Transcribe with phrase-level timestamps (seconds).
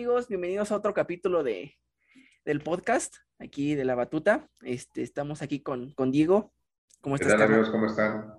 [0.00, 0.28] amigos?
[0.28, 1.76] Bienvenidos a otro capítulo de,
[2.46, 4.48] del podcast, aquí de La Batuta.
[4.62, 6.54] Este, estamos aquí con, con Diego.
[7.02, 7.34] ¿Cómo estás?
[7.34, 7.68] ¿Qué amigos?
[7.68, 8.32] ¿Cómo están?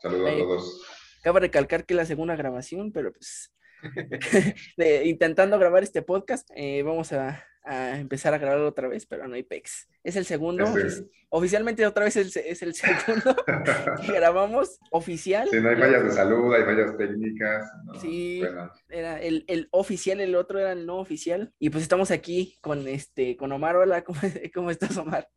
[0.00, 0.82] Saludos a todos.
[1.18, 3.52] Acaba de recalcar que es la segunda grabación, pero pues
[5.04, 9.34] intentando grabar este podcast, eh, vamos a, a empezar a grabar otra vez, pero no
[9.34, 9.88] hay pex.
[10.04, 10.72] Es el segundo,
[11.30, 13.36] oficialmente otra vez es, el segundo
[14.00, 15.48] que grabamos oficial.
[15.50, 17.70] Sí, no hay fallas de salud, hay fallas técnicas.
[18.00, 18.42] sí,
[18.88, 21.52] era el, el, oficial, el otro era el no oficial.
[21.58, 23.76] Y pues estamos aquí con este, con Omar.
[23.76, 24.20] Hola, ¿cómo,
[24.54, 25.28] cómo estás, Omar?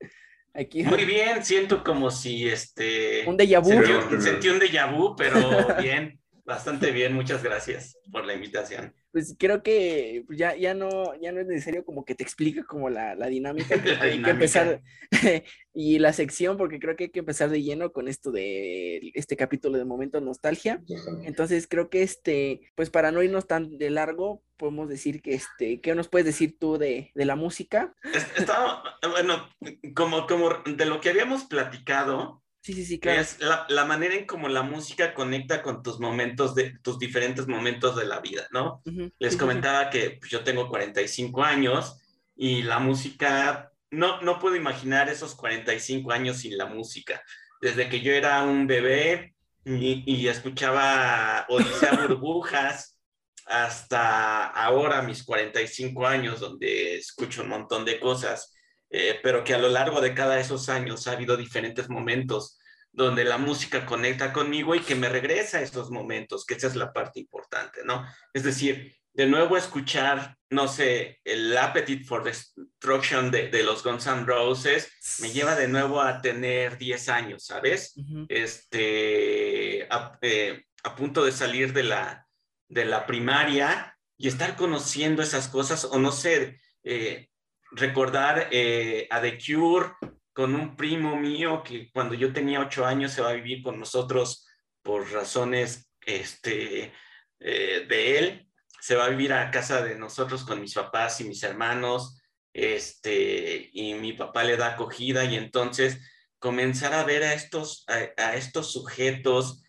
[0.53, 0.83] Aquí.
[0.83, 3.23] Muy bien, siento como si este...
[3.27, 3.69] Un déjà vu.
[3.69, 5.39] Sentí, sentí un déjà vu, pero
[5.81, 11.31] bien, bastante bien, muchas gracias por la invitación pues creo que ya, ya, no, ya
[11.31, 14.81] no es necesario como que te explique como la, la dinámica, que hay que empezar
[15.73, 19.35] y la sección, porque creo que hay que empezar de lleno con esto de este
[19.35, 20.81] capítulo de momento nostalgia.
[21.23, 25.79] Entonces creo que este, pues para no irnos tan de largo, podemos decir que este,
[25.81, 27.95] ¿qué nos puedes decir tú de, de la música?
[28.37, 29.49] Está, bueno,
[29.95, 33.21] como, como de lo que habíamos platicado, Sí, sí, sí, claro.
[33.21, 37.47] Es la, la, manera en cómo la música conecta con tus momentos, de tus diferentes
[37.47, 38.81] momentos de la vida, ¿no?
[39.17, 41.97] Les comentaba que pues, yo tengo 45 años
[42.35, 47.23] y la música, no, no puedo imaginar esos 45 años sin la música.
[47.61, 52.99] Desde que yo era un bebé y, y escuchaba Odisea Burbujas
[53.45, 58.53] hasta ahora, mis 45 años, donde escucho un montón de cosas
[58.89, 62.59] eh, pero que a lo largo de cada esos años ha habido diferentes momentos
[62.91, 66.75] donde la música conecta conmigo y que me regresa a esos momentos, que esa es
[66.75, 68.05] la parte importante, ¿no?
[68.33, 74.07] Es decir, de nuevo escuchar, no sé, el Appetite for Destruction de, de los Guns
[74.07, 77.95] N' Roses me lleva de nuevo a tener 10 años, ¿sabes?
[78.29, 82.27] Este, a, eh, a, punto de salir de la,
[82.69, 87.29] de la primaria y estar conociendo esas cosas, o no sé, eh,
[87.71, 89.93] recordar eh, a The Cure
[90.33, 93.79] con un primo mío que cuando yo tenía ocho años se va a vivir con
[93.79, 94.47] nosotros
[94.81, 96.93] por razones este,
[97.39, 98.49] eh, de él.
[98.79, 102.21] Se va a vivir a casa de nosotros con mis papás y mis hermanos,
[102.53, 105.99] este, y mi papá le da acogida y entonces
[106.39, 109.61] comenzar a ver a estos, a, estos sujetos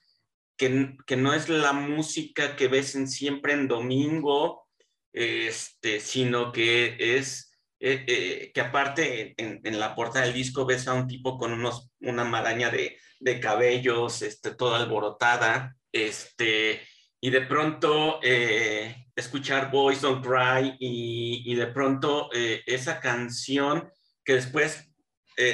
[0.56, 4.68] que, que, no es la música que ves en, siempre en domingo,
[5.12, 7.49] este, sino que es
[7.82, 11.90] eh, eh, que aparte en, la portada del disco ves a un tipo con unos,
[12.00, 16.82] una maraña de, de cabellos, este, toda alborotada, este,
[17.22, 23.90] y de pronto eh, escuchar Boys Don't Cry y, y de pronto esa canción
[24.24, 24.92] que después,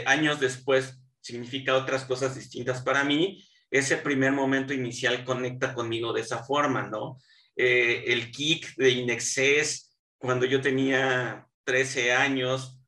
[0.06, 6.22] años después, significa otras cosas distintas para mí, ese primer momento inicial conecta conmigo de
[6.22, 7.19] esa forma, ¿no?
[7.56, 12.81] el kick de Inexcess, cuando yo tenía 13 años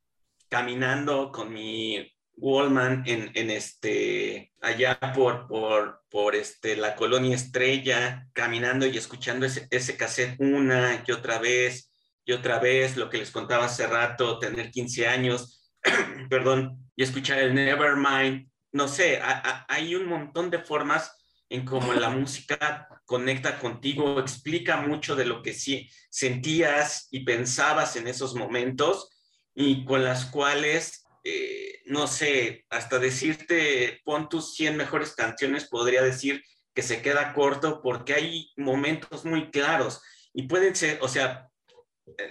[0.49, 8.27] caminando con mi Wallman en, en este, allá por, por, por este, la colonia Estrella,
[8.33, 11.89] caminando y escuchando ese, ese cassette una y otra vez
[12.28, 15.72] y otra vez, lo que les contaba hace rato, tener 15 años,
[16.28, 18.50] perdón, y escuchar el Nevermind.
[18.71, 19.19] No sé,
[19.66, 25.41] hay un montón de formas en cómo la música conecta contigo, explica mucho de lo
[25.41, 29.08] que sí sentías y pensabas en esos momentos
[29.54, 36.02] y con las cuales, eh, no sé, hasta decirte, pon tus 100 mejores canciones, podría
[36.02, 40.02] decir que se queda corto porque hay momentos muy claros
[40.34, 41.48] y pueden ser, o sea,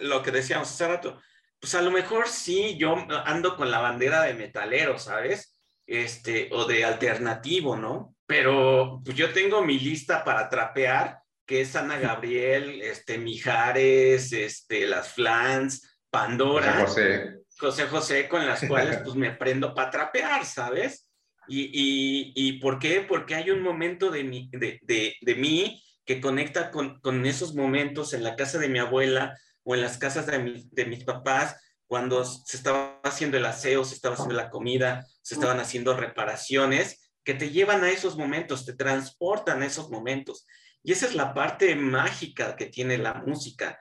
[0.01, 1.19] lo que decíamos hace rato,
[1.59, 2.95] pues a lo mejor sí, yo
[3.25, 5.57] ando con la bandera de metalero, ¿sabes?
[5.87, 8.15] Este, o de alternativo, ¿no?
[8.27, 14.85] Pero pues yo tengo mi lista para trapear, que es Ana Gabriel, este, Mijares, este,
[14.85, 16.85] las Flans, Pandora.
[16.85, 17.87] José José.
[17.87, 21.07] José con las cuales pues me prendo para trapear, ¿sabes?
[21.47, 23.01] Y, y, y, ¿por qué?
[23.01, 27.55] Porque hay un momento de, mi, de, de, de mí que conecta con, con, esos
[27.55, 31.03] momentos en la casa de mi abuela o en las casas de, mi, de mis
[31.03, 31.57] papás,
[31.87, 37.06] cuando se estaba haciendo el aseo, se estaba haciendo la comida, se estaban haciendo reparaciones
[37.27, 40.47] que te llevan a esos momentos, te transportan a esos momentos.
[40.81, 43.77] Y esa es la parte mágica que tiene la música.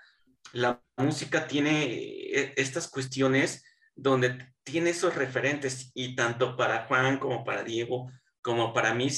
[0.53, 3.63] La música tiene eh, estas cuestiones
[3.95, 8.11] donde tiene esos referentes y tanto para Juan como para Diego
[8.43, 9.09] como para mí,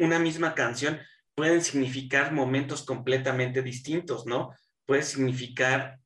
[0.00, 0.98] una misma canción
[1.36, 4.52] pueden significar momentos completamente distintos, ¿no?
[4.84, 6.00] Puede significar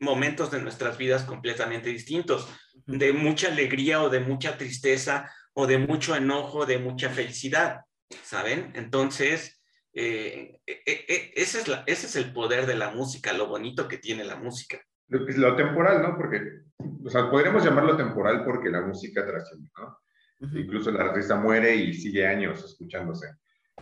[0.00, 2.48] momentos de nuestras vidas completamente distintos,
[2.86, 7.82] de mucha alegría o de mucha tristeza o de mucho enojo, de mucha felicidad,
[8.22, 8.72] ¿saben?
[8.74, 9.62] Entonces,
[9.92, 13.98] eh, eh, eh, ese, es ese es el poder de la música, lo bonito que
[13.98, 14.80] tiene la música.
[15.08, 16.16] lo, temporal, ¿no?
[16.16, 16.40] Porque,
[17.04, 19.98] o sea, podríamos llamarlo temporal porque la música trasciende, ¿no?
[20.58, 23.28] Incluso el artista muere y sigue años escuchándose.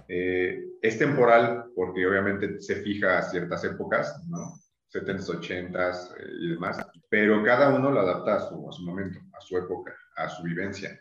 [0.08, 4.54] Eh, es temporal porque obviamente se fija a ciertas épocas, ¿no?
[4.92, 9.20] 70s, 80s eh, y demás, pero cada uno lo adapta a su, a su momento,
[9.32, 11.00] a su época, a su vivencia.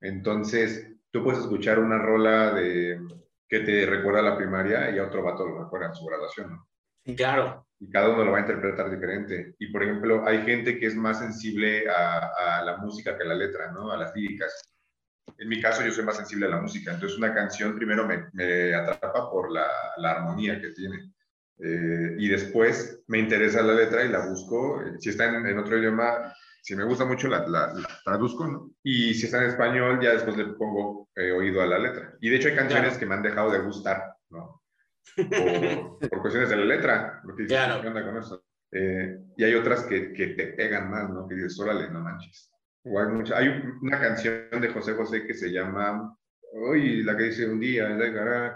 [0.00, 3.00] Entonces, tú puedes escuchar una rola de,
[3.48, 6.50] que te recuerda a la primaria y a otro vato lo recuerda a su graduación,
[6.52, 6.68] ¿no?
[7.16, 7.66] Claro.
[7.78, 9.54] Y cada uno lo va a interpretar diferente.
[9.58, 13.26] Y por ejemplo, hay gente que es más sensible a, a la música que a
[13.26, 13.90] la letra, ¿no?
[13.92, 14.74] A las líricas.
[15.38, 16.92] En mi caso, yo soy más sensible a la música.
[16.92, 19.66] Entonces, una canción primero me, me atrapa por la,
[19.98, 21.12] la, armonía que tiene.
[21.58, 24.82] Eh, y después me interesa la letra y la busco.
[24.98, 28.70] Si está en, en otro idioma, si me gusta mucho, la, la, traduzco, ¿no?
[28.82, 32.14] Y si está en español, ya después le pongo eh, oído a la letra.
[32.22, 34.62] Y de hecho hay canciones que me han dejado de gustar, ¿no?
[36.00, 37.82] Por, por cuestiones de la letra, porque claro.
[37.82, 38.42] ¿qué onda con eso?
[38.72, 41.28] Eh, y hay otras que, que, te pegan más, ¿no?
[41.28, 42.50] Que dices, órale, no manches.
[42.84, 43.48] O hay, mucha, hay
[43.82, 46.16] una canción de José José que se llama,
[46.52, 47.94] uy, la que dice un día,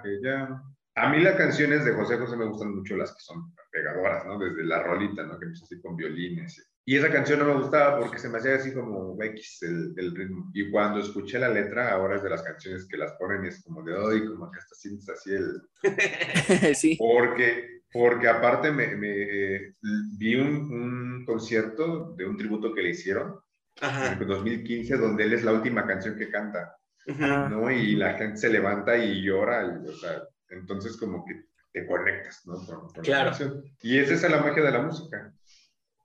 [0.03, 0.63] que ya...
[0.95, 4.39] A mí las canciones de José José me gustan mucho las que son pegadoras, ¿no?
[4.39, 5.39] Desde la rolita, ¿no?
[5.39, 8.55] Que empieza así con violines y esa canción no me gustaba porque se me hacía
[8.55, 10.51] así como X el, el, ritmo.
[10.55, 13.63] Y cuando escuché la letra, ahora es de las canciones que las ponen y es
[13.63, 15.61] como de hoy, como que hasta sientes así el.
[16.75, 16.97] sí.
[16.99, 19.75] Porque, porque aparte me, me
[20.17, 23.39] vi un, un, concierto de un tributo que le hicieron
[23.83, 26.75] en 2015, donde él es la última canción que canta.
[27.07, 27.71] ¿no?
[27.71, 29.63] Y la gente se levanta y llora.
[29.63, 31.35] Y, o sea, entonces, como que
[31.71, 32.55] te conectas, ¿no?
[32.65, 33.37] Con, claro.
[33.83, 35.35] Y esa es la magia de la música.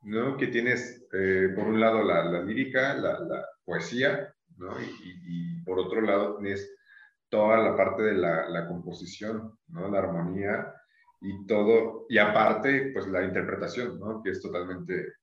[0.03, 0.37] ¿No?
[0.37, 4.79] Que tienes, eh, por un lado, la, la lírica, la, la, poesía, ¿no?
[4.81, 6.75] Y, y, por otro lado tienes
[7.29, 9.89] toda la parte de la, la, composición, ¿no?
[9.89, 10.73] La armonía
[11.21, 14.21] y todo, y aparte, pues la interpretación, ¿no?
[14.21, 15.13] Que es totalmente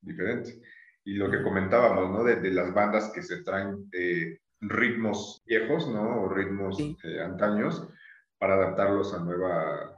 [0.00, 0.60] diferente.
[1.04, 2.24] Y lo que comentábamos, ¿no?
[2.24, 6.22] De, de las bandas que se traen eh, ritmos viejos, ¿no?
[6.22, 7.88] O ritmos eh, antaños
[8.38, 9.92] para adaptarlos a, nueva,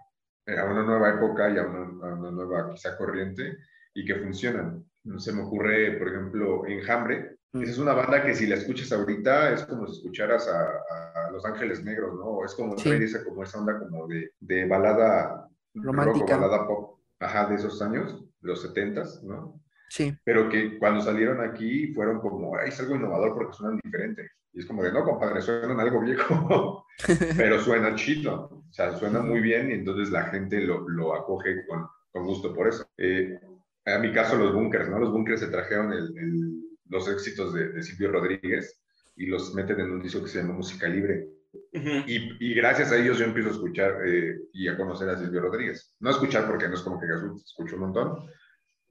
[0.47, 3.59] a una nueva época y a una, a una nueva quizá corriente
[3.95, 4.85] y que funcionan.
[5.19, 7.37] Se me ocurre, por ejemplo, Enjambre.
[7.53, 7.63] Mm.
[7.63, 11.31] Esa es una banda que si la escuchas ahorita es como si escucharas a, a
[11.31, 12.45] Los Ángeles Negros, ¿no?
[12.45, 12.91] Es como, sí.
[12.91, 17.83] esa, como esa onda como de, de balada romántica, rock, balada pop, ajá, de esos
[17.83, 19.61] años, los setentas, ¿no?
[19.89, 20.17] Sí.
[20.25, 24.31] Pero que cuando salieron aquí fueron como, ay, es algo innovador porque suenan diferente.
[24.55, 26.87] Y es como de, no, compadre, suenan algo viejo,
[27.37, 28.65] pero suena chido.
[28.71, 32.55] O sea, suena muy bien y entonces la gente lo, lo acoge con, con gusto
[32.55, 32.87] por eso.
[32.97, 33.39] Eh,
[33.85, 34.99] a mi caso los bunkers, ¿no?
[34.99, 38.81] Los bunkers se trajeron el, el, los éxitos de, de, Silvio Rodríguez
[39.17, 41.29] y los meten en un disco que se llama Música Libre.
[41.53, 42.05] Uh -huh.
[42.07, 45.41] y, y, gracias a ellos yo empiezo a escuchar eh, y a conocer a Silvio
[45.41, 45.95] Rodríguez.
[46.01, 48.27] No a escuchar porque no es como que escucho un montón,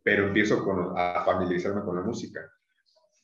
[0.04, 2.42] pero empiezo con, a familiarizarme con la música.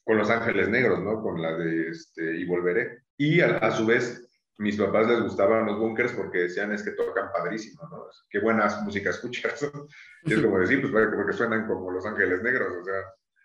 [0.03, 1.21] Con Los Ángeles Negros, ¿no?
[1.21, 3.03] Con la de este, Y Volveré.
[3.17, 4.26] Y a, a su vez
[4.57, 8.07] mis papás les gustaban los bunkers porque decían es que tocan padrísimo, ¿no?
[8.29, 9.71] Qué buenas música escuchas.
[10.25, 13.01] y es como decir, pues porque suenan como Los Ángeles Negros, o sea,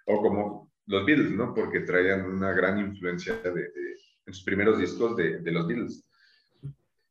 [0.07, 1.55] o como los Beatles, ¿no?
[1.55, 6.05] Porque traían una gran influencia de, de, en sus primeros discos de, de, los Beatles.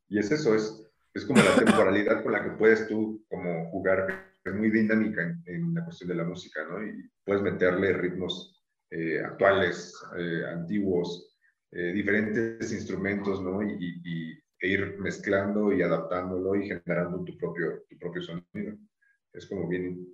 [0.10, 4.34] Y es eso, es, es como la temporalidad con la que puedes tú como jugar,
[4.44, 6.84] es muy dinámica en, en la cuestión de la música, ¿no?
[6.84, 8.62] Y puedes meterle ritmos
[8.94, 11.31] eh, actuales, eh, antiguos,
[11.72, 13.64] eh, diferentes instrumentos, ¿no?
[13.64, 18.78] Y, y, e ir mezclando y adaptándolo y generando tu propio, tu propio sonido.
[19.34, 20.08] Es como bien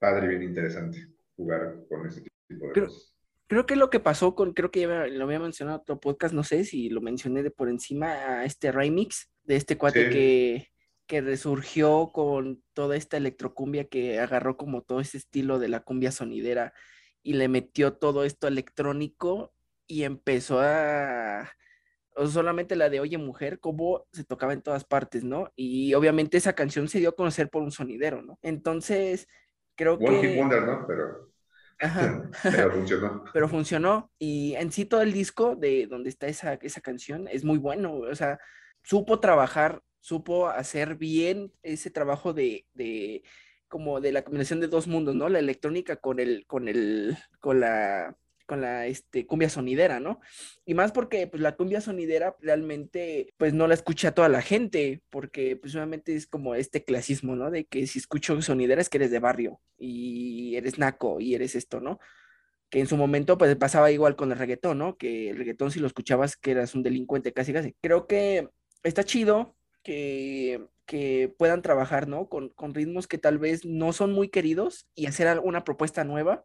[0.00, 1.06] padre y bien interesante
[1.36, 3.14] jugar con ese tipo de creo, cosas.
[3.46, 6.34] Creo que lo que pasó con, creo que ya lo había mencionado en otro podcast,
[6.34, 10.10] no sé si lo mencioné de por encima, a este remix de este cuate sí.
[10.10, 10.68] que,
[11.06, 16.10] que resurgió con toda esta electrocumbia que agarró como todo ese estilo de la cumbia
[16.10, 16.72] sonidera
[17.22, 19.53] y le metió todo esto electrónico
[19.86, 21.50] y empezó a
[22.16, 25.52] o solamente la de Oye Mujer, como se tocaba en todas partes, ¿no?
[25.56, 28.38] Y obviamente esa canción se dio a conocer por un sonidero, ¿no?
[28.42, 29.28] Entonces,
[29.74, 30.38] creo One que...
[30.38, 30.86] Wonder, ¿no?
[30.86, 31.32] Pero...
[31.80, 32.30] Ajá.
[32.42, 33.24] Pero funcionó.
[33.32, 34.12] Pero funcionó.
[34.18, 37.96] Y en sí todo el disco de donde está esa, esa canción es muy bueno.
[37.96, 38.38] O sea,
[38.84, 43.24] supo trabajar, supo hacer bien ese trabajo de, de
[43.66, 45.28] como de la combinación de dos mundos, ¿no?
[45.28, 50.20] La electrónica con el, con el, con la con la este, cumbia sonidera, ¿no?
[50.64, 55.02] Y más porque pues la cumbia sonidera realmente pues no la escucha toda la gente,
[55.10, 57.50] porque pues obviamente es como este clasismo, ¿no?
[57.50, 61.54] De que si escucho sonidera es que eres de barrio y eres naco y eres
[61.54, 61.98] esto, ¿no?
[62.70, 64.96] Que en su momento pues pasaba igual con el reggaetón, ¿no?
[64.96, 67.74] Que el reggaetón si lo escuchabas que eras un delincuente casi casi.
[67.80, 68.48] Creo que
[68.82, 72.28] está chido que que puedan trabajar, ¿no?
[72.28, 76.44] Con, con ritmos que tal vez no son muy queridos y hacer alguna propuesta nueva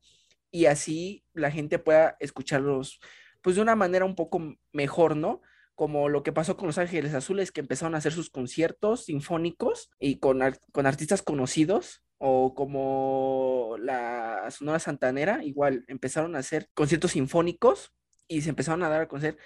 [0.51, 2.99] y así la gente pueda escucharlos
[3.41, 5.41] pues de una manera un poco mejor, ¿no?
[5.75, 9.89] Como lo que pasó con Los Ángeles Azules, que empezaron a hacer sus conciertos sinfónicos
[9.97, 10.41] y con,
[10.73, 17.93] con artistas conocidos, o como la Sonora Santanera, igual empezaron a hacer conciertos sinfónicos
[18.27, 19.37] y se empezaron a dar a conocer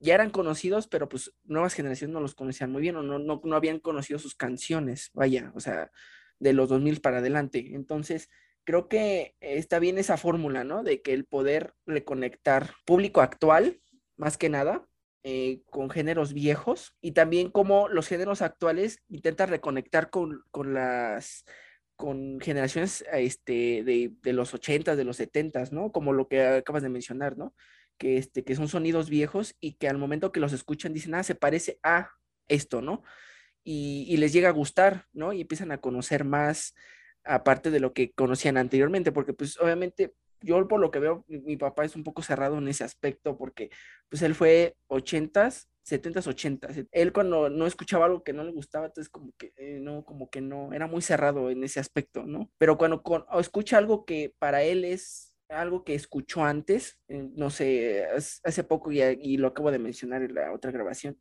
[0.00, 3.40] ya eran conocidos, pero pues nuevas generaciones no los conocían muy bien o no, no,
[3.44, 5.90] no habían conocido sus canciones, vaya, o sea,
[6.38, 7.74] de los 2000 para adelante.
[7.74, 8.28] Entonces,
[8.68, 10.82] creo que está bien esa fórmula, ¿no?
[10.82, 13.80] De que el poder reconectar público actual,
[14.18, 14.86] más que nada,
[15.22, 21.46] eh, con géneros viejos y también como los géneros actuales intentan reconectar con, con las
[21.96, 25.90] con generaciones este, de, de los 80, de los 70, ¿no?
[25.90, 27.54] Como lo que acabas de mencionar, ¿no?
[27.98, 31.22] que, este, que son sonidos viejos y que al momento que los escuchan dicen, ah,
[31.22, 32.10] se parece a
[32.46, 33.02] esto, ¿no?
[33.64, 35.34] Y, les llega a gustar, ¿no?
[35.34, 36.74] Y empiezan a conocer más,
[37.24, 41.56] aparte de lo que conocían anteriormente, porque pues obviamente yo por lo que veo, mi,
[41.56, 43.70] papá es un poco cerrado en ese aspecto, porque
[44.08, 46.76] pues él fue ochentas, setentas, ochentas.
[46.92, 50.30] Él cuando no escuchaba algo que no le gustaba, entonces como que eh, no, como
[50.30, 52.50] que no, era muy cerrado en ese aspecto, ¿no?
[52.58, 53.02] Pero cuando
[53.40, 58.06] escucha algo que para él es algo que escuchó antes, eh, no sé,
[58.44, 61.18] hace poco y, lo acabo de mencionar en la otra grabación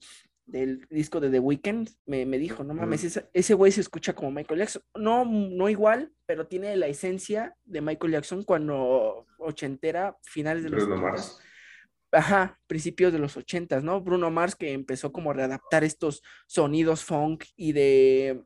[0.48, 4.62] del disco de The Weeknd, me, dijo, no mames, ese güey se escucha como Michael
[4.62, 4.82] Jackson.
[4.96, 10.88] No, no igual, pero tiene la esencia de Michael Jackson cuando ochentera, finales de Bruno
[10.88, 11.42] los Mars.
[12.14, 14.02] Ajá, principios de los ochentas, ¿no?
[14.02, 18.42] Bruno Mars que empezó como a readaptar estos sonidos funk y de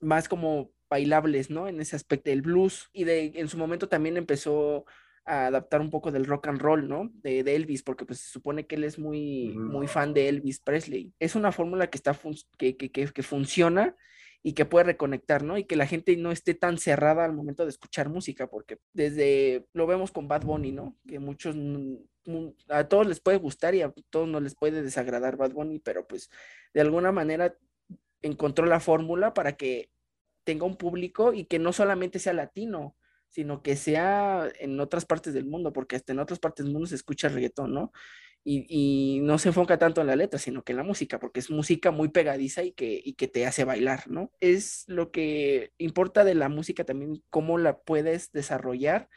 [0.00, 1.66] más como bailables, ¿no?
[1.66, 4.86] En ese aspecto del blues y de en su momento también empezó
[5.26, 7.10] a adaptar un poco del rock and roll, ¿no?
[7.14, 11.12] De, Elvis, porque pues se supone que él es muy, muy fan de Elvis Presley.
[11.18, 12.16] Es una fórmula que está
[12.56, 13.96] que, que, que, funciona
[14.42, 15.58] y que puede reconectar, ¿no?
[15.58, 19.66] Y que la gente no esté tan cerrada al momento de escuchar música, porque desde
[19.72, 20.96] lo vemos con Bad Bunny, ¿no?
[21.08, 21.56] Que muchos
[22.68, 26.06] a todos les puede gustar y a todos no les puede desagradar Bad Bunny, pero
[26.06, 26.30] pues
[26.72, 27.56] de alguna manera
[28.22, 29.90] encontró la fórmula para que
[30.44, 32.96] tenga un público y que no solamente sea latino,
[33.36, 36.88] sino que sea en otras partes del mundo, porque hasta en otras partes del mundo
[36.88, 37.92] se escucha reggaetón, ¿no?
[38.42, 41.50] Y, no se enfoca tanto en la letra, sino que en la música, porque es
[41.50, 44.32] música muy pegadiza y que, y que te hace bailar, ¿no?
[44.40, 49.10] Es lo que importa de la música también, cómo la puedes desarrollar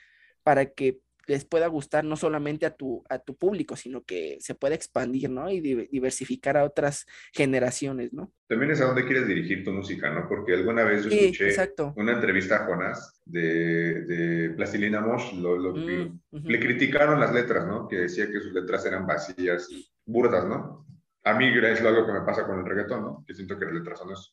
[0.43, 0.99] para que
[1.29, 5.29] les pueda gustar no solamente a tu, a tu público, sino que se pueda expandir,
[5.29, 5.48] ¿no?
[5.48, 8.33] Y diversificar a otras generaciones, ¿no?
[8.48, 10.27] También es a dónde quieres dirigir tu música, ¿no?
[10.27, 11.53] Porque alguna vez yo escuché
[11.95, 17.88] una entrevista a Jonás de, de Plastilina Mosh, lo, mm, le criticaron las letras, ¿no?
[17.88, 19.67] Que decía que sus letras eran vacías,
[20.07, 20.88] burdas, ¿no?
[21.25, 23.24] A mí es algo que me pasa con el reggaetón, ¿no?
[23.27, 24.31] Que siento que las letras son eso.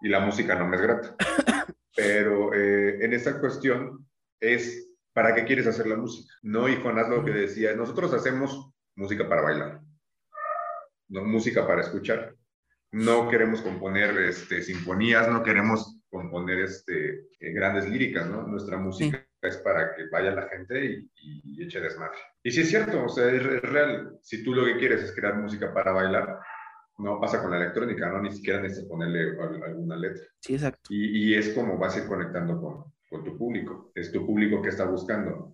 [0.00, 1.16] Y la música no me es grata.
[1.96, 4.06] Pero eh, en esta cuestión
[4.38, 6.30] es ¿para qué quieres hacer la música?
[6.42, 9.80] No, y Jonás lo que decía, nosotros hacemos música para bailar,
[11.08, 12.36] no música para escuchar.
[12.92, 18.46] No queremos componer este, sinfonías, no queremos componer este, eh, grandes líricas, ¿no?
[18.46, 22.18] Nuestra música es para que vaya la gente y, y, eche desmadre.
[22.42, 24.18] Y sí es cierto, o sea, es, real.
[24.20, 26.40] Si tú lo que quieres es crear música para bailar,
[26.98, 28.20] no pasa con la electrónica, ¿no?
[28.20, 30.24] Ni siquiera necesitas ponerle alguna letra.
[30.40, 30.90] Sí, exacto.
[30.90, 33.92] Y, y es como vas a ir conectando con, con tu público.
[33.94, 35.52] Es tu público que está buscando.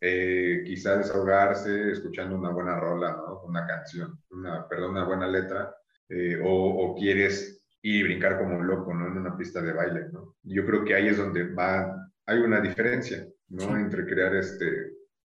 [0.00, 3.42] Eh, quizá desahogarse escuchando una buena rola, ¿no?
[3.44, 5.74] una canción, una, perdón, una buena letra,
[6.08, 9.06] eh, o, quieres ir y brincar como un loco ¿no?
[9.06, 10.08] en una pista de baile.
[10.12, 10.36] ¿no?
[10.42, 13.76] Yo creo que ahí es donde va, hay una diferencia ¿no?
[13.76, 14.92] entre crear, este,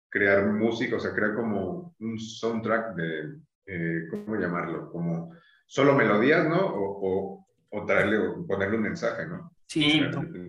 [0.10, 4.90] crear música, o sea, crear como un soundtrack de, eh, ¿cómo llamarlo?
[4.92, 5.34] Como
[5.66, 6.60] solo melodías, ¿no?
[6.60, 9.52] O, o, traerle, o ponerle un mensaje, ¿no?
[9.68, 10.02] Sí,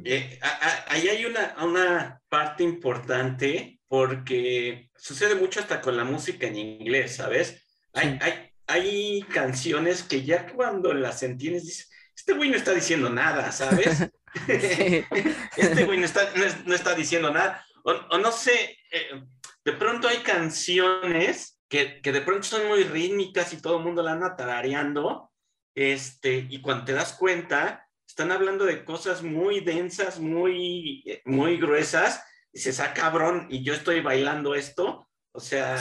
[0.04, 0.38] eh,
[0.86, 7.16] ahí hay una, una parte importante porque sucede mucho hasta con la música en inglés,
[7.16, 7.66] ¿sabes?
[7.94, 13.10] Hay, hay, hay, canciones que ya cuando las entiendes dices, este güey no está diciendo
[13.10, 14.08] nada, ¿sabes?
[15.56, 16.30] este güey no está,
[16.64, 17.64] no, está diciendo nada.
[17.82, 19.22] O, no sé, eh,
[19.64, 24.02] de pronto hay canciones que, que, de pronto son muy rítmicas y todo el mundo
[24.02, 25.32] la anda tarareando,
[25.74, 27.87] este, y cuando te das cuenta,
[28.18, 32.20] están hablando de cosas muy densas, muy, muy gruesas,
[32.52, 35.08] y se saca cabrón, y yo estoy bailando esto.
[35.30, 35.76] O sea,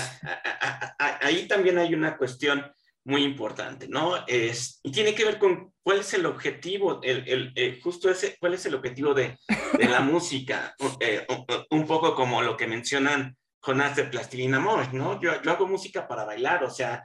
[0.99, 2.71] ahí también hay una cuestión
[3.05, 4.23] muy importante, ¿no?
[4.27, 8.53] Es, y tiene que ver con cuál es el objetivo, el, el, justo ese, cuál
[8.53, 9.39] es el objetivo de,
[9.75, 11.25] de la música, eh,
[11.71, 15.19] un poco como lo que mencionan Jonás de Plastilina Mosh, ¿no?
[15.19, 17.03] Yo, yo hago música para bailar, o sea,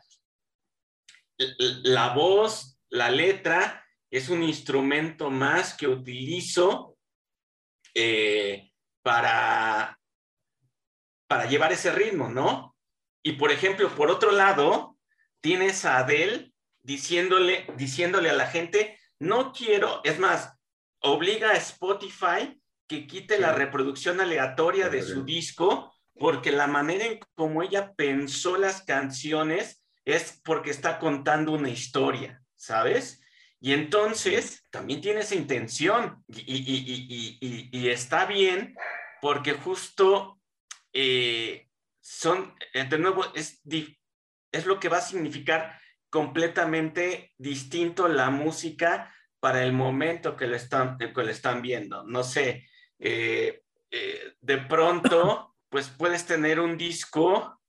[1.85, 3.79] la voz, la letra
[4.13, 6.99] es un instrumento más que utilizo
[7.95, 8.71] eh,
[9.03, 9.99] para,
[11.27, 12.77] para llevar ese ritmo, ¿no?
[13.23, 14.99] Y por ejemplo, por otro lado,
[15.41, 16.53] tienes a Adele
[16.83, 20.53] diciéndole, diciéndole a la gente, no quiero, es más,
[21.01, 27.19] obliga a Spotify que quite la reproducción aleatoria de su disco, porque la manera en
[27.35, 33.22] como ella pensó las canciones es porque está contando una historia, ¿sabes?
[33.63, 38.75] Y entonces también tiene esa intención y, está bien
[39.23, 40.41] porque justo
[40.93, 41.69] eh,
[42.01, 43.63] son, eh, de nuevo, es,
[44.51, 50.57] es lo que va a significar completamente distinto la música para el momento que le
[50.57, 52.05] están, que le están viendo.
[52.05, 57.61] No sé, eh, eh, de pronto, pues puedes tener un disco,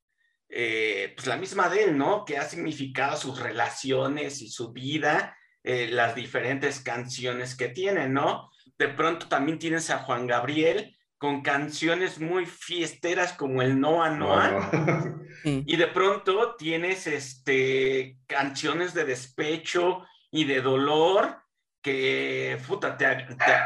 [0.49, 2.25] eh, pues la misma de él, ¿no?
[2.25, 8.51] Que ha significado sus relaciones y su vida, las diferentes canciones que tiene, ¿no?
[8.77, 15.19] De pronto también tienes a Juan Gabriel con canciones muy fiesteras como el Noa Noa.
[15.45, 21.43] Y de pronto tienes este, canciones de despecho y de dolor
[21.81, 23.05] que puta, te,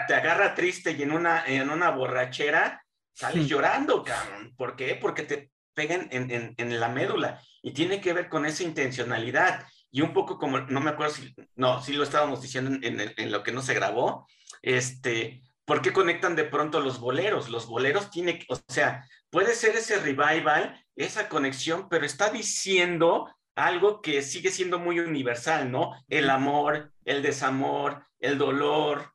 [0.08, 4.56] te, agarra triste y en una, en una borrachera sales llorando, cabrón.
[4.58, 4.98] ¿Por qué?
[5.00, 9.68] Porque te pegan en, en, en, la médula y tiene que ver con esa intencionalidad.
[9.91, 13.32] Y un poco como, no me acuerdo si, no, si lo estábamos diciendo en, en
[13.32, 14.27] lo que no se grabó,
[14.62, 17.50] este, ¿por qué conectan de pronto los boleros?
[17.50, 24.01] Los boleros tiene, o sea, puede ser ese revival, esa conexión, pero está diciendo algo
[24.01, 25.91] que sigue siendo muy universal, ¿no?
[26.08, 29.13] El amor, el desamor, el dolor,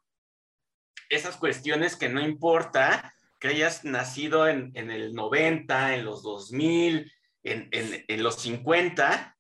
[1.09, 7.13] esas cuestiones que no importa que hayas nacido en, el 90, en los 2000,
[7.45, 9.37] en, en, los 50,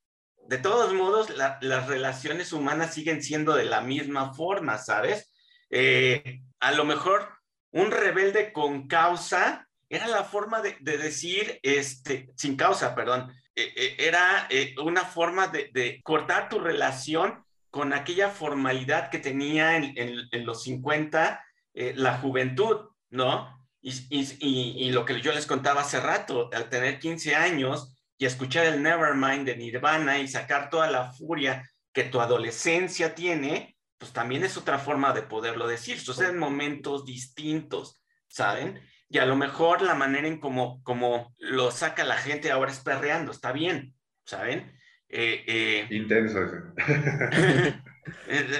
[0.48, 5.32] de todos modos, las relaciones humanas siguen siendo de la misma forma, ¿sabes?
[5.70, 7.28] Eh, a lo mejor
[7.70, 13.96] un rebelde con causa era la forma de, decir, este, sin causa, perdón, eh, eh,
[13.98, 14.48] era
[14.82, 21.42] una forma de, cortar tu relación con aquella formalidad que tenía en, los 50
[21.74, 23.58] la juventud, ¿no?
[23.80, 28.66] Y, y, lo que yo les contaba hace rato, al tener 15 años y escuchar
[28.66, 34.44] el Nevermind de Nirvana y sacar toda la furia que tu adolescencia tiene, pues también
[34.44, 35.98] es otra forma de poderlo decir.
[35.98, 38.80] Suceden momentos distintos, ¿saben?
[39.08, 42.78] Y a lo mejor la manera en como, como lo saca la gente ahora es
[42.78, 43.92] perreando, está bien,
[44.24, 44.72] ¿saben?
[45.08, 46.38] Eh, eh, Intenso.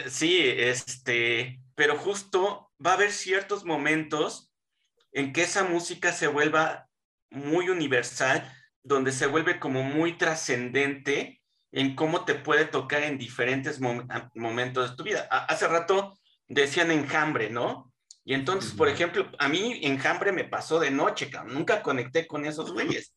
[0.09, 4.53] Sí, este, pero justo va a haber ciertos momentos
[5.13, 6.89] en que esa música se vuelva
[7.31, 11.41] muy universal, donde se vuelve como muy trascendente
[11.71, 15.23] en cómo te puede tocar en diferentes momentos de tu vida.
[15.31, 16.19] hace rato
[16.49, 17.93] decían enjambre, ¿no?
[18.25, 22.73] Y entonces, por ejemplo, a mí enjambre me pasó de noche, nunca conecté con esos
[22.73, 23.15] güeyes.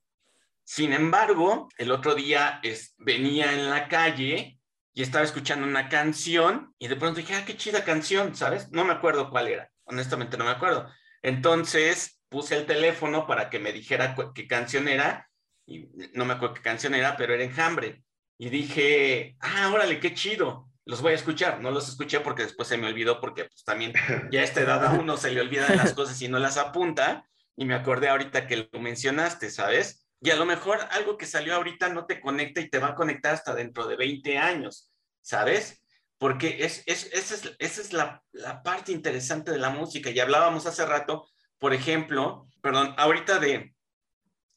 [0.63, 2.59] Sin embargo, el otro día
[2.97, 4.59] venía en la calle
[4.93, 8.71] y estaba escuchando una canción y de pronto dije, ah, qué chida canción, ¿sabes?
[8.71, 10.89] No me acuerdo cuál era, honestamente no me acuerdo.
[11.21, 15.29] Entonces puse el teléfono para que me dijera qué canción era
[15.65, 18.03] y no me acuerdo qué canción era, pero era enjambre
[18.37, 21.61] y dije, ah, órale, qué chido, los voy a escuchar.
[21.61, 23.93] No los escuché porque después se me olvidó, porque pues también
[24.31, 27.27] ya a esta edad a uno se le olvidan las cosas y no las apunta.
[27.57, 30.07] Y me acordé ahorita que lo mencionaste, ¿sabes?
[30.21, 32.95] Y a lo mejor algo que salió ahorita no te conecta y te va a
[32.95, 35.81] conectar hasta dentro de 20 años, ¿sabes?
[36.17, 40.09] Porque es, es, esa es, esa es la, la parte interesante de la música.
[40.09, 43.74] Y hablábamos hace rato, por ejemplo, perdón, ahorita de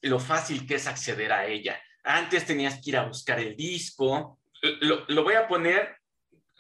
[0.02, 4.40] lo fácil que es acceder a ella antes tenías que ir a buscar el disco.
[4.80, 5.98] Lo, voy a poner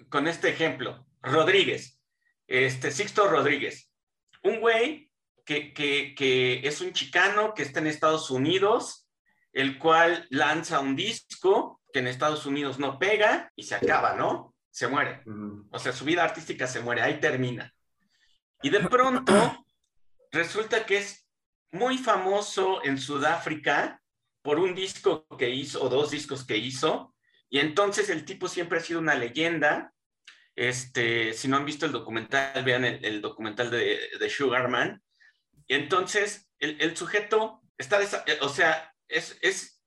[0.08, 1.06] con este ejemplo.
[1.20, 2.00] Rodríguez,
[2.46, 3.90] este Sixto Rodríguez,
[4.42, 5.10] un güey
[5.44, 9.08] que, que, es un chicano que está en Estados Unidos,
[9.52, 14.54] el cual lanza un disco que en Estados Unidos no pega y se acaba, ¿no?
[14.70, 15.22] Se muere.
[15.70, 17.74] O sea, su vida artística se muere, ahí termina.
[18.62, 19.64] Y de pronto
[20.30, 21.26] resulta que es
[21.72, 24.00] muy famoso en Sudáfrica
[24.42, 27.14] por un disco que hizo o dos discos que hizo.
[27.50, 29.92] Y entonces el tipo siempre ha sido una leyenda.
[30.54, 35.02] Este, si no han visto el documental, vean el, documental de, de, Sugarman.
[35.66, 39.82] Y entonces el, sujeto está, eh, o sea, es, es,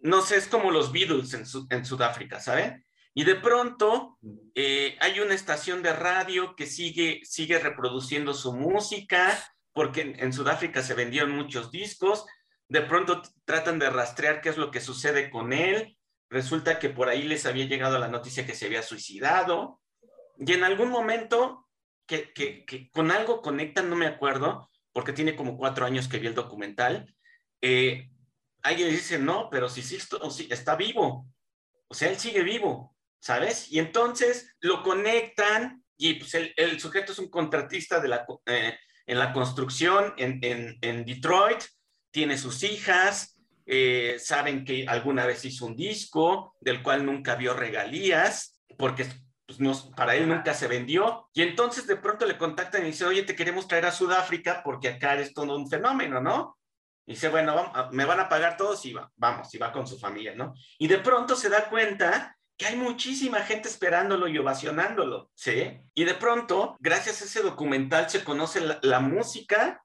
[0.00, 2.84] no sé, es como los Beatles en, en Sudáfrica, ¿saben?
[3.18, 4.18] Y de pronto
[4.54, 9.42] eh, hay una estación de radio que sigue, sigue reproduciendo su música,
[9.76, 12.24] porque en, Sudáfrica se vendieron muchos discos,
[12.66, 15.98] de pronto tratan de rastrear qué es lo que sucede con él,
[16.30, 19.82] resulta que por ahí les había llegado la noticia que se había suicidado,
[20.38, 21.68] Y en algún momento
[22.06, 26.28] que, que, con algo conectan, no me acuerdo, porque tiene como cuatro años que vi
[26.28, 27.14] el documental,
[27.60, 28.08] eh,
[28.62, 29.98] alguien dice, no, pero si sí
[30.48, 31.28] está vivo,
[31.88, 33.70] o sea, él sigue vivo, ¿sabes?
[33.70, 38.78] Y entonces lo conectan y pues el, el sujeto es un contratista de la, eh,
[39.06, 41.62] en la construcción en, en, en, Detroit,
[42.10, 47.54] tiene sus hijas, eh, saben que alguna vez hizo un disco del cual nunca vio
[47.54, 49.06] regalías, porque
[49.46, 51.28] pues, no, para él nunca se vendió.
[51.32, 54.88] Y entonces de pronto le contactan y dicen, oye, te queremos traer a Sudáfrica porque
[54.88, 56.58] acá es todo un fenómeno, ¿no?
[57.06, 59.86] Y dice, bueno, vamos, me van a pagar todos y va, vamos, y va con
[59.86, 60.54] su familia, ¿no?
[60.78, 65.78] Y de pronto se da cuenta que hay muchísima gente esperándolo y ovacionándolo, ¿sí?
[65.94, 69.82] Y de pronto, gracias a ese documental, se conoce la, música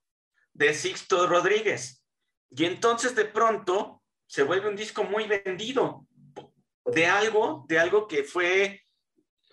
[0.53, 2.03] de Sixto Rodríguez.
[2.49, 6.07] Y entonces de pronto se vuelve un disco muy vendido
[6.86, 8.81] de algo, de algo que fue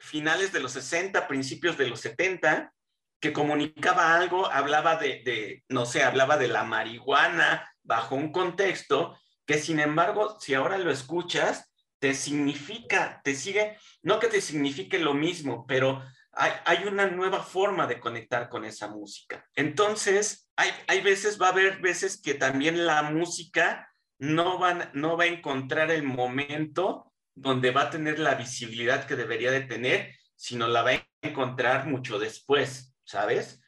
[0.00, 2.72] finales de los 60, principios de los 70,
[3.20, 9.18] que comunicaba algo, hablaba de, de, no sé, hablaba de la marihuana bajo un contexto
[9.44, 14.99] que sin embargo, si ahora lo escuchas, te significa, te sigue, no que te signifique
[14.99, 19.45] lo mismo, pero hay, una nueva forma de conectar con esa música.
[19.57, 25.17] Entonces, hay, hay veces, va a haber veces que también la música no, van, no
[25.17, 30.15] va a encontrar el momento donde va a tener la visibilidad que debería de tener,
[30.37, 32.89] sino la va a encontrar mucho después.
[33.09, 33.61] ¿sabes?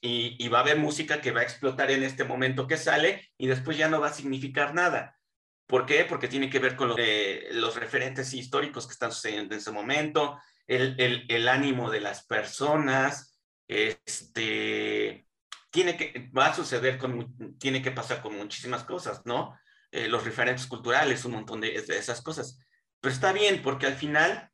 [0.00, 3.28] Y, y, va a haber música que va a explotar en este momento que sale
[3.36, 5.18] y después ya no va a significar nada.
[5.66, 6.04] ¿Por qué?
[6.04, 9.70] Porque tiene que ver con lo, eh, los referentes históricos que están sucediendo en ese
[9.70, 15.26] momento, el, el, el ánimo de las personas, este,
[15.70, 19.58] tiene que, va a suceder con, tiene que pasar con muchísimas cosas, ¿no?
[19.90, 22.58] Eh, los referentes culturales, un montón de, de, esas cosas.
[23.00, 24.50] Pero está bien, porque al final,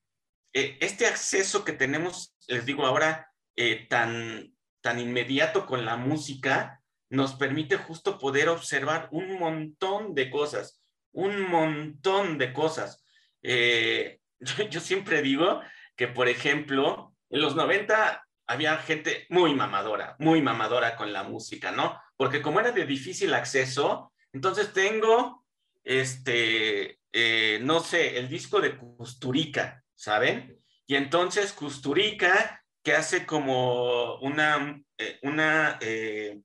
[0.52, 6.82] eh, este acceso que tenemos, les digo ahora, eh, tan, tan inmediato con la música
[7.10, 10.79] nos permite justo poder observar un montón de cosas,
[11.12, 13.04] un montón de cosas.
[13.42, 14.20] Eh,
[14.70, 15.60] yo, siempre digo
[15.96, 21.70] que, por ejemplo, en los 90 había gente muy mamadora, muy mamadora con la música,
[21.70, 22.00] ¿no?
[22.16, 25.44] Porque como era de difícil acceso, entonces tengo,
[25.84, 30.58] este, eh, no sé, el disco de Custurica, ¿saben?
[30.86, 35.78] Y entonces Custurica que hace como una, eh, una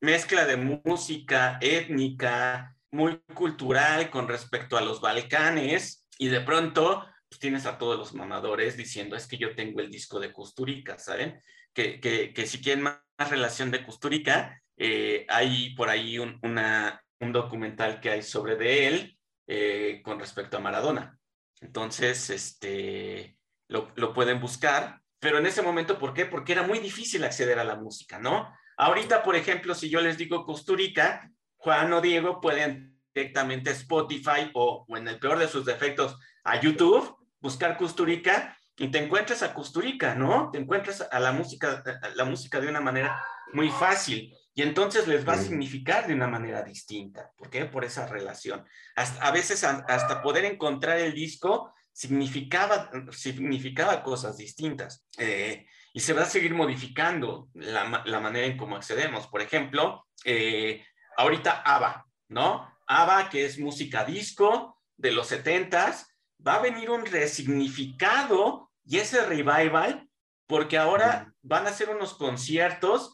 [0.02, 7.40] mezcla de música étnica, muy cultural con respecto a los Balcanes, y de pronto pues,
[7.40, 11.40] tienes a todos los mamadores diciendo, es que yo tengo el disco de Custurica, ¿saben?
[11.74, 17.02] Que, que, que si quieren más relación de Custurica, eh, hay por ahí un, una,
[17.20, 21.18] un, documental que hay sobre de él eh, con respecto a Maradona.
[21.62, 26.28] Entonces, este, lo, lo pueden buscar pero en ese momento, ¿por qué?
[26.28, 28.54] Porque era muy difícil acceder a la música, ¿no?
[28.78, 31.32] Ahorita, por ejemplo, si yo les digo Costurica,
[31.66, 36.16] Juan o Diego pueden directamente a Spotify o, o, en el peor de sus defectos
[36.44, 40.52] a YouTube, buscar Costurica y te encuentras a Costurica, ¿no?
[40.52, 43.20] Te encuentras a la música, a la música de una manera
[43.52, 47.32] muy fácil y entonces les va a significar de una manera distinta.
[47.36, 47.66] ¿Por qué?
[47.66, 48.64] Por esa relación.
[48.96, 56.14] Hasta, a veces hasta poder encontrar el disco significaba, significaba cosas distintas eh, y se
[56.14, 59.26] va a seguir modificando la, la, manera en cómo accedemos.
[59.28, 60.86] Por ejemplo, eh,
[61.18, 62.72] ahorita ABBA, ¿no?
[62.88, 66.06] ABBA, que es música disco de los 70s,
[66.46, 70.08] va a venir un resignificado y ese revival,
[70.48, 73.14] porque ahora van a hacer unos conciertos,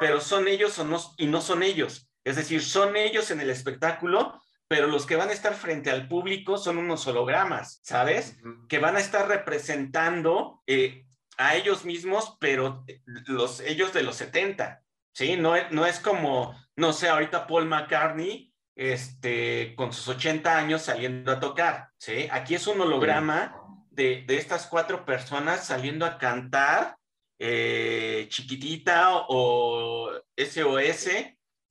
[0.00, 2.10] pero son ellos o no, y no son ellos.
[2.24, 6.08] Es decir, son ellos en el espectáculo, pero los que van a estar frente al
[6.08, 8.36] público son unos hologramas, ¿sabes?
[8.42, 8.68] Uh -huh.
[8.68, 11.06] Que van a estar representando eh,
[11.38, 12.84] a ellos mismos, pero
[13.26, 15.36] los, ellos de los 70, ¿sí?
[15.36, 21.32] No, no es como, no sé, ahorita Paul McCartney, este, con sus 80 años saliendo
[21.32, 22.28] a tocar, ¿sí?
[22.30, 23.56] Aquí es un holograma
[23.90, 26.96] de, de estas cuatro personas saliendo a cantar
[27.38, 31.08] eh, Chiquitita o SOS,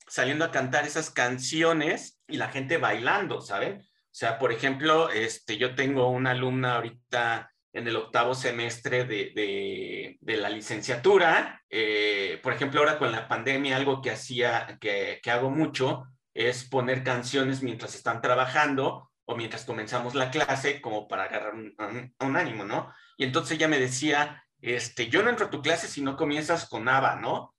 [0.06, 3.80] saliendo a cantar esas canciones y la gente bailando, ¿saben?
[3.80, 10.16] O sea, por ejemplo, este, yo tengo una alumna ahorita en el octavo semestre de,
[10.18, 11.62] de, la licenciatura.
[11.68, 16.64] Eh, por ejemplo, ahora con la pandemia, algo que hacía, que, que hago mucho, es
[16.64, 22.64] poner canciones mientras están trabajando o mientras comenzamos la clase, como para agarrar un ánimo,
[22.64, 22.94] ¿no?
[23.18, 26.66] Y entonces ella me decía, este, yo no entro a tu clase si no comienzas
[26.66, 27.54] con ABBA, ¿no?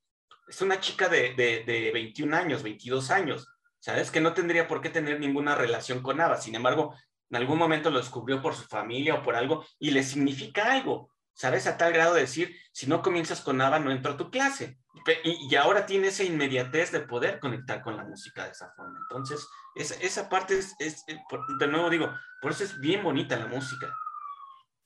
[0.47, 3.47] Es una chica de, de, de 21 años, 22 años,
[3.79, 4.09] ¿sabes?
[4.09, 6.37] Que no tendría por qué tener ninguna relación con ABBA.
[6.37, 6.95] Sin embargo,
[7.29, 11.11] en algún momento lo descubrió por su familia o por algo y le significa algo,
[11.33, 11.67] ¿sabes?
[11.67, 14.79] A tal grado de decir, si no comienzas con ABBA, no entro a tu clase.
[15.23, 18.99] Y, ahora tiene esa inmediatez de poder conectar con la música de esa forma.
[18.99, 21.17] Entonces, esa, parte es, es, eh,
[21.59, 22.11] de nuevo digo,
[22.41, 23.87] por eso es bien bonita la música.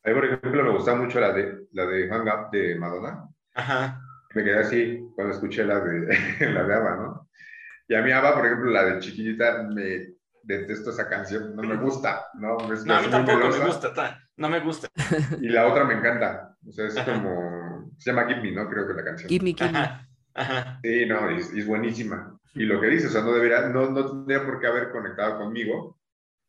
[0.04, 3.28] A mí, por ejemplo, me gusta mucho la de, la de Hang Up de Madonna.
[3.56, 4.02] Ajá.
[4.34, 6.08] Me quedé así cuando escuché la de,
[6.54, 7.30] la de ABBA, ¿no?
[7.88, 10.11] Y a mí ABBA, por ejemplo, la de Chiquitita, me
[10.44, 12.58] detesto esa canción, no me gusta, ¿no?
[12.58, 14.88] no, a mí tampoco me gusta, no me gusta.
[15.40, 18.70] Y la otra me encanta, o sea, es como, se llama Give Me, ¿no?
[18.70, 19.30] Creo que la canción.
[19.30, 20.08] Give Me, Give Me.
[20.34, 20.80] Ajá.
[20.82, 22.40] Sí, no, es, es, buenísima.
[22.54, 25.38] Y lo que dice, o sea, no debería, no, no tendría por qué haber conectado
[25.38, 26.00] conmigo,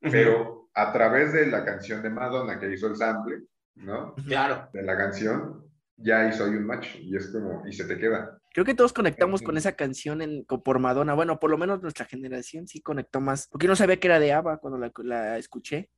[0.01, 3.43] pero a través de la canción de Madonna que hizo el sample,
[3.77, 4.15] ¿no?
[4.27, 4.69] Claro.
[4.73, 5.65] De la canción,
[5.97, 8.39] ya hizo un match y es como, y se te queda.
[8.53, 11.15] Creo que todos conectamos con esa canción en, por Madonna.
[11.15, 13.49] Bueno, por lo menos nuestra generación sí conectó más.
[13.49, 15.91] Porque no sabía que era de ABBA cuando la, la escuché.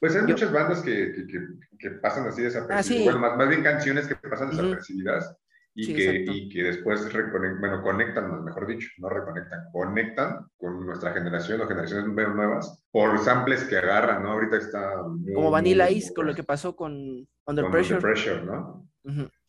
[0.00, 1.38] Pues hay muchas bandas que, que,
[1.78, 3.08] que, pasan así desapercibidas.
[3.08, 5.36] Ah, bueno, más, más, bien canciones que pasan desapercibidas
[5.74, 11.60] y, que, y que después bueno, conectan, mejor dicho, no reconectan, conectan con nuestra generación
[11.60, 14.32] o generaciones nuevas por samples que agarran, ¿no?
[14.32, 14.96] Ahorita está...
[15.34, 16.92] Como Vanilla Ice, con lo que pasó con
[17.46, 17.98] Under Pressure.
[17.98, 18.88] Under Pressure, ¿no?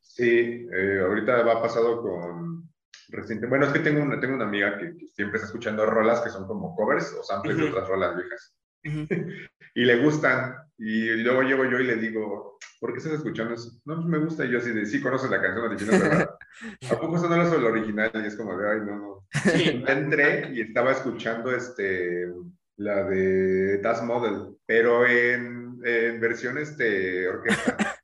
[0.09, 2.67] Sí, eh, ahorita va pasado con
[3.09, 3.45] reciente.
[3.45, 6.47] Bueno, es que tengo una, tengo una amiga que, siempre está escuchando rolas que son
[6.47, 8.55] como covers o samples de otras rolas viejas.
[9.75, 10.55] y le gustan.
[10.79, 13.79] Y luego llego yo y le digo, ¿por qué estás escuchando eso?
[13.85, 14.45] No, pues me gusta.
[14.45, 16.37] Y yo así de, sí, conoces la canción original, ¿verdad?
[16.91, 18.11] ¿A poco eso no es el original?
[18.15, 19.27] Y es como de, ay, no, no.
[19.87, 22.33] Entré y estaba escuchando este,
[22.77, 27.95] la de Das Model, pero en, en versión este, orquesta.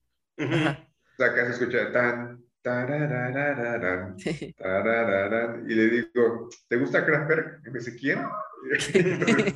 [1.15, 4.17] O sea, acá se escucha tan, tararararán,
[4.57, 7.61] tarararán, y le digo, ¿te gusta Kraftwerk?
[7.65, 8.19] Y me dice, ¿quién?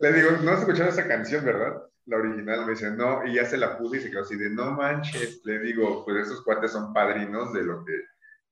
[0.00, 1.82] le digo, no has escuchado esa canción, ¿verdad?
[2.06, 2.64] La original.
[2.64, 5.42] Me dice, no, y ya se la puse y se quedó así de, no manches.
[5.44, 7.92] Le digo, pues esos cuates son padrinos de lo que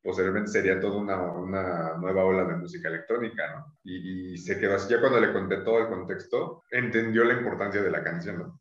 [0.02, 3.78] posiblemente sería toda una, una, nueva ola de música electrónica, ¿no?
[3.84, 7.82] Y, y, se quedó así, ya cuando le conté todo el contexto, entendió la importancia
[7.82, 8.60] de la canción, ¿no?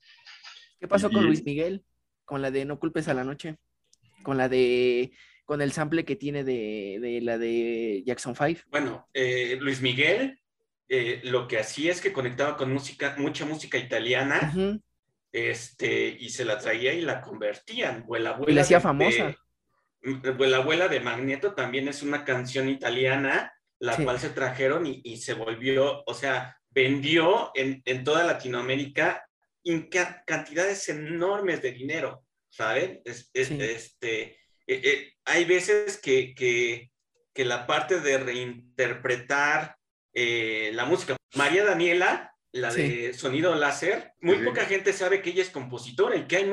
[0.79, 1.83] ¿Qué pasó con Luis Miguel?
[2.29, 3.57] Con la de No culpes a la noche,
[4.21, 5.11] con la de
[5.45, 8.61] con el sample que tiene de, de la de Jackson 5.
[8.69, 10.39] Bueno, eh, Luis Miguel
[10.87, 14.53] eh, lo que hacía es que conectaba con música, mucha música italiana,
[15.31, 18.05] este, y se la traía y la convertían.
[18.07, 19.35] O la y la hacía famosa.
[20.01, 25.01] De, la abuela de Magneto también es una canción italiana, la cual se trajeron y,
[25.03, 29.28] y, se volvió, o sea, vendió en, en toda Latinoamérica
[30.25, 33.01] cantidades enormes de dinero, ¿saben?
[33.03, 36.91] este, eh, eh, hay veces que, que,
[37.33, 39.75] que, la parte de reinterpretar
[40.13, 45.43] eh, la música, María Daniela, la de sonido láser, muy poca gente sabe que ella
[45.43, 46.45] es compositora y que hay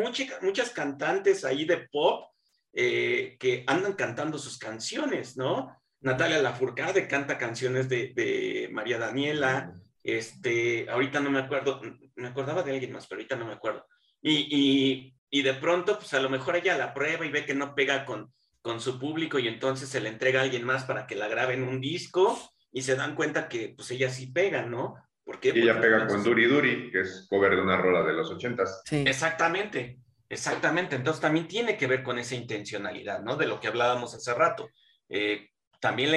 [0.43, 2.31] muchas cantantes ahí de pop
[2.75, 5.75] que andan cantando sus canciones, ¿no?
[6.01, 9.73] Natalia Lafourcade canta canciones de, de María Daniela,
[10.07, 11.81] este, ahorita no me acuerdo,
[12.15, 13.85] me acordaba de alguien más, pero ahorita no me acuerdo.
[14.23, 17.75] Y, y, de pronto, pues a lo mejor ella la prueba y ve que no
[17.75, 21.15] pega con, con su público y entonces se le entrega a alguien más para que
[21.15, 22.39] la grabe en un disco
[22.73, 24.95] y se dan cuenta que pues ella sí pega, ¿no?
[25.25, 28.31] Porque y ella pega con Duri Duri, que es cover de una rola de los
[28.31, 28.83] ochentas.
[28.85, 29.05] Sí.
[29.07, 30.97] Exactamente, exactamente.
[30.97, 33.37] Entonces también tiene que ver con esa intencionalidad, ¿no?
[33.37, 34.71] De lo que hablábamos hace rato.
[35.09, 36.17] Eh, también la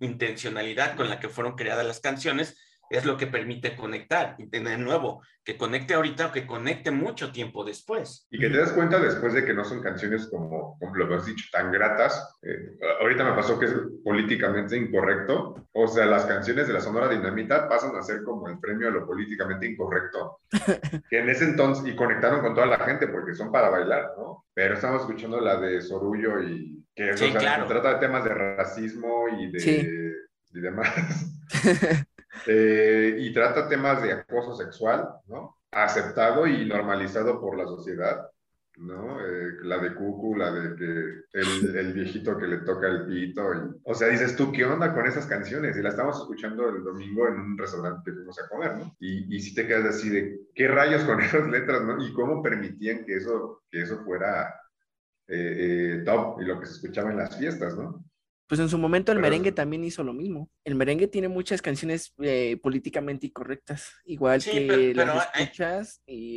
[0.00, 2.56] intencionalidad con la que fueron creadas las canciones
[2.90, 4.36] es lo que permite conectar.
[4.38, 8.26] Y de nuevo, que conecte ahorita o que conecte mucho tiempo después.
[8.30, 11.26] Y que te das cuenta después de que no son canciones como, como lo has
[11.26, 12.36] dicho, tan gratas.
[12.42, 15.68] Eh, ahorita me pasó que es políticamente incorrecto.
[15.72, 18.90] O sea, las canciones de la Sonora Dinamita pasan a ser como el premio a
[18.90, 20.40] lo políticamente incorrecto.
[21.10, 24.44] que en ese entonces, y conectaron con toda la gente porque son para bailar, ¿no?
[24.52, 30.12] Pero estamos escuchando la de Sorullo y que trata de temas de racismo y de...
[30.52, 30.88] Y demás.
[32.46, 35.58] Eh, y trata temas de acoso sexual, ¿no?
[35.72, 38.30] Aceptado y normalizado por la sociedad,
[38.76, 39.20] ¿no?
[39.20, 41.38] Eh, la de Cucu, la de que
[41.78, 43.42] el, viejito que le toca el pito.
[43.82, 45.76] o sea, dices tú, ¿qué onda con esas canciones?
[45.76, 48.96] Y la estamos escuchando el domingo en un restaurante que fuimos a comer, ¿no?
[49.00, 52.00] Y, y si te quedas así de, ¿qué rayos con esas letras, ¿no?
[52.04, 54.54] Y cómo permitían que eso, que eso fuera
[55.28, 58.04] eh, top y lo que se escuchaba en las fiestas, ¿no?
[58.46, 60.50] Pues en su momento el merengue también hizo lo mismo.
[60.64, 66.36] El merengue tiene muchas canciones eh, políticamente incorrectas, igual que las escuchas, y,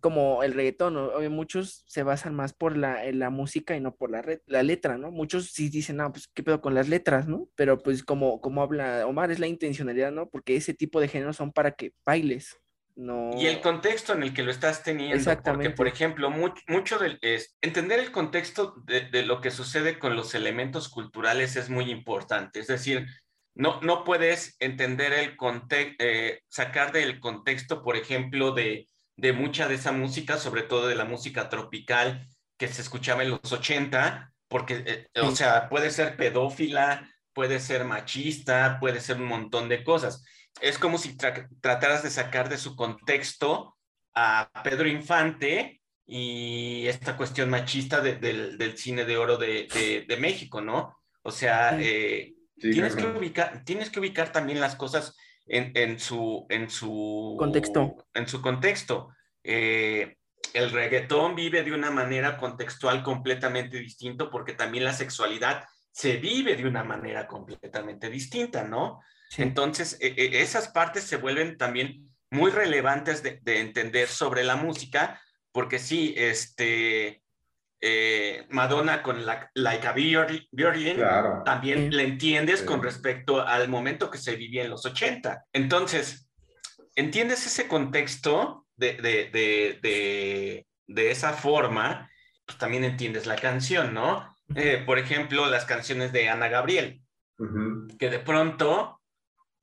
[0.00, 0.98] como el reggaetón,
[1.30, 5.10] muchos se basan más por la, la música y no por la, la letra, ¿no?
[5.10, 7.48] Muchos sí dicen, no, pues qué pedo con las letras, ¿no?
[7.54, 10.28] Pero pues como, como habla Omar, es la intencionalidad, ¿no?
[10.28, 12.61] Porque ese tipo de géneros son para que bailes.
[12.96, 13.30] No...
[13.36, 15.16] Y el contexto en el que lo estás teniendo.
[15.16, 15.70] Exactamente.
[15.70, 16.30] Porque, por ejemplo,
[16.68, 21.70] mucho, del, es, entender el contexto de, lo que sucede con los elementos culturales es
[21.70, 22.60] muy importante.
[22.60, 23.06] Es decir,
[23.54, 29.68] no, no puedes entender el contexto, eh, sacar del contexto, por ejemplo, de, de mucha
[29.68, 32.28] de esa música, sobre todo de la música tropical
[32.58, 37.84] que se escuchaba en los 80, porque, eh, o sea, puede ser pedófila, puede ser
[37.84, 40.24] machista, puede ser un montón de cosas.
[40.60, 43.76] Es como si trataras de sacar de su contexto
[44.14, 50.98] a Pedro Infante y esta cuestión machista del, cine de oro de, México, ¿no?
[51.22, 56.70] O sea, eh, tienes, que ubicar, tienes que ubicar también las cosas en, su, en
[56.70, 57.96] su contexto.
[58.14, 59.08] En su contexto.
[59.44, 60.16] Eh,
[60.54, 66.56] el reggaetón vive de una manera contextual completamente distinto porque también la sexualidad se vive
[66.56, 69.00] de una manera completamente distinta, ¿no?
[69.38, 75.20] Entonces, e, e, esas partes se vuelven también muy relevantes de, entender sobre la música,
[75.52, 77.22] porque sí, este,
[77.80, 81.02] eh, Madonna con la, Like a Virgin,
[81.44, 85.44] también le entiendes con respecto al momento que se vivía en los 80.
[85.52, 86.28] Entonces,
[86.94, 92.10] entiendes ese contexto de, de, de esa forma,
[92.46, 94.34] pues también entiendes la canción, ¿no?
[94.54, 97.02] Eh, por ejemplo, las canciones de Ana Gabriel,
[97.98, 99.00] que de pronto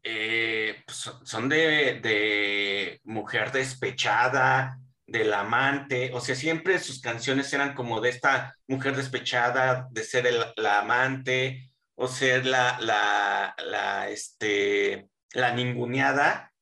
[0.04, 8.00] eh, pues, son de, mujer despechada, del amante, o sea, siempre sus canciones eran como
[8.00, 15.52] de esta mujer despechada, de ser la amante, o ser la, la, la, este, la
[15.54, 16.54] ninguneada,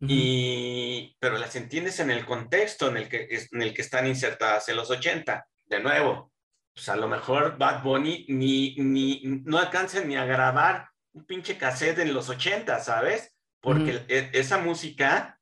[0.00, 4.68] y, pero las entiendes en el contexto en el, que, en el que están insertadas
[4.68, 5.46] en los 80.
[5.64, 6.30] De nuevo,
[6.74, 11.56] pues a lo mejor Bad Bunny ni, ni, no alcanza ni a grabar un pinche
[11.56, 13.34] cassette en los 80, ¿sabes?
[13.60, 15.38] Porque e, esa música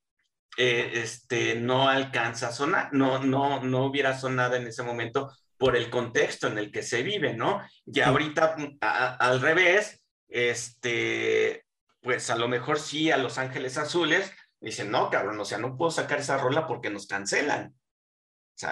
[0.56, 5.76] eh, este, no alcanza a sonar, no, no, no hubiera sonado en ese momento por
[5.76, 7.62] el contexto en el que se vive, ¿no?
[7.86, 11.64] Y ahorita al revés, este,
[12.00, 14.30] pues a lo mejor sí a Los Ángeles Azules
[14.60, 17.74] dicen, no, cabrón, o sea, no puedo sacar esa rola porque nos cancelan.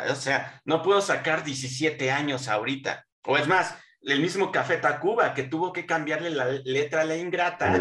[0.09, 3.07] O sea, no puedo sacar 17 años ahorita.
[3.25, 7.17] O es más, el mismo Café Tacuba, que tuvo que cambiarle la letra a la
[7.17, 7.79] ingrata,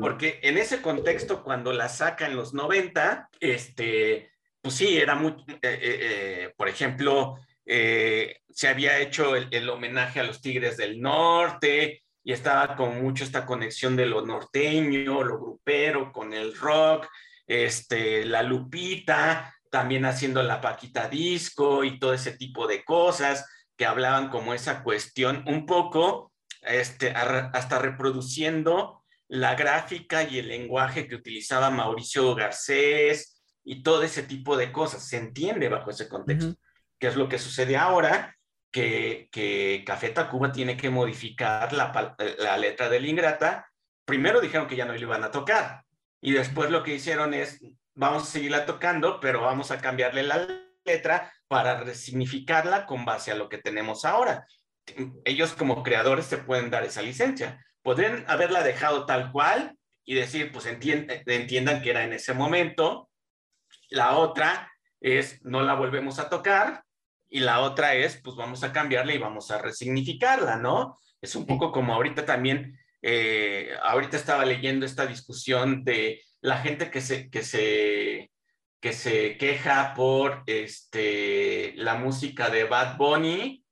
[0.00, 5.30] porque en ese contexto, cuando la saca en los 90, este, pues sí, era muy,
[5.30, 12.02] eh, eh, eh, por ejemplo, se había hecho el, homenaje a los Tigres del Norte
[12.22, 17.06] y estaba con mucho esta conexión de lo norteño, lo grupero, con el rock,
[17.46, 23.86] este, la Lupita, también haciendo la Paquita Disco y todo ese tipo de cosas que
[23.86, 26.32] hablaban como esa cuestión, un poco
[26.62, 34.22] este, hasta reproduciendo la gráfica y el lenguaje que utilizaba Mauricio Garcés y todo ese
[34.22, 35.08] tipo de cosas.
[35.08, 36.54] Se entiende bajo ese contexto.
[36.98, 38.36] ¿Qué es lo que sucede ahora?
[38.70, 43.66] Que, que Café Tacuba tiene que modificar la, la letra del Ingrata.
[44.04, 45.84] Primero dijeron que ya no lo iban a tocar
[46.24, 47.60] y después lo que hicieron es
[47.94, 50.48] vamos a seguirla tocando, pero vamos a cambiarle la
[50.84, 54.44] letra para resignificarla con base a lo que tenemos ahora.
[55.24, 57.64] Ellos como creadores se pueden dar esa licencia.
[57.80, 63.08] Podrían haberla dejado tal cual y decir, pues entiendan que era en ese momento.
[63.88, 64.68] La otra
[65.00, 66.82] es, no la volvemos a tocar.
[67.30, 70.98] Y la otra es, pues vamos a cambiarla y vamos a resignificarla, ¿no?
[71.22, 76.90] Es un poco como ahorita también, eh, ahorita estaba leyendo esta discusión de la gente
[76.90, 78.32] que se, que se,
[78.84, 83.64] que se queja por este, la música de Bad Bunny,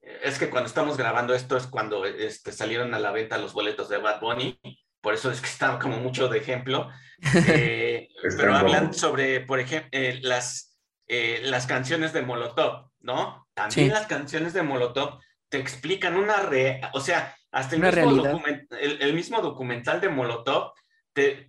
[0.00, 3.88] es que cuando estamos grabando esto es cuando este, salieron a la venta los boletos
[3.88, 4.56] de Bad Bunny,
[5.00, 6.88] por eso es que estaba como mucho de ejemplo,
[7.48, 8.06] eh,
[8.36, 10.78] pero hablan sobre, por ejemplo, eh, las,
[11.08, 13.48] eh, las canciones de Molotov, ¿no?
[13.52, 18.44] También las canciones de Molotov te explican una re, o sea, hasta el mismo,
[18.78, 20.72] el mismo documental de Molotov
[21.16, 21.46] te,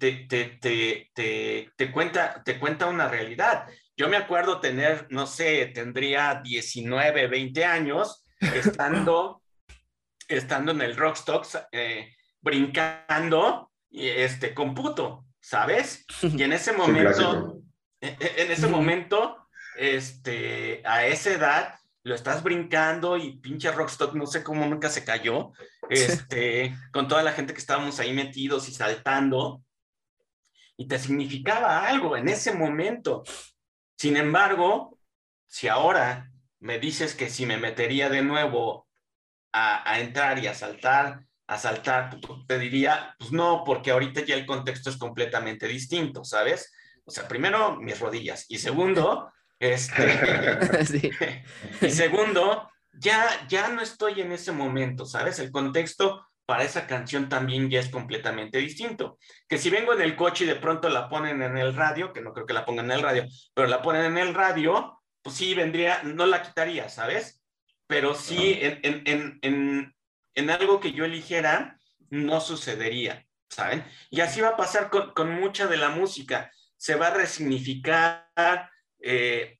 [1.76, 3.68] te, cuenta, te cuenta una realidad.
[3.98, 9.42] Yo me acuerdo tener, no sé, tendría 19, 20 años, estando,
[10.28, 16.06] estando en el Rockstocks, eh, brincando este, con puto, ¿sabes?
[16.22, 17.60] Y en ese momento,
[18.00, 21.77] e, e, en ese momento, este, a esa edad,
[22.08, 25.52] lo estás brincando y pinche Rockstock, no sé cómo nunca se cayó,
[25.90, 29.62] este, con toda la gente que estábamos ahí metidos y saltando,
[30.78, 33.24] y te significaba algo en ese momento.
[33.98, 34.98] Sin embargo,
[35.48, 38.88] si ahora me dices que si me metería de nuevo
[39.52, 44.36] a, a entrar y a saltar, a saltar, te diría, pues no, porque ahorita ya
[44.36, 46.72] el contexto es completamente distinto, ¿sabes?
[47.04, 49.30] O sea, primero mis rodillas y segundo,
[49.60, 51.44] este,
[51.82, 55.40] y segundo, ya, ya no estoy en ese momento, ¿sabes?
[55.40, 59.20] El contexto para esa canción también ya es completamente distinto.
[59.50, 62.22] Que si vengo en el coche y de pronto la ponen en el radio, que
[62.22, 65.36] no creo que la pongan en el radio, pero la ponen en el radio, pues
[65.36, 67.42] sí vendría, no la quitaría, ¿sabes?
[67.86, 69.96] Pero sí en, en, en,
[70.36, 71.78] en algo que yo eligiera,
[72.10, 73.84] no sucedería, ¿saben?
[74.10, 76.50] Y así va a pasar con, con mucha de la música.
[76.78, 79.58] Se va a resignificar, eh,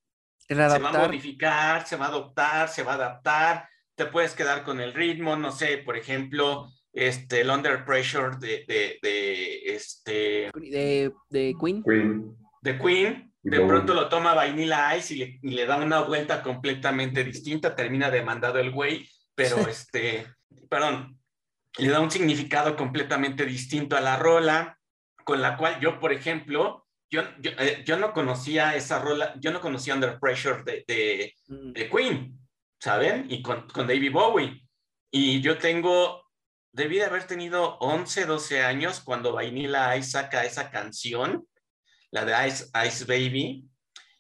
[0.48, 3.70] se va a modificar, se va a adoptar, se va a adaptar.
[3.96, 8.64] Te puedes quedar con el ritmo, no sé, por ejemplo, este, el Under Pressure de,
[8.68, 10.52] de, de este...
[10.54, 11.84] De, de Queen.
[12.62, 13.34] De Queen.
[13.44, 17.76] De pronto lo toma Vanilla Ice y le, y le, da una vuelta completamente distinta,
[17.76, 20.28] termina demandado el güey, pero este,
[20.70, 21.18] perdón,
[21.78, 24.78] le da un significado completamente distinto a la rola,
[25.24, 29.52] con la cual yo, por ejemplo, yo, yo, eh, yo no conocía esa rola, yo
[29.52, 32.38] no conocía Under Pressure de, de, de Queen,
[32.80, 33.28] ¿saben?
[33.30, 34.64] Y con, con David Bowie.
[35.12, 36.28] Y yo tengo
[36.78, 41.46] debí de haber tenido 11, 12 años cuando Vanilla Ice saca esa canción,
[42.12, 43.68] la de Ice, Ice Baby.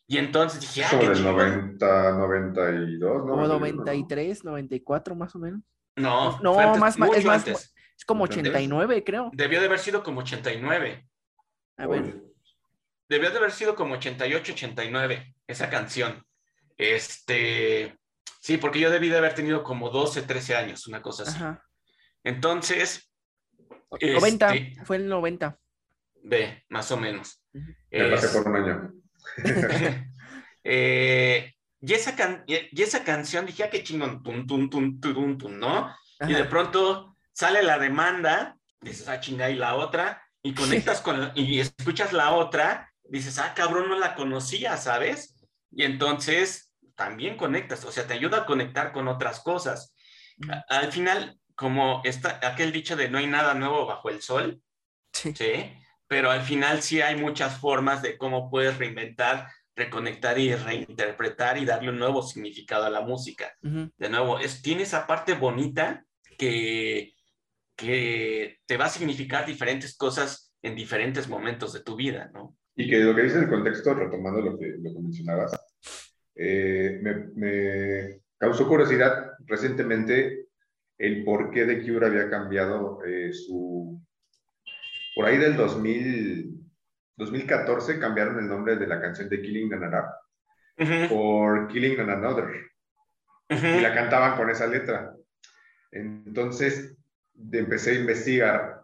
[0.07, 3.31] Y entonces dije, ah, Como del 90, 92, ¿no?
[3.31, 5.61] Como 93, 94 más o menos.
[5.95, 9.29] No, no, más, es más, es como 89, creo.
[9.33, 11.07] Debió de haber sido como 89.
[11.77, 12.26] A ver.
[13.09, 16.25] Debió de haber sido como 88, 89, esa canción.
[16.77, 17.97] Este,
[18.39, 21.37] sí, porque yo debí de haber tenido como 12, 13 años, una cosa así.
[21.37, 21.63] Ajá.
[22.23, 23.11] Entonces.
[24.01, 25.57] 90, este, fue el 90.
[26.23, 27.41] Ve, más o menos.
[27.53, 28.93] Me pasé por un año.
[30.63, 35.57] eh, y, esa y esa canción dije, ah, qué chingón, tum, tum, tum, tum, tum,
[35.57, 35.95] ¿no?
[36.27, 41.31] Y de pronto sale la demanda, dices, ah, chinga, y la otra, y conectas con,
[41.35, 45.35] y escuchas la otra, dices, ah, cabrón, no la conocía, ¿sabes?
[45.71, 49.93] Y entonces también conectas, o sea, te ayuda a conectar con otras cosas.
[50.69, 54.61] Al final, como está aquel dicho de no hay nada nuevo bajo el sol,
[55.13, 55.73] sí.
[56.07, 61.65] Pero al final sí hay muchas formas de cómo puedes reinventar, reconectar y reinterpretar y
[61.65, 63.53] darle un nuevo significado a la música.
[63.61, 66.05] De nuevo, es, tiene esa parte bonita
[66.37, 67.13] que,
[67.75, 72.55] que te va a significar diferentes cosas en diferentes momentos de tu vida, ¿no?
[72.79, 75.51] Y que lo que dice el contexto, retomando lo que, lo que mencionabas,
[76.35, 80.45] eh, me, me, causó curiosidad recientemente
[80.99, 83.99] el por qué The Cure había cambiado eh, su...
[85.15, 86.53] Por ahí del 2000,
[87.15, 92.45] 2014 cambiaron el nombre de la canción de Killing and por Killing and Another.
[93.49, 95.15] Y la cantaban con esa letra.
[95.91, 96.95] Entonces
[97.51, 98.76] empecé a investigar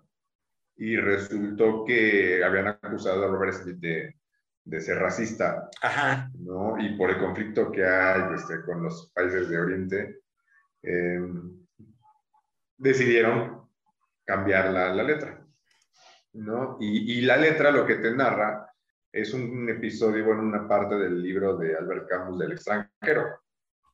[0.83, 4.17] y resultó que habían acusado a Robert Smith de,
[4.65, 6.29] de ser racista, Ajá.
[6.37, 6.75] ¿no?
[6.77, 10.19] Y por el conflicto que hay este, con los países de Oriente.
[10.81, 11.21] Eh,
[12.77, 13.65] decidieron
[14.25, 15.41] cambiar la, la letra.
[16.33, 16.75] ¿no?
[16.81, 18.69] Y, y, la letra lo que te narra
[19.09, 23.39] es un, episodio, bueno, una parte del libro de Albert Camus del extranjero.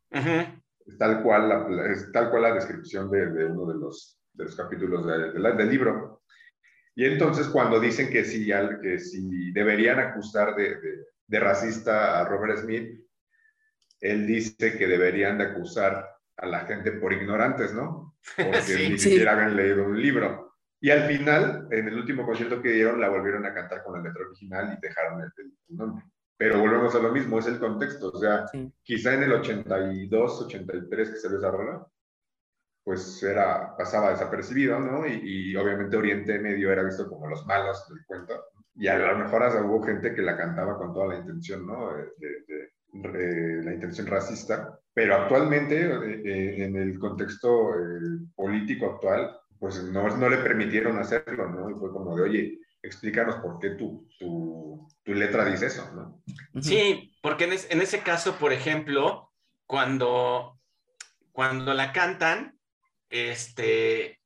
[0.09, 4.45] es tal, cual la, es tal cual la descripción de, de uno de los, de
[4.45, 6.19] los capítulos de, del libro.
[7.00, 10.76] Y entonces cuando dicen que si, que si deberían acusar de,
[11.26, 12.89] de, racista a Robert Smith,
[14.02, 18.18] él dice que deberían de acusar a la gente por ignorantes, ¿no?
[18.36, 20.58] Porque ni siquiera habían leído un libro.
[20.82, 24.06] Y al final, en el último concierto que dieron, la volvieron a cantar con la
[24.06, 26.04] letra original y dejaron el, nombre.
[26.36, 28.10] Pero volvemos a lo mismo, es el contexto.
[28.10, 28.45] O sea,
[28.84, 31.88] quizá en el 82, 83 que se les rola,
[32.89, 35.05] pues era, pasaba desapercibido, ¿no?
[35.05, 38.33] Y, obviamente Oriente Medio era visto como los malos del cuento.
[38.73, 41.91] Y a lo mejor hasta hubo gente que la cantaba con toda la intención, ¿no?
[41.93, 49.83] de, la intención racista, pero actualmente, eh, eh, en el contexto eh, político actual, pues
[49.83, 51.69] no, no le permitieron hacerlo, ¿no?
[51.69, 56.23] Y fue como de, oye, explícanos por qué tu, tu, tu letra dice eso, ¿no?
[56.59, 59.31] Sí, porque en, en, ese caso, por ejemplo,
[59.67, 60.59] cuando,
[61.31, 62.59] cuando la cantan,
[63.10, 64.20] este,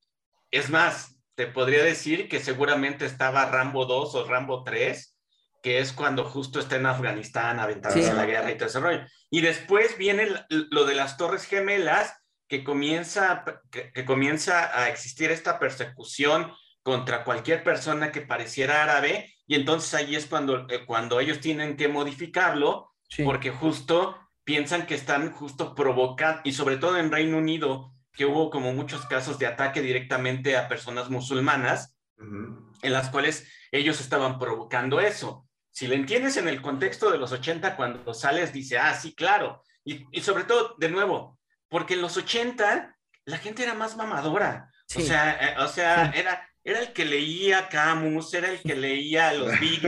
[0.52, 5.18] es más, te podría decir que seguramente estaba Rambo 2 o Rambo 3,
[5.64, 9.06] que es cuando justo está en Afganistán aventándose en la guerra y todo ese rollo.
[9.30, 12.14] Y después viene lo de las Torres Gemelas,
[12.48, 16.54] que comienza, que, comienza a existir esta persecución
[16.84, 21.78] contra cualquier persona que pareciera árabe, y entonces ahí es cuando, eh, cuando ellos tienen
[21.78, 22.92] que modificarlo,
[23.24, 28.50] porque justo piensan que están justo provocando, y sobre todo en Reino Unido, que hubo
[28.50, 35.00] como muchos casos de ataque directamente a personas musulmanas, en las cuales ellos estaban provocando
[35.00, 35.48] eso.
[35.72, 39.64] si le entiendes en el contexto de los 80, cuando sales, dice, ah, sí, claro.
[39.84, 42.96] Y, y sobre todo, de nuevo, porque en los 80
[43.26, 44.72] la gente era más mamadora.
[44.96, 49.34] O sea, eh, o sea era, era el que leía Camus, era el que leía
[49.34, 49.82] los Big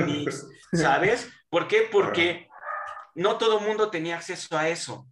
[0.73, 1.29] ¿sabes?
[1.49, 1.87] ¿Por qué?
[1.91, 2.49] Porque
[3.13, 5.07] no todo mundo tenía acceso a eso,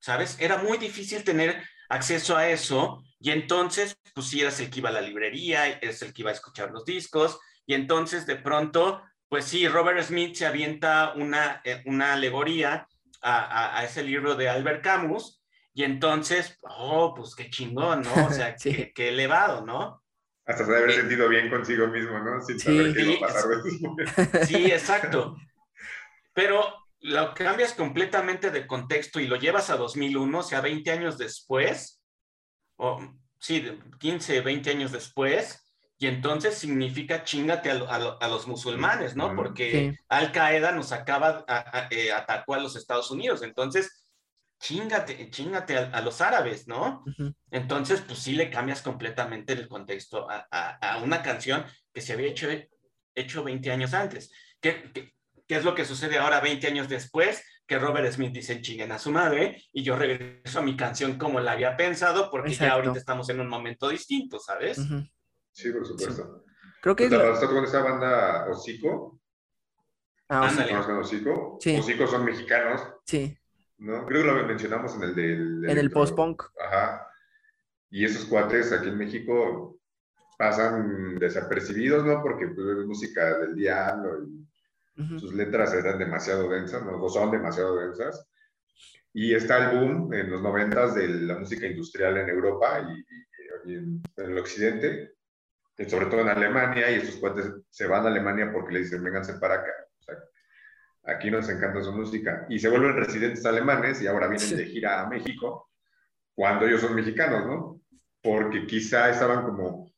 [0.00, 0.36] ¿sabes?
[0.38, 4.88] Era muy difícil tener acceso a eso y entonces, pues si eras el que iba
[4.88, 9.00] a la librería, eres el que iba a escuchar los discos y entonces de pronto,
[9.28, 12.88] pues sí, Robert Smith se avienta una, eh, una alegoría
[13.22, 15.40] a, ese libro de Albert Camus
[15.72, 18.26] y entonces, oh, pues qué chingón, ¿no?
[18.26, 20.02] O sea, qué, elevado, ¿no?
[20.44, 22.40] Hasta se haber eh, sentido bien consigo mismo, ¿no?
[22.42, 25.36] Sin saber qué iba a pasar Sí, exacto.
[26.34, 31.18] Pero lo cambias completamente de contexto y lo llevas a 2001, o sea, 20 años
[31.18, 32.00] después,
[32.76, 33.00] o
[33.40, 35.62] sí, 15, 20 años después,
[35.98, 39.36] y entonces significa chingate a, los musulmanes, ¿no?
[39.36, 41.44] Porque Al Qaeda nos acaba,
[41.90, 44.08] eh, atacó a los Estados Unidos, entonces
[44.60, 47.04] chingate, chingate a, los árabes, ¿no?
[47.50, 52.48] Entonces, pues sí le cambias completamente el contexto a, una canción que se había hecho,
[53.14, 54.32] hecho 20 años antes.
[54.60, 55.12] ¿Qué,
[55.52, 57.44] qué, es lo que sucede ahora 20 años después?
[57.66, 61.40] Que Robert Smith dice chinguen a su madre y yo regreso a mi canción como
[61.40, 64.80] la había pensado porque ya ahorita estamos en un momento distinto, ¿sabes?
[65.52, 66.44] Sí, por supuesto.
[66.80, 67.04] Creo que...
[67.04, 69.20] ¿Estás con esa banda Osico?
[70.28, 70.50] Ah,
[71.00, 71.58] Osico.
[71.60, 71.76] Sí.
[71.76, 72.82] Osico son mexicanos.
[73.04, 73.36] Sí.
[73.78, 74.06] ¿no?
[74.06, 75.70] Creo que lo mencionamos en el del...
[75.70, 76.42] En el post-punk.
[76.58, 77.06] Ajá.
[77.90, 79.78] Y esos cuates aquí en México
[80.38, 82.22] pasan desapercibidos, ¿no?
[82.22, 84.46] Porque pues, es música del diablo y
[85.18, 87.02] sus letras eran demasiado densas, ¿no?
[87.02, 88.26] O son demasiado densas.
[89.12, 92.80] Y está el boom en los noventas de la música industrial en Europa
[93.66, 95.12] y, en, el occidente,
[95.86, 99.34] sobre todo en Alemania, y estos cuates se van a Alemania porque le dicen, vénganse
[99.34, 99.72] para acá
[101.04, 105.00] aquí nos encanta su música, y se vuelven residentes alemanes y ahora vienen de gira
[105.00, 105.70] a México,
[106.34, 107.80] cuando ellos son mexicanos, ¿no?
[108.22, 109.92] Porque quizá estaban como,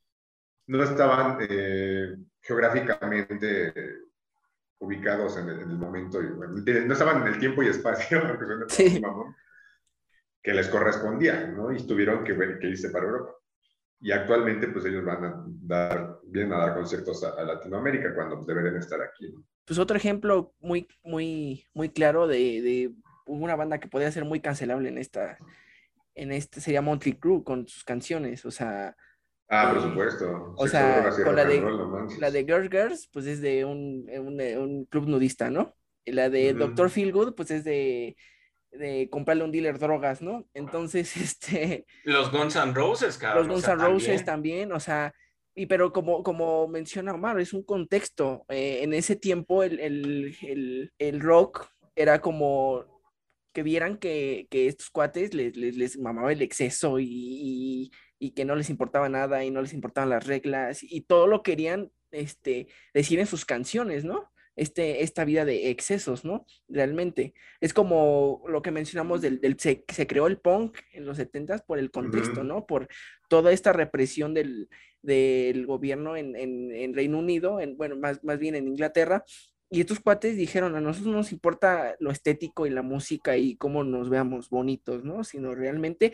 [0.66, 3.72] no estaban eh, geográficamente
[4.79, 8.20] ubicados en el, momento, no estaban en el tiempo y espacio,
[10.43, 11.72] que les correspondía, ¿no?
[11.72, 13.33] Y tuvieron que, que irse para Europa.
[14.01, 18.47] Y actualmente, pues ellos van a dar, vienen a dar conciertos a, Latinoamérica cuando pues,
[18.47, 19.43] deberían estar aquí, ¿no?
[19.64, 22.93] pues otro ejemplo muy, muy, muy claro de,
[23.27, 25.39] una banda que podría ser muy cancelable en esta,
[26.14, 28.97] en este sería Monty Crue con sus canciones, o sea.
[29.55, 30.55] Ah, por supuesto.
[30.57, 31.62] O sea, con la de,
[32.18, 35.74] la de Girls Girls, pues es de un, un, club nudista, ¿no?
[36.05, 38.16] Y la de Doctor Feelgood, pues es de,
[38.72, 40.46] de comprarle un dealer drogas, ¿no?
[40.55, 41.86] Entonces, este...
[42.05, 43.48] Los Guns N' Roses, cabrón.
[43.48, 45.14] Los Guns N' Roses también, o sea,
[45.55, 48.44] y pero como, como menciona Omar, es un contexto.
[48.48, 52.84] Eh, en ese tiempo el, el, el, rock era como
[53.52, 57.90] que vieran que, que estos cuates les, les, les, mamaba el exceso y, y,
[58.33, 61.91] que no les importaba nada y no les importaban las reglas y todo lo querían
[62.11, 64.31] este, decir en sus canciones, ¿no?
[64.57, 66.47] Este, esta vida de excesos, ¿no?
[66.68, 67.35] Realmente.
[67.61, 71.59] Es como lo que mencionamos del, del se, se, creó el punk en los 70
[71.66, 72.64] por el contexto, ¿no?
[72.64, 72.89] Por
[73.29, 74.68] toda esta represión del,
[75.03, 79.25] del gobierno en, en, Reino Unido, en, bueno, más, más bien en Inglaterra,
[79.70, 83.57] y estos cuates dijeron, a nosotros no nos importa lo estético y la música y
[83.57, 85.25] cómo nos veamos bonitos, ¿no?
[85.25, 86.12] Sino realmente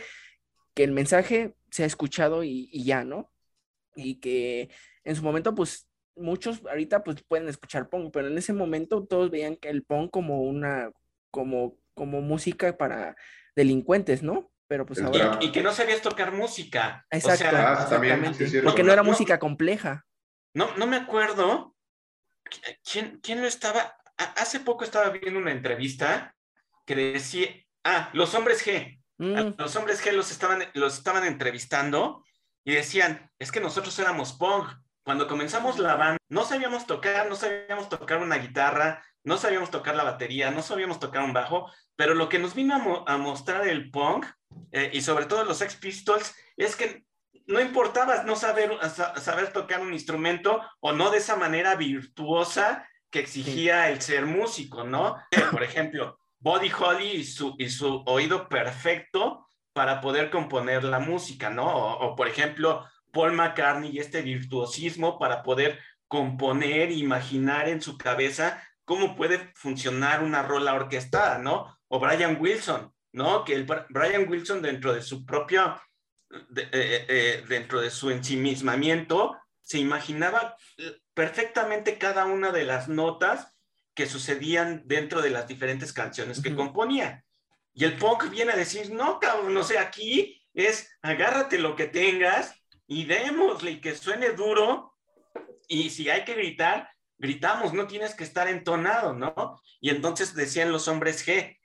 [0.80, 3.30] que el mensaje se ha escuchado y, y ya, ¿no?
[3.94, 4.70] Y que
[5.04, 9.30] en su momento, pues muchos ahorita pues pueden escuchar punk, pero en ese momento todos
[9.30, 10.90] veían que el punk como una,
[11.30, 13.14] como, como música para
[13.54, 14.50] delincuentes, ¿no?
[14.68, 15.38] Pero pues ahora...
[15.42, 17.06] Y, que no sabías tocar música.
[17.10, 18.62] Exacto, ah, exactamente.
[18.62, 20.06] porque no era música compleja.
[20.54, 21.76] No, no me acuerdo
[22.90, 23.98] quién, quién lo estaba...
[24.16, 26.34] Hace poco estaba viendo una entrevista
[26.86, 27.48] que decía,
[27.84, 28.99] ah, los hombres G.
[29.20, 29.54] Mm.
[29.58, 32.24] Los hombres G los estaban, los estaban entrevistando
[32.64, 34.66] y decían, es que nosotros éramos punk,
[35.02, 39.94] cuando comenzamos la banda, no sabíamos tocar, no sabíamos tocar una guitarra, no sabíamos tocar
[39.94, 43.90] la batería, no sabíamos tocar un bajo, pero lo que nos vino a, mostrar el
[43.90, 44.24] punk
[44.72, 47.04] eh, y sobre todo los Ex Pistols es que
[47.46, 48.70] no importaba no saber,
[49.20, 54.84] saber tocar un instrumento o no de esa manera virtuosa que exigía el ser músico,
[54.84, 55.16] ¿no?
[55.50, 61.50] Por ejemplo, Body Holly y su, y su oído perfecto para poder componer la música,
[61.50, 61.66] ¿no?
[61.66, 65.78] o por ejemplo, Paul McCartney y este virtuosismo para poder
[66.08, 71.78] componer, imaginar en su cabeza cómo puede funcionar una rola orquestada, ¿no?
[71.86, 73.44] O Brian Wilson, ¿no?
[73.44, 75.80] Que el Brian Wilson dentro de su propio,
[76.32, 80.56] eh, eh, eh, dentro de su ensimismamiento, se imaginaba
[81.14, 83.56] perfectamente cada una de las notas
[84.00, 87.22] que sucedían dentro de las diferentes canciones que componía.
[87.74, 91.86] Y el punk viene a decir, no, cabrón, no sé, aquí es agárrate lo que
[91.86, 92.54] tengas
[92.86, 94.96] y démosle y que suene duro.
[95.68, 96.88] Y si hay que gritar,
[97.18, 99.60] gritamos, no tienes que estar entonado, ¿no?
[99.82, 101.58] Y entonces decían los hombres G,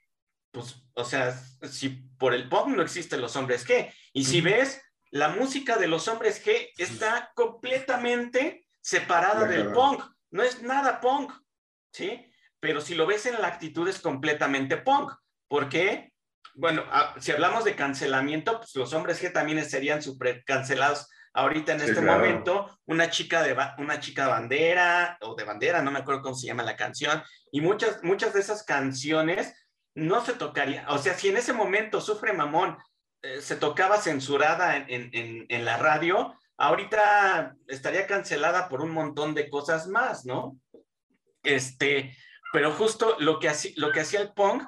[0.50, 1.32] pues, o sea,
[1.62, 3.90] si por el punk no existen los hombres G.
[4.12, 10.04] Y si ves, la música de los hombres G está completamente separada del punk.
[10.30, 11.32] No es nada punk,
[11.92, 12.25] ¿sí?
[12.66, 15.12] Pero si lo ves en la actitud es completamente punk.
[15.46, 16.12] ¿Por qué?
[16.56, 16.82] Bueno,
[17.20, 22.00] si hablamos de cancelamiento, pues los hombres G también serían super cancelados ahorita en este
[22.00, 22.76] momento.
[22.86, 26.64] Una chica de una chica bandera o de bandera, no me acuerdo cómo se llama
[26.64, 27.22] la canción.
[27.52, 29.54] Y muchas, muchas de esas canciones
[29.94, 30.86] no se tocaría.
[30.88, 32.76] O sea, si en ese momento Sufre Mamón
[33.22, 39.86] eh, se tocaba censurada en, la radio, ahorita estaría cancelada por un montón de cosas
[39.86, 40.58] más, ¿no?
[41.44, 42.16] Este,
[42.52, 44.62] pero justo lo que, hacía, lo que hacía el punk,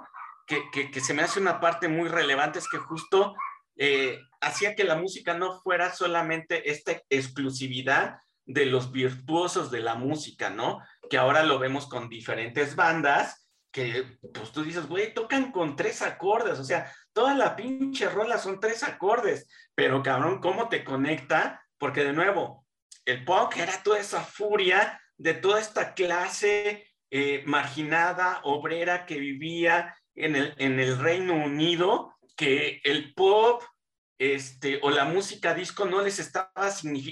[0.47, 3.35] que, se me hace una parte muy relevante, es que justo
[3.77, 9.95] eh, hacía que la música no fuera solamente esta exclusividad de los virtuosos de la
[9.95, 10.81] música, ¿no?
[11.11, 16.03] Que ahora lo vemos con diferentes bandas que pues tú dices, güey, tocan con tres
[16.03, 21.63] acordes, o sea, toda la pinche rola son tres acordes, pero cabrón, ¿cómo te conecta?
[21.77, 22.67] Porque de nuevo,
[23.05, 29.97] el punk era toda esa furia de toda esta clase eh, marginada, obrera que vivía
[30.15, 33.63] en el, en el Reino Unido, que el pop
[34.19, 36.51] este, o la música disco no les estaba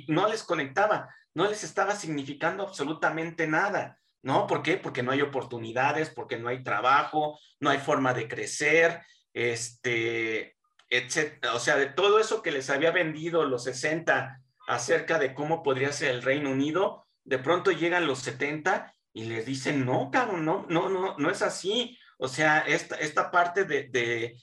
[0.08, 3.98] no les conectaba, no les estaba significando absolutamente nada.
[4.22, 4.48] ¿no?
[4.48, 4.76] ¿Por qué?
[4.76, 9.00] Porque no hay oportunidades, porque no hay trabajo, no hay forma de crecer,
[9.32, 10.56] este,
[10.90, 11.54] etcétera.
[11.54, 15.92] O sea, de todo eso que les había vendido los 60 acerca de cómo podría
[15.92, 20.66] ser el Reino Unido, de pronto llegan los 70 y les dicen, no, cabrón, no,
[20.68, 21.98] no, no, no es así.
[22.18, 24.36] O sea, esta, esta parte de,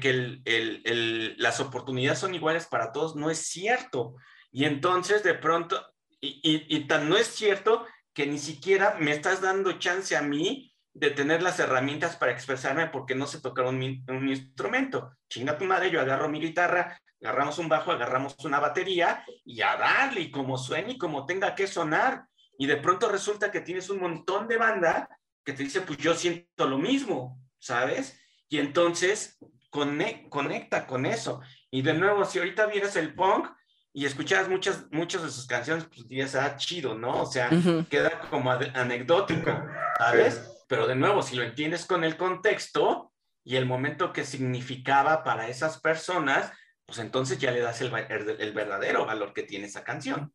[0.00, 4.16] que las oportunidades son iguales para todos no es cierto.
[4.52, 5.82] Y entonces de pronto,
[6.20, 10.74] y, y tan no es cierto que ni siquiera me estás dando chance a mí
[10.92, 15.12] de tener las herramientas para expresarme porque no sé tocar un, instrumento.
[15.30, 19.76] Chinga tu madre, yo agarro mi guitarra, agarramos un bajo, agarramos una batería y a
[19.76, 22.24] darle y como suene y como tenga que sonar.
[22.58, 25.08] Y de pronto resulta que tienes un montón de banda
[25.44, 28.20] que te dice, pues yo siento lo mismo, ¿sabes?
[28.50, 29.38] Y entonces
[29.70, 31.40] conecta con eso.
[31.70, 33.48] Y de nuevo, si ahorita vienes el punk,
[33.92, 37.22] y escuchas muchas, muchas de sus canciones, pues dirías, ah, chido, ¿no?
[37.22, 37.50] O sea,
[37.88, 39.50] queda como anecdótico,
[39.98, 40.64] ¿sabes?
[40.68, 45.48] Pero de nuevo, si lo entiendes con el contexto y el momento que significaba para
[45.48, 46.52] esas personas,
[46.86, 47.92] pues entonces ya le das el,
[48.38, 50.32] el, verdadero valor que tiene esa canción.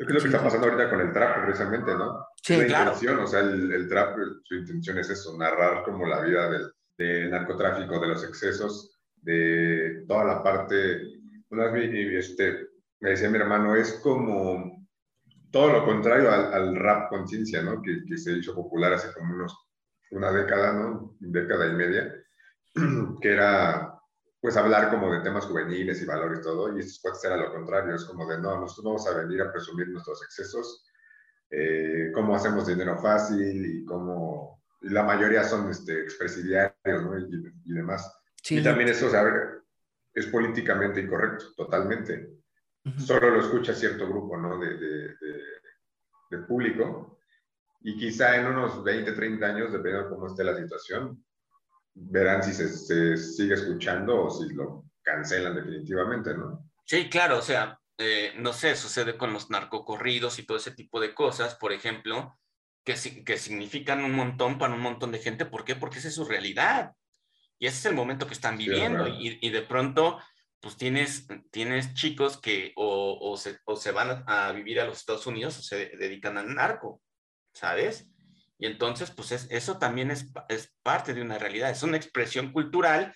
[0.00, 2.26] Es lo que está pasando ahorita con el trap, precisamente, ¿no?
[2.42, 2.92] Sí, la claro.
[2.92, 6.72] intención, o sea, el, el, trap, su intención es eso, narrar como la vida del,
[6.96, 11.02] del narcotráfico, de los excesos, de toda la parte,
[11.50, 12.68] una vez este,
[13.00, 14.86] me decía mi hermano, es como
[15.50, 17.82] todo lo contrario al, rap conciencia, ¿no?
[17.82, 19.54] Que, que, se hizo popular hace como unos,
[20.12, 21.16] una década, ¿no?
[21.20, 22.14] Década y media,
[23.20, 23.99] que era,
[24.40, 27.36] pues, hablar como de temas juveniles y valores y todo, y esto puede ser a
[27.36, 30.86] lo contrario, es como de, no, nosotros vamos a venir a presumir nuestros excesos,
[31.50, 37.18] eh, cómo hacemos dinero fácil y cómo, y la mayoría son este, expresidiarios, ¿no?
[37.18, 38.10] Y, demás.
[38.48, 39.24] Y también eso, o sea,
[40.14, 42.40] es políticamente incorrecto, totalmente
[42.98, 44.58] solo lo escucha cierto grupo ¿no?
[44.58, 45.14] de, de,
[46.30, 47.18] de, público
[47.82, 51.24] y quizá en unos 20, 30 años, dependiendo de cómo esté la situación,
[52.02, 56.70] verán si se, se, sigue escuchando o si lo cancelan definitivamente, ¿no?
[56.84, 61.00] Sí, claro, o sea, eh, no sé, sucede con los narcocorridos y todo ese tipo
[61.00, 62.38] de cosas, por ejemplo,
[62.84, 62.94] que,
[63.24, 65.44] que significan un montón para un montón de gente.
[65.44, 65.76] ¿Por qué?
[65.76, 66.92] Porque esa es su realidad.
[67.58, 69.06] Y ese es el momento que están viviendo.
[69.06, 70.18] y, y, de pronto
[70.60, 75.26] pues tienes, tienes chicos que o, se, o, se, van a, vivir a los Estados
[75.26, 77.02] Unidos o se dedican al narco,
[77.52, 78.08] ¿sabes?
[78.60, 83.14] Y entonces, pues eso también es, es, parte de una realidad, es una expresión cultural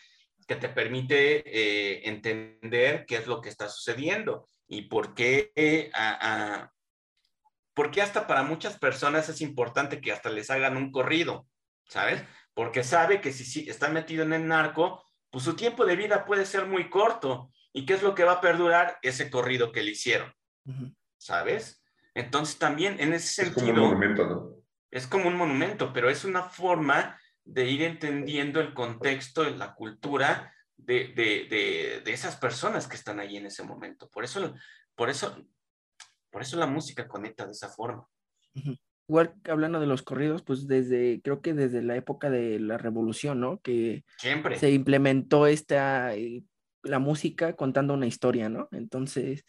[0.49, 5.90] que te permite eh, entender qué es lo que está sucediendo y por qué, eh,
[5.95, 6.72] a,
[7.74, 11.47] por qué hasta para muchas personas es importante que hasta les hagan un corrido,
[11.88, 12.22] ¿sabes?
[12.55, 16.24] Porque sabe que si, si está metido en el narco, pues su tiempo de vida
[16.24, 17.53] puede ser muy corto.
[17.74, 18.99] ¿Y qué es lo que va a perdurar?
[19.03, 20.32] Ese corrido que le hicieron.
[21.18, 21.84] ¿Sabes?
[22.14, 23.66] Entonces también en ese sentido...
[23.66, 24.63] Es como un monumento, ¿no?
[24.95, 30.55] Es como un monumento, pero es una forma de ir entendiendo el contexto, la cultura
[30.76, 34.09] de, de, de, esas personas que están ahí en ese momento.
[34.09, 34.55] Por eso,
[34.95, 35.36] por eso,
[36.30, 38.07] por eso la música conecta de esa forma.
[39.09, 43.40] igual hablando de los corridos, pues desde, creo que desde la época de la revolución,
[43.40, 43.59] ¿no?
[43.62, 44.61] Que Siempre.
[44.61, 46.45] se implementó esta, eh,
[46.84, 48.68] la música contando una historia, ¿no?
[48.70, 49.45] Entonces,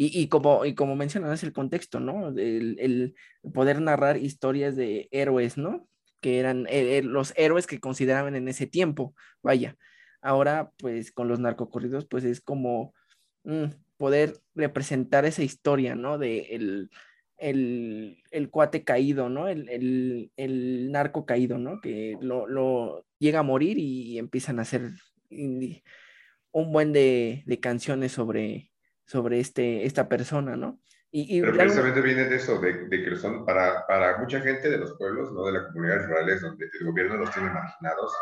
[0.00, 2.28] y, y como, y como mencionas, el contexto, ¿no?
[2.28, 3.14] El, el,
[3.52, 5.88] poder narrar historias de héroes, ¿no?
[6.20, 9.76] Que eran eh, eh, los héroes que consideraban en ese tiempo, vaya.
[10.22, 12.94] Ahora, pues con los narcocorridos, pues es como
[13.42, 13.64] mm,
[13.96, 16.16] poder representar esa historia, ¿no?
[16.16, 16.90] De el,
[17.36, 19.48] el, el cuate caído, ¿no?
[19.48, 21.80] El, el, el, narco caído, ¿no?
[21.80, 24.90] Que lo, lo llega a morir y, empiezan a hacer
[25.30, 28.70] un buen de, de canciones sobre,
[29.08, 30.78] sobre este, esta persona, ¿no?
[31.10, 34.70] Y, y Pero precisamente viene de eso, de, de, que son para, para mucha gente
[34.70, 35.46] de los pueblos, ¿no?
[35.46, 38.12] De las comunidades rurales, donde el gobierno los tiene marginados.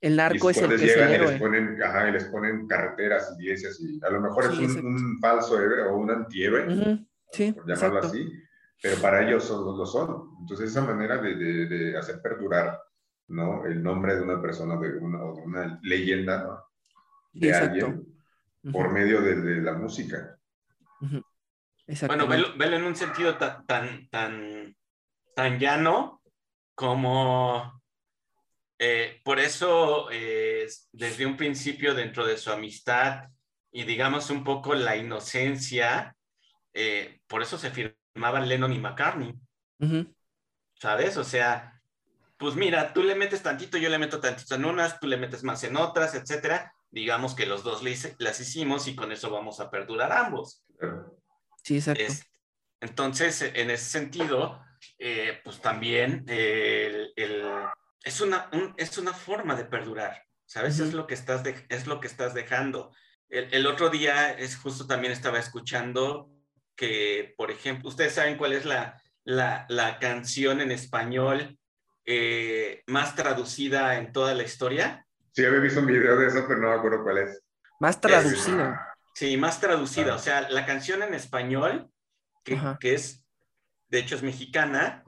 [0.00, 2.66] El narco es el que llegan es el y les ponen, ajá, y les ponen
[2.66, 6.66] carreteras, iglesias, y a lo mejor sí, es un, un, falso héroe o un antihéroe.
[6.66, 8.06] Uh -huh sí, por llamarlo exacto.
[8.06, 8.32] así,
[8.82, 10.28] pero para ellos son, lo son.
[10.40, 12.78] Entonces, esa manera de, de, de, hacer perdurar
[13.28, 13.64] ¿no?
[13.64, 16.58] el nombre de una persona, de una, o de una leyenda, ¿no?
[17.32, 17.86] de Exacto.
[17.86, 18.11] alguien,
[18.62, 18.72] uh -huh.
[18.72, 20.38] por medio de, de, la música.
[21.00, 22.06] Uh -huh.
[22.06, 24.76] Bueno, velo, velo, en un sentido tan, tan, tan,
[25.34, 26.22] tan llano
[26.74, 27.80] como...
[28.78, 33.28] Eh, por eso, eh, desde un principio, dentro de su amistad
[33.70, 36.16] y digamos un poco la inocencia,
[36.74, 39.34] eh, por eso se firmaban Lennon y McCartney.
[39.78, 40.14] Uh -huh.
[40.74, 41.16] ¿Sabes?
[41.16, 41.80] O sea,
[42.36, 45.44] pues mira, tú le metes tantito, yo le meto tantito en unas, tú le metes
[45.44, 46.74] más en otras, etcétera.
[46.92, 47.82] Digamos que los dos
[48.18, 50.64] las hicimos y con eso vamos a perdurar ambos.
[51.64, 52.02] Sí, exacto.
[52.02, 52.24] Es,
[52.80, 54.62] entonces, en ese sentido,
[54.98, 57.42] eh, pues también el, el,
[58.04, 60.78] es, una, un, es una forma de perdurar, ¿sabes?
[60.78, 60.88] Uh -huh.
[60.88, 62.94] es, lo que estás de, es lo que estás dejando.
[63.28, 66.30] El, el, otro día es justo también estaba escuchando
[66.76, 71.58] que, por ejemplo, ustedes saben cuál es la, la, la canción en español
[72.04, 75.06] eh, más traducida en toda la historia.
[75.32, 77.42] Sí, había visto un video de eso, pero no me acuerdo cuál es.
[77.80, 78.94] Más traducida.
[79.14, 80.12] Sí, más traducida.
[80.12, 80.16] Ah.
[80.16, 81.90] O sea, la canción en español,
[82.44, 83.24] que, que, es,
[83.88, 85.04] de hecho es mexicana,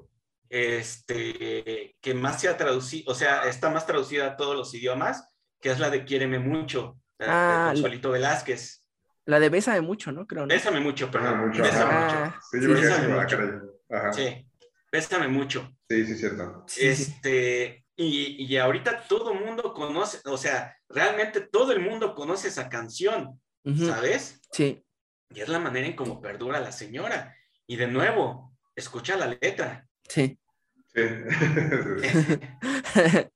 [0.49, 5.29] este, que más se ha traducido, o sea, está más traducida a todos los idiomas,
[5.61, 8.83] que es la de Quiéreme Mucho, ah, de Consuelito Velázquez.
[9.27, 10.27] La de Bésame mucho, ¿no?
[10.27, 10.49] Creo, ¿no?
[10.49, 11.35] Bésame mucho, perdón.
[11.35, 12.41] Ah, mucho, Bésame ah, mucho.
[12.51, 13.39] Sí, yo sí, bésame mucho.
[13.91, 14.13] Ajá.
[14.13, 14.47] Sí,
[14.93, 15.77] Bésame mucho.
[15.89, 16.65] Sí, sí, cierto.
[16.77, 22.49] Este, y, y ahorita todo el mundo conoce, o sea, realmente todo el mundo conoce
[22.49, 23.89] esa canción, uh -huh.
[23.89, 24.41] ¿sabes?
[24.53, 24.85] Sí.
[25.31, 27.35] Y es la manera en cómo perdura la señora.
[27.67, 29.87] Y de nuevo, escucha la letra.
[30.09, 30.39] Sí.
[30.95, 30.95] Sí.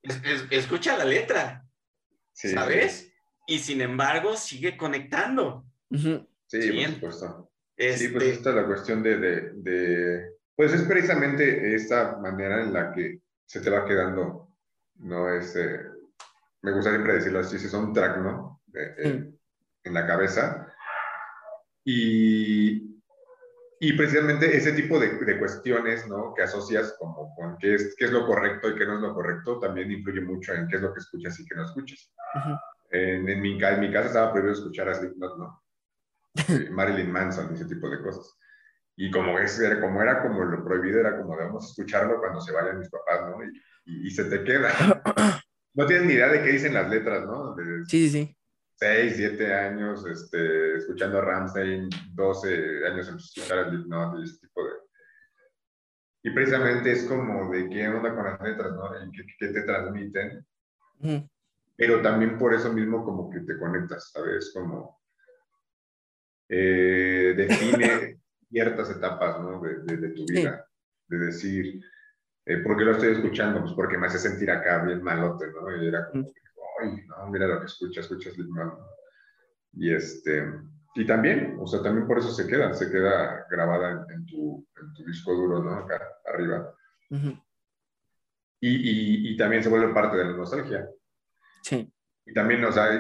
[0.03, 1.65] es, es, escucha la letra.
[2.33, 2.51] Sí.
[2.51, 3.13] ¿Sabes?
[3.47, 5.65] Y sin embargo, sigue conectando.
[5.91, 6.29] Uh -huh.
[6.47, 7.51] Sí, por supuesto.
[7.77, 7.99] Este...
[7.99, 12.73] Sí, pues esta es la cuestión de, de, de, Pues es precisamente esta manera en
[12.73, 14.48] la que se te va quedando,
[14.99, 15.33] ¿no?
[15.33, 15.81] Es, eh,
[16.63, 18.63] me gusta siempre decirlo así, si son un track, ¿no?
[18.75, 20.73] En la cabeza.
[21.85, 23.01] Y,
[23.81, 26.35] y precisamente ese tipo de, de, cuestiones, ¿no?
[26.35, 29.15] Que asocias como con qué es, qué es lo correcto y qué no es lo
[29.15, 32.13] correcto, también influye mucho en qué es lo que escuchas y qué no escuchas.
[32.35, 32.61] Uh -huh.
[32.91, 35.63] en, en, mi, en mi casa estaba prohibido escuchar a Slipknot, ¿no?
[36.71, 38.37] Marilyn Manson, ese tipo de cosas.
[39.01, 42.81] Y como, es, como era como lo prohibido, era como debemos escucharlo cuando se vayan
[42.81, 43.45] mis papás, ¿no?
[43.45, 44.71] Y, y, y se te queda.
[45.75, 47.55] No tienes ni idea de qué dicen las letras, ¿no?
[47.55, 48.37] De sí, sí.
[48.81, 54.41] 6, 7 años, este, escuchando a Ramstein, 12 años en escuchar a Slipknot y ese
[54.41, 54.71] tipo de...
[56.25, 59.05] Y precisamente es como de qué onda con las letras, ¿no?
[59.05, 60.45] Y qué, qué te transmiten.
[60.99, 61.19] Mm.
[61.77, 64.51] Pero también por eso mismo como que te conectas, ¿sabes?
[64.53, 65.01] Como
[66.49, 68.18] eh, define
[68.49, 69.61] ciertas etapas ¿no?
[69.61, 71.17] de, de, de, tu vida, sí.
[71.17, 71.81] de decir,
[72.47, 73.61] eh, ¿por qué lo estoy escuchando?
[73.61, 75.77] Pues porque me hace sentir acá bien malote, ¿no?
[75.77, 76.33] Y era como,
[76.81, 78.79] ay, no, mira lo que escucha, escucha Slipknot.
[79.75, 80.51] Y este,
[80.95, 84.67] y también, o sea, también por eso se queda, se queda grabada en, en, tu,
[84.81, 85.75] en tu, disco duro, ¿no?
[85.75, 86.75] Acá arriba.
[87.11, 87.45] Uh -huh.
[88.61, 90.89] y, y, y, también se vuelve parte de la nostalgia.
[91.63, 91.93] Sí.
[92.27, 92.93] Y también, o sea,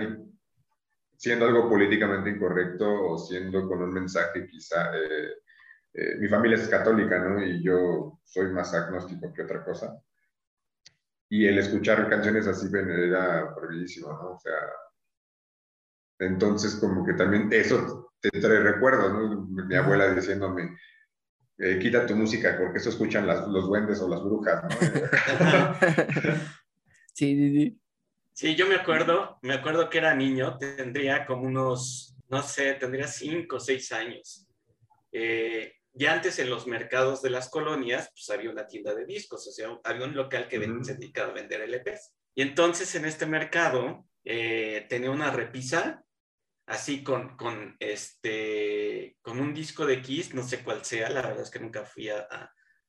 [1.18, 4.96] siendo algo políticamente incorrecto o siendo con un mensaje quizá...
[4.96, 5.32] Eh,
[5.94, 7.42] eh, mi familia es católica, ¿no?
[7.42, 10.00] Y yo soy más agnóstico que otra cosa.
[11.28, 14.34] Y el escuchar canciones así era prohibidísimo, ¿no?
[14.34, 14.54] O sea,
[16.20, 19.46] entonces como que también eso te trae recuerdos, ¿no?
[19.46, 20.76] Mi abuela diciéndome,
[21.58, 24.70] eh, quita tu música porque eso escuchan las, los duendes o las brujas, ¿no?
[27.12, 27.80] sí, sí, sí.
[28.38, 33.08] Sí, yo me acuerdo, me acuerdo que era niño, tendría como unos, no sé, tendría
[33.08, 34.46] cinco o seis años.
[35.10, 39.44] Eh, ya antes en los mercados de las colonias, pues había una tienda de discos,
[39.48, 42.14] o sea, había un local que se dedicaba a vender LPs.
[42.36, 46.04] Y entonces en este mercado eh, tenía una repisa
[46.66, 51.42] así con, con, este, con un disco de Kiss, no sé cuál sea, la verdad
[51.42, 52.28] es que nunca fui a,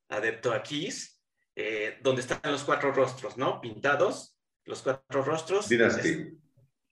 [0.09, 1.23] adepto a Kiss,
[1.55, 3.59] eh, donde están los cuatro rostros, ¿no?
[3.59, 5.69] Pintados, los cuatro rostros.
[5.69, 6.37] Dynasty.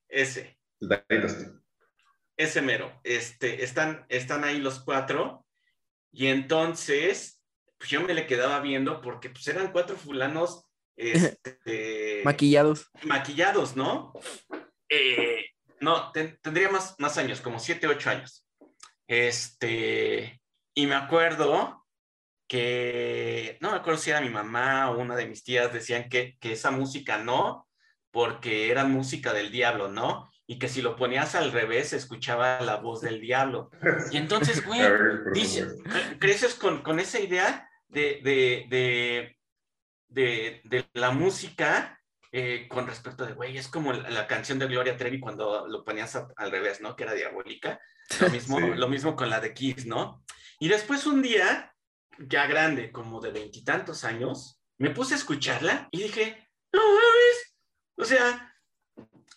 [0.07, 0.59] Ese.
[0.79, 1.45] Dynasty.
[2.35, 2.99] Ese mero.
[3.03, 5.45] Este, están, están ahí los cuatro.
[6.11, 7.41] Y entonces,
[7.77, 10.65] pues yo me le quedaba viendo porque pues eran cuatro fulanos
[10.95, 12.89] este, maquillados.
[13.03, 14.13] Maquillados, ¿no?
[14.89, 15.45] Eh,
[15.79, 18.45] no, tendría más, más años, como siete, ocho años.
[19.07, 20.41] Este,
[20.73, 21.76] y me acuerdo
[22.47, 26.37] que, no me acuerdo si era mi mamá o una de mis tías, decían que,
[26.39, 27.67] que esa música no,
[28.11, 30.29] porque era música del diablo, ¿no?
[30.47, 33.69] Y que si lo ponías al revés, escuchaba la voz del diablo.
[34.11, 34.81] Y entonces, güey,
[36.19, 39.35] creces con, con, esa idea de, de,
[40.09, 41.99] de, de, la música
[42.31, 46.15] eh, con respecto de, güey, es como la, canción de Gloria Trevi cuando lo ponías
[46.15, 46.95] al revés, ¿no?
[46.95, 47.79] Que era diabólica.
[48.19, 50.23] Lo mismo, lo mismo con la de Kiss, ¿no?
[50.59, 51.73] Y después un día,
[52.19, 57.55] ya grande, como de veintitantos años, me puse a escucharla y dije, no mames,
[57.95, 58.53] o sea,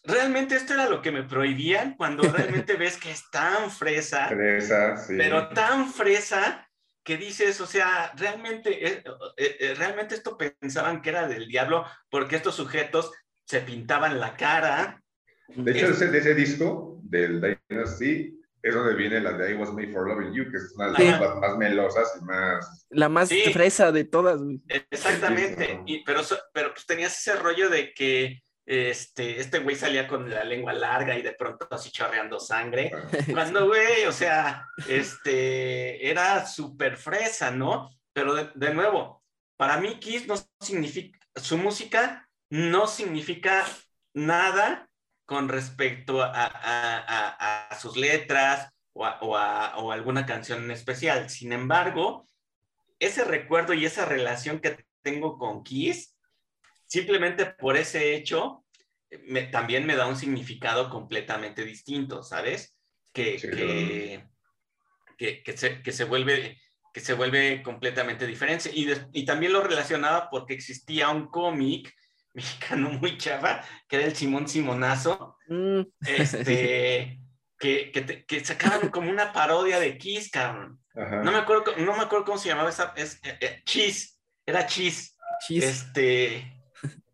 [0.05, 4.97] realmente esto era lo que me prohibían cuando realmente ves que es tan fresa, fresa
[4.97, 5.15] sí.
[5.17, 6.67] pero tan fresa
[7.03, 9.03] que dices, o sea, realmente, eh,
[9.37, 13.11] eh, eh, realmente esto pensaban que era del diablo porque estos sujetos
[13.47, 15.03] se pintaban la cara.
[15.49, 19.73] De hecho, ese, de ese disco del Dynasty es donde viene la de I Was
[19.73, 22.87] Made for Loving You, que es una de las más melosas y más...
[22.91, 24.41] La más fresa de todas.
[24.91, 26.21] Exactamente, y, pero,
[26.53, 31.19] pero pues tenías ese rollo de que este, este güey salía con la lengua larga
[31.19, 32.93] y de pronto así chorreando sangre.
[33.33, 37.91] Cuando, güey, o sea, este, era súper fresa, ¿no?
[38.13, 39.23] Pero de, nuevo,
[39.57, 43.65] para mí Kiss no significa, su música no significa
[44.15, 44.90] nada
[45.31, 51.31] con respecto a, sus letras o, o a alguna canción en especial.
[51.31, 52.27] Sin embargo,
[52.99, 56.17] ese recuerdo y esa relación que tengo con Kiss
[56.85, 58.65] simplemente por ese hecho,
[59.29, 62.77] me, también me da un significado completamente distinto, ¿sabes?
[63.13, 63.37] Que,
[65.17, 66.61] que, que, se, que, se, vuelve,
[66.93, 68.69] que se vuelve completamente diferente.
[68.75, 71.95] Y, y también lo relacionaba porque existía un cómic
[72.35, 75.81] mexicano muy chava, que era el Simón Simonazo, mm.
[76.07, 77.21] este,
[77.59, 80.81] que, que, que, sacaban como una parodia de Kiss, cabrón.
[80.95, 84.67] No me, acuerdo, no me acuerdo cómo se llamaba esa, es, eh, eh, Cheese, era
[84.67, 85.17] Cheese.
[85.47, 85.67] Cheese.
[85.67, 86.37] Este,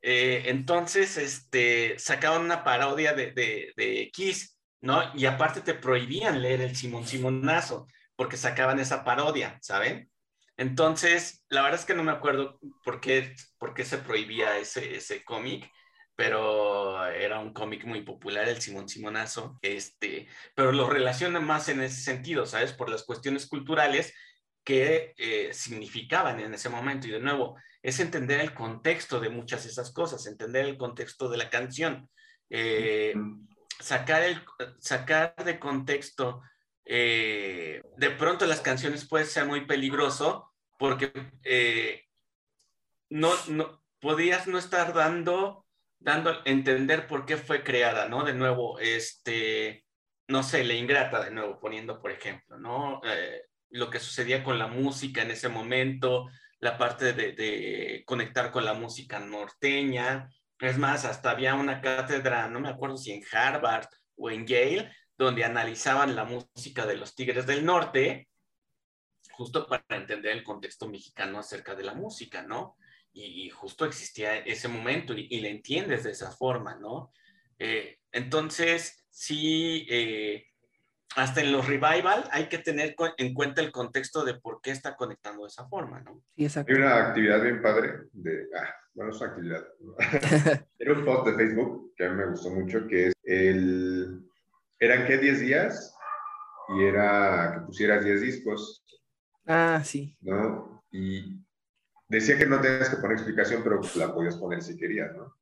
[0.03, 5.03] eh, entonces, este, sacaban una parodia de, de, Kiss, ¿no?
[5.15, 7.87] Y aparte te prohibían leer el Simón Simonazo,
[8.17, 10.11] porque sacaban esa parodia, ¿saben?
[10.57, 14.97] Entonces, la verdad es que no me acuerdo por qué, por qué se prohibía ese,
[14.97, 15.71] ese cómic,
[16.15, 21.83] pero era un cómic muy popular, el Simón Simonazo, este, pero lo relaciona más en
[21.83, 22.73] ese sentido, ¿sabes?
[22.73, 24.15] Por las cuestiones culturales
[24.65, 27.07] que eh, significaban en ese momento.
[27.07, 31.29] Y de nuevo, es entender el contexto de muchas de esas cosas, entender el contexto
[31.29, 32.11] de la canción,
[32.51, 33.15] eh,
[33.79, 34.43] sacar, el,
[34.81, 36.41] sacar de contexto,
[36.87, 41.13] eh, de pronto las canciones puede ser muy peligroso porque
[43.11, 45.67] no, no, podías no estar dando,
[45.99, 48.25] dando a entender por qué fue creada, ¿no?
[48.25, 49.85] De nuevo, este,
[50.29, 53.01] no sé, la ingrata, de nuevo, poniendo por ejemplo, ¿no?
[53.71, 56.29] lo que sucedía con la música en ese momento,
[56.61, 60.29] la parte de, conectar con la música norteña.
[60.59, 64.91] Es más, hasta había una cátedra, no me acuerdo si en Harvard o en Yale,
[65.19, 68.29] donde analizaban la música de los Tigres del Norte,
[69.33, 72.77] justo para entender el contexto mexicano acerca de la música, ¿no?
[73.13, 77.13] Y, justo existía ese momento y, le entiendes de esa forma, ¿no?
[77.59, 80.49] Eh, entonces, sí, eh,
[81.17, 84.97] hasta en los revival hay que tener en cuenta el contexto de por qué está
[84.97, 86.23] conectando de esa forma, ¿no?
[86.37, 86.73] Sí, exacto.
[86.73, 89.67] Hay una actividad bien padre de, ah, bueno, es una actividad.
[90.79, 94.26] Era un post de Facebook que a mí me gustó mucho, que es el,
[94.79, 95.95] eran qué 10 días
[96.77, 98.85] y era que pusieras 10 discos.
[99.47, 100.17] Ah, sí.
[100.21, 100.85] ¿No?
[100.91, 101.45] Y
[102.09, 105.35] decía que no tenías que poner explicación, pero la podías poner si querías, ¿no?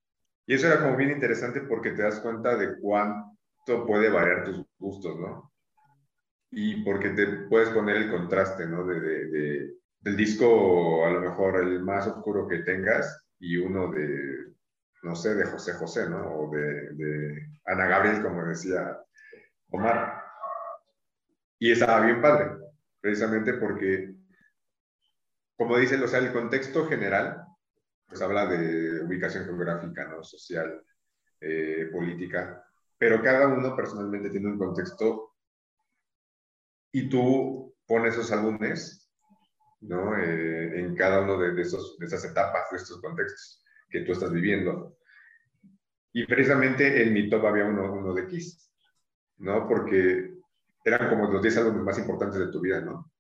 [0.47, 4.67] Y eso era como bien interesante porque te das cuenta de cuánto puede variar tus
[4.79, 5.55] gustos, ¿no?
[6.55, 8.85] y porque te puedes poner el contraste, ¿no?
[8.85, 14.53] De, de, del disco, a lo mejor el más oscuro que tengas y uno de,
[15.03, 16.31] no sé, de José José, ¿no?
[16.31, 18.99] O de, de Ana Gabriel, como decía
[19.75, 20.23] Omar.
[21.59, 22.59] Y estaba bien padre.
[23.01, 24.15] precisamente porque,
[25.57, 27.45] como dicen, o sea, el contexto general,
[28.07, 30.23] pues habla de ubicación geográfica, ¿no?
[30.23, 30.83] Social,
[31.41, 32.65] eh, política,
[32.97, 35.35] pero cada uno personalmente tiene un contexto
[36.93, 39.11] y tú pones esos álbumes,
[39.81, 40.17] ¿no?
[40.17, 44.33] Eh, en cada uno de, esos, de esas etapas, de estos contextos que tú estás
[44.33, 44.97] viviendo.
[46.13, 48.65] Y precisamente en mi top había uno, uno de Kiss,
[49.39, 49.69] ¿no?
[49.69, 50.35] Porque
[50.85, 53.11] eran como los 10 álbumes más importantes de tu vida, ¿no?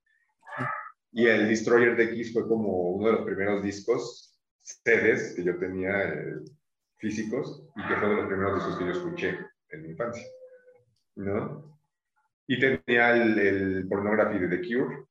[1.12, 5.56] Y el Destroyer de Kiss fue como uno de los primeros discos, CDs, que yo
[5.58, 6.40] tenía eh,
[6.98, 9.38] físicos y que fue de los primeros discos que yo escuché
[9.70, 10.24] en mi infancia,
[11.16, 11.78] ¿no?
[12.46, 15.06] Y tenía el, el Pornography de The Cure,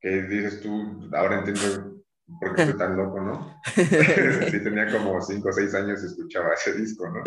[0.00, 2.02] que dices tú, ahora entiendo
[2.40, 3.60] por qué estoy tan loco, ¿no?
[3.74, 7.22] sí, tenía como 5 o 6 años y escuchaba ese disco, ¿no?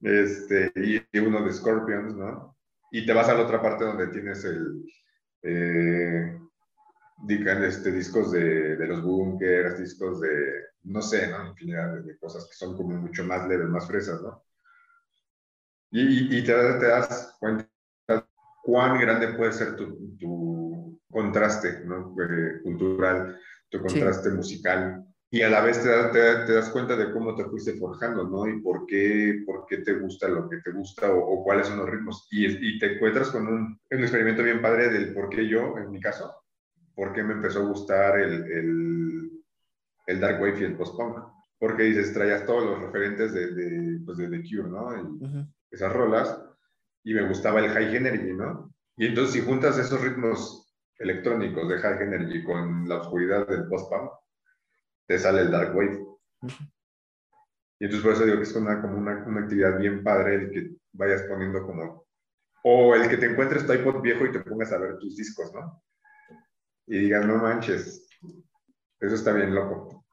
[0.00, 2.56] Este, y uno de Scorpions, ¿no?
[2.90, 4.84] Y te vas a la otra parte donde tienes el,
[5.42, 6.38] eh,
[7.28, 11.48] este, discos de, de los bunkers, discos de, no sé, ¿no?
[11.48, 14.44] Infinidad de, cosas que son como mucho más leves, más fresas, ¿no?
[15.90, 17.66] Y, y te, te, das cuenta
[18.62, 22.14] cuán grande puede ser tu, tu contraste ¿no?
[22.22, 23.38] Eh, cultural,
[23.70, 25.90] tu contraste musical, y a la vez te,
[26.46, 28.48] te, das cuenta de cómo te fuiste forjando, ¿no?
[28.48, 31.90] Y por qué, por qué te gusta lo que te gusta o, cuáles son los
[31.90, 32.26] ritmos.
[32.30, 35.90] Y, y, te encuentras con un, un, experimento bien padre del por qué yo, en
[35.90, 36.34] mi caso,
[36.94, 39.30] por qué me empezó a gustar el, el,
[40.06, 41.18] el dark wave y el post-punk.
[41.58, 45.48] Porque dices, traías todos los referentes de, de, pues de The Cure, ¿no?
[45.70, 46.42] Esas rolas.
[47.04, 48.72] Y me gustaba el high energy, ¿no?
[48.96, 54.10] Y entonces si juntas esos ritmos electrónicos de high energy con la oscuridad del post-punk,
[55.08, 56.06] te sale el Dark Wave.
[57.80, 60.50] Y entonces por eso digo que es una, como una, una, actividad bien padre el
[60.50, 62.06] que vayas poniendo como...
[62.64, 65.52] O el que te encuentres tu iPod viejo y te pongas a ver tus discos,
[65.54, 65.82] ¿no?
[66.86, 68.06] Y digas, no manches,
[69.00, 70.04] eso está bien loco.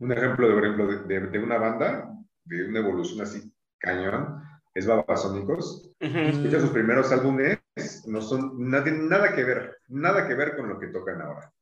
[0.00, 2.10] Un ejemplo, de, por ejemplo, de, de, una banda,
[2.44, 4.42] de una evolución así cañón,
[4.74, 5.94] es Babasónicos.
[6.00, 7.60] Uh Escucha sus primeros álbumes,
[8.06, 11.52] no son, nada, nada que ver, nada que ver con lo que tocan ahora.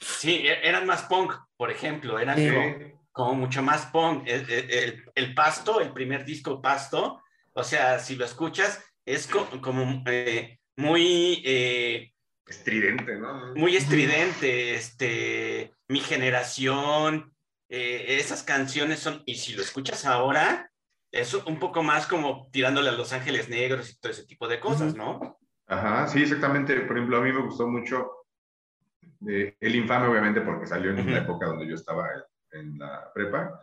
[0.00, 4.24] Sí, e-, eran más punk, por ejemplo, eran como, mucho más punk.
[4.26, 7.22] El, Pasto, el primer disco Pasto,
[7.52, 11.42] o sea, si lo escuchas, es como eh, muy...
[11.44, 12.12] Eh,
[12.46, 13.54] estridente, ¿no?
[13.54, 17.34] Muy estridente, este, mi generación,
[17.68, 20.70] eh, esas canciones son, y si lo escuchas ahora,
[21.10, 24.60] es un poco más como tirándole a Los Ángeles Negros y todo ese tipo de
[24.60, 25.38] cosas, ¿no?
[25.66, 26.78] Ajá, sí, exactamente.
[26.80, 28.15] Por ejemplo, a mí me gustó mucho
[29.20, 32.08] el infame, obviamente, porque salió en una época donde yo estaba
[32.52, 33.60] en la prepa,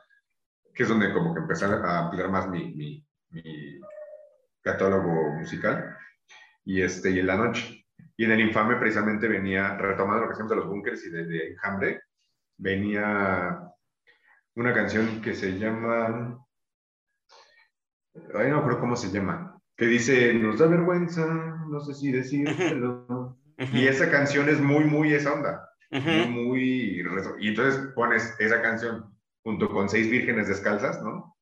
[0.73, 3.79] que es donde como que empecé a ampliar más mi, mi, mi
[4.61, 5.97] catálogo musical,
[6.65, 7.85] y, este, y en la noche.
[8.15, 11.25] Y en el infame precisamente venía, retomando lo que hacemos de los bunkers y de,
[11.25, 12.01] de Enjambre,
[12.57, 13.59] venía
[14.55, 16.39] una canción que se llama,
[18.35, 23.22] ay no creo cómo se llama, que dice, nos da vergüenza, no sé si decirlo,
[23.71, 25.69] y esa canción es muy, muy esa onda.
[25.91, 27.03] Muy, muy.
[27.39, 31.37] Y entonces pones esa canción junto con seis vírgenes descalzas, ¿no?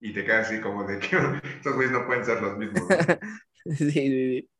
[0.00, 1.16] Y te quedas así como de que
[1.56, 2.82] estos güeyes no pueden ser los mismos.
[3.76, 4.50] sí, sí,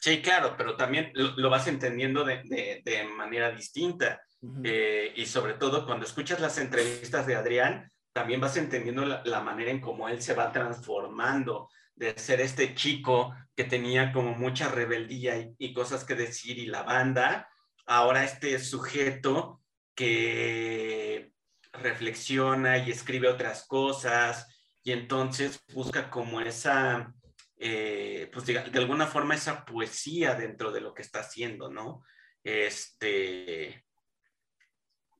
[0.00, 0.22] sí.
[0.22, 4.20] claro, pero también lo, vas entendiendo de, de, de manera distinta.
[4.62, 9.40] Eh, y sobre todo cuando escuchas las entrevistas de Adrián, también vas entendiendo la, la
[9.40, 11.68] manera en cómo él se va transformando
[11.98, 16.84] de ser este chico que tenía como mucha rebeldía y, cosas que decir y la
[16.84, 17.50] banda,
[17.86, 19.60] ahora este sujeto
[19.96, 21.32] que
[21.72, 24.46] reflexiona y escribe otras cosas
[24.84, 27.12] y entonces busca como esa,
[27.56, 32.04] eh, pues de, de, alguna forma esa poesía dentro de lo que está haciendo, ¿no?
[32.44, 33.84] Este,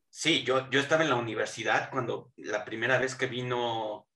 [0.09, 4.08] sí, yo, yo estaba en la universidad cuando la primera vez que vino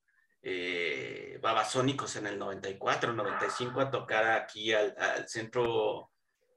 [0.45, 4.93] eh, Babasónicos en el 94, 95 a tocar aquí al,
[5.27, 6.11] centro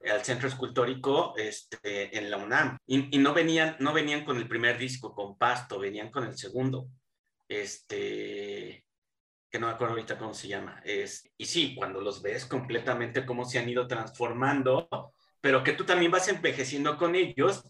[0.04, 2.78] al centro escultórico este, en la UNAM.
[2.86, 6.88] Y, no, venían, no venían con el primer disco, con Pasto, venían con el segundo.
[7.48, 8.84] Este,
[9.50, 10.80] que no me acuerdo ahorita cómo se llama.
[10.84, 14.88] Es, y sí, cuando los ves completamente cómo se han ido transformando,
[15.40, 17.64] pero que tú también vas envejeciendo con ellos,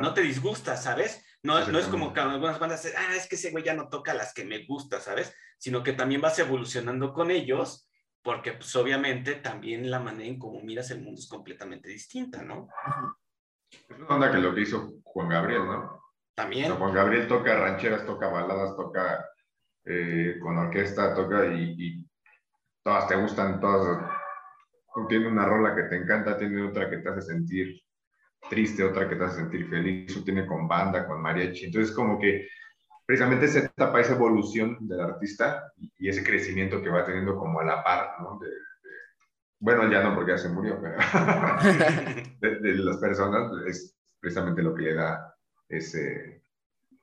[0.00, 1.24] no te disgusta, ¿sabes?
[1.42, 4.14] No, no es como que algunas bandas, ah, es que ese güey ya no toca
[4.14, 5.34] las que me gusta, ¿sabes?
[5.58, 7.88] Sino que también vas evolucionando con ellos,
[8.22, 12.68] porque pues obviamente también la manera en cómo miras el mundo es completamente distinta, ¿no?
[13.88, 16.02] Es una onda que lo que hizo Juan Gabriel, ¿no?
[16.34, 16.72] También.
[16.76, 19.28] Juan Gabriel toca rancheras, toca baladas, toca
[19.84, 22.10] eh, con orquesta, toca y, y,
[22.84, 23.98] todas te gustan, todas
[25.08, 27.82] tiene una rola que te encanta, tiene otra que te hace sentir
[28.48, 31.66] triste, otra que te hace sentir feliz, o tiene con banda, con mariachi.
[31.66, 32.48] Entonces, como que
[33.06, 37.64] precisamente esa etapa, esa evolución del artista y, ese crecimiento que va teniendo como a
[37.64, 38.40] la par, ¿no?
[39.58, 40.96] bueno, ya no, porque ya se murió, pero
[42.40, 45.36] de, las personas es precisamente lo que le da
[45.68, 46.42] ese,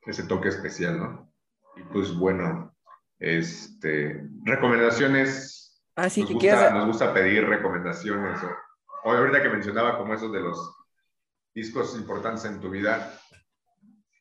[0.05, 1.31] ese toque especial, ¿no?
[1.77, 2.75] Y pues bueno,
[3.19, 5.81] este, recomendaciones.
[5.95, 8.39] Ah, sí, nos, gusta, nos gusta pedir recomendaciones.
[9.03, 10.78] O, ahorita que mencionaba como esos de los
[11.53, 13.19] discos importantes en tu vida,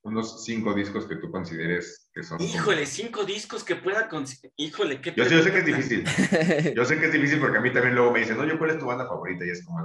[0.02, 2.40] unos cinco discos que tú consideres que son.
[2.40, 4.52] Híjole, cinco discos que pueda conseguir.
[4.56, 5.12] Híjole, qué.
[5.16, 6.04] Yo, yo, sé que es difícil.
[6.76, 8.78] Yo sé que es difícil porque a mí también luego me dicen, oye, ¿cuál es
[8.78, 9.44] tu banda favorita?
[9.44, 9.78] Y es como,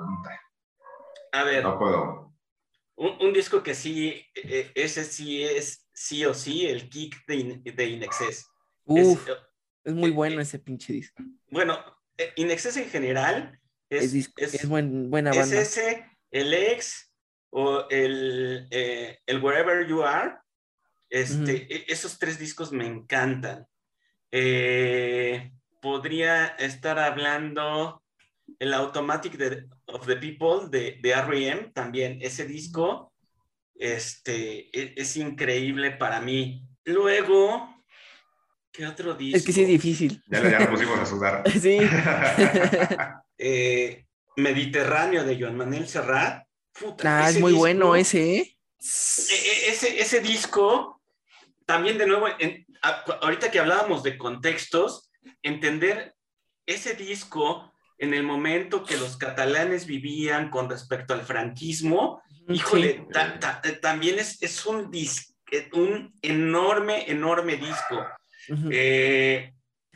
[1.34, 1.64] a ver.
[1.64, 2.34] No puedo.
[2.96, 7.86] Un, disco que sí, e, ese sí es sí o sí, el kick de, de
[7.88, 8.46] Inexcess.
[8.86, 9.36] Uf, es,
[9.84, 11.24] es muy eh, bueno eh, ese pinche disco.
[11.50, 11.80] Bueno,
[12.18, 15.60] eh, Inexcess en general es, es, es buen, buena banda.
[15.60, 17.12] Es ese, el ex
[17.56, 20.36] o el, el Wherever You Are.
[21.10, 23.68] Este, e, Esos tres discos me encantan.
[25.82, 28.04] podría estar hablando
[28.60, 29.38] el Automatic
[29.86, 31.72] of the People de, de R.E.M.
[31.74, 32.20] también.
[32.22, 33.14] Ese disco
[33.76, 36.68] este, e, es increíble para mí.
[36.86, 37.70] Luego,
[38.74, 39.38] ¿Qué otro disco?
[39.38, 40.24] Es que sí es difícil.
[40.28, 41.43] Ya, ya pusimos a sudar.
[41.49, 41.80] sí.
[43.45, 44.06] Eh,
[44.38, 46.45] Mediterráneo de Joan Manuel Serrat.
[47.04, 48.58] Ah, es muy bueno ese, ¿eh?
[48.80, 51.02] E, e, ese, ese disco,
[51.66, 52.28] también de nuevo,
[53.22, 55.10] ahorita que hablábamos de contextos,
[55.42, 56.16] entender
[56.66, 63.08] ese disco en el momento que los catalanes vivían con respecto al franquismo, híjole,
[63.82, 64.92] también es, es un,
[65.74, 68.06] un enorme, enorme disco.
[68.72, 69.54] Eh,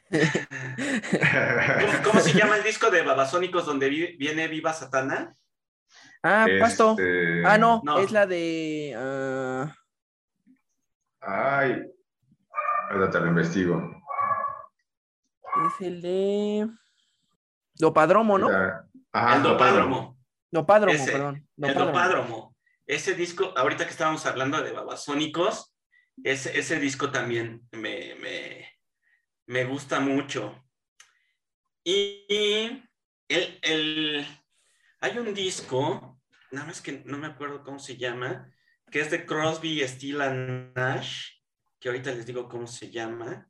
[2.04, 5.36] ¿cómo, se llama el disco de Babasónicos donde viene Viva Satana?
[6.24, 6.92] Ah, Pasto.
[6.92, 8.94] Este, ah, no, es la de.
[8.96, 9.72] Uh...
[11.22, 11.82] Ay,
[12.90, 14.02] ahorita te lo investigo.
[15.68, 16.68] Es el de.
[17.76, 18.50] Dopadromo, ¿no?
[18.50, 20.18] el Dopádromo.
[20.52, 21.48] Dopádromo, perdón.
[21.58, 22.56] El Dopádromo.
[22.86, 25.76] Ese disco, ahorita que estábamos hablando de Babasónicos,
[26.24, 28.66] ese, ese disco también me, me,
[29.46, 30.64] me, gusta mucho.
[31.84, 32.26] Y
[33.28, 34.26] el, el,
[35.08, 36.20] hay un disco,
[36.52, 38.52] nada más que no me acuerdo cómo se llama,
[38.92, 41.30] que es de Crosby, Steel Nash,
[41.80, 43.50] que ahorita les digo cómo se llama,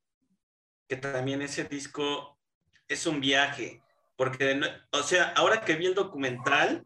[0.88, 2.40] que también ese disco
[2.88, 3.82] es un viaje,
[4.16, 4.60] porque,
[4.92, 6.86] o sea, ahora que vi el documental,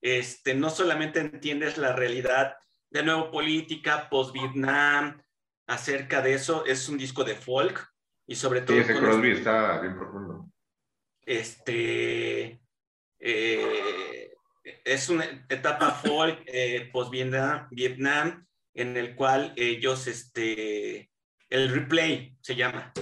[0.00, 2.56] este, no solamente entiendes la realidad
[2.90, 5.22] de nuevo política, post-Vietnam,
[5.66, 6.64] acerca de eso.
[6.66, 7.88] Es un disco de folk
[8.26, 8.76] y sobre todo...
[8.76, 10.50] Sí, ese Crosby está bien profundo.
[11.24, 12.60] Este...
[13.20, 14.32] Eh,
[14.84, 21.10] es una etapa folk eh, post-Vietnam Vietnam, en el cual ellos, este,
[21.48, 22.92] el replay se llama,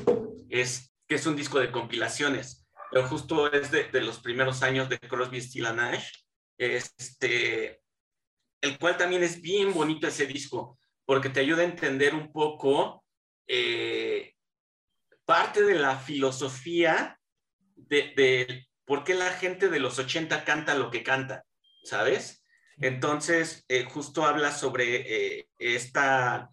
[0.48, 4.88] es que es un disco de compilaciones, pero justo es de, de los primeros años
[4.88, 6.10] de Crosby, Steel Nash.
[6.58, 7.80] Este,
[8.60, 13.04] el cual también es bien bonito ese disco, porque te ayuda a entender un poco
[13.46, 14.34] eh,
[15.24, 17.18] parte de la filosofía
[17.76, 21.44] de, por qué la gente de los 80 canta lo que canta,
[21.84, 22.42] ¿sabes?
[22.78, 26.48] Entonces, eh, justo habla sobre eh, esta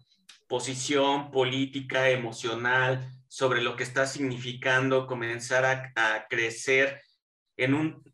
[0.46, 5.64] posición política, emocional, sobre lo que está significando comenzar
[5.96, 7.02] a, crecer
[7.56, 8.04] en un,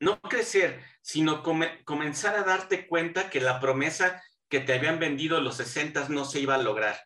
[0.00, 5.56] no crecer, sino comenzar a darte cuenta que la promesa que te habían vendido los
[5.56, 7.00] 60 no se iba a lograr.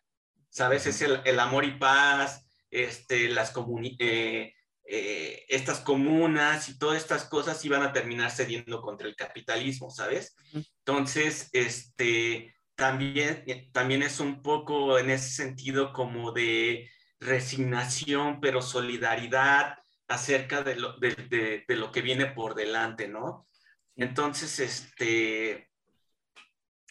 [0.49, 0.85] ¿Sabes?
[0.85, 3.53] Es el, amor y paz, este, las
[3.99, 4.53] eh,
[4.95, 10.35] eh, estas comunas y todas estas cosas iban a terminar cediendo contra el capitalismo, ¿sabes?
[10.53, 19.79] Entonces, este, también, también es un poco en ese sentido como de resignación, pero solidaridad,
[20.07, 23.47] acerca de lo, de, lo que viene por delante, ¿no?
[23.95, 25.71] Entonces, este,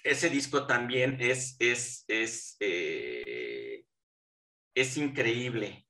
[0.02, 3.84] ese disco también es, es, es, eh,
[4.74, 5.86] es increíble.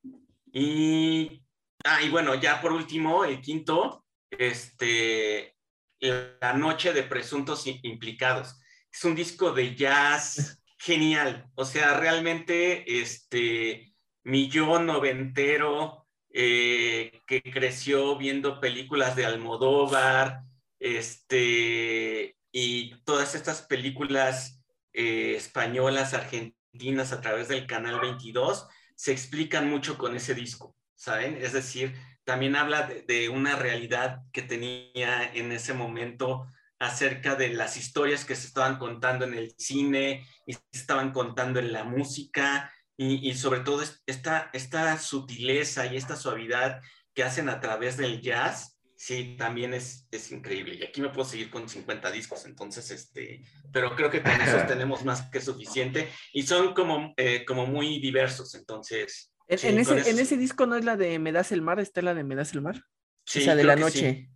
[0.53, 1.43] Y,
[1.85, 5.57] ah, y bueno, ya por último, el quinto, este,
[6.01, 8.59] La Noche de Presuntos Implicados.
[8.93, 11.49] Es un disco de jazz genial.
[11.55, 13.95] O sea, realmente, este,
[14.25, 20.43] millón noventero, eh, que creció viendo películas de Almodóvar,
[20.79, 29.69] este, y todas estas películas eh, españolas, argentinas a través del canal 22, se explican
[29.69, 31.37] mucho con ese disco, ¿saben?
[31.43, 36.47] Es decir, también habla de, una realidad que tenía en ese momento
[36.79, 41.59] acerca de las historias que se estaban contando en el cine y se estaban contando
[41.59, 46.81] en la música y, sobre todo esta, esta sutileza y esta suavidad
[47.15, 50.77] que hacen a través del jazz, sí, también es, es increíble.
[50.77, 53.43] Y aquí me puedo seguir con 50 discos, entonces, este,
[53.73, 57.99] pero creo que con esos tenemos más que suficiente y son como, eh, como muy
[57.99, 59.32] diversos, entonces...
[59.49, 62.15] En, ese, en ese disco no es la de Me das el mar, está la
[62.15, 62.85] de Me das el mar.
[63.25, 64.29] Sí, o sea, de la noche.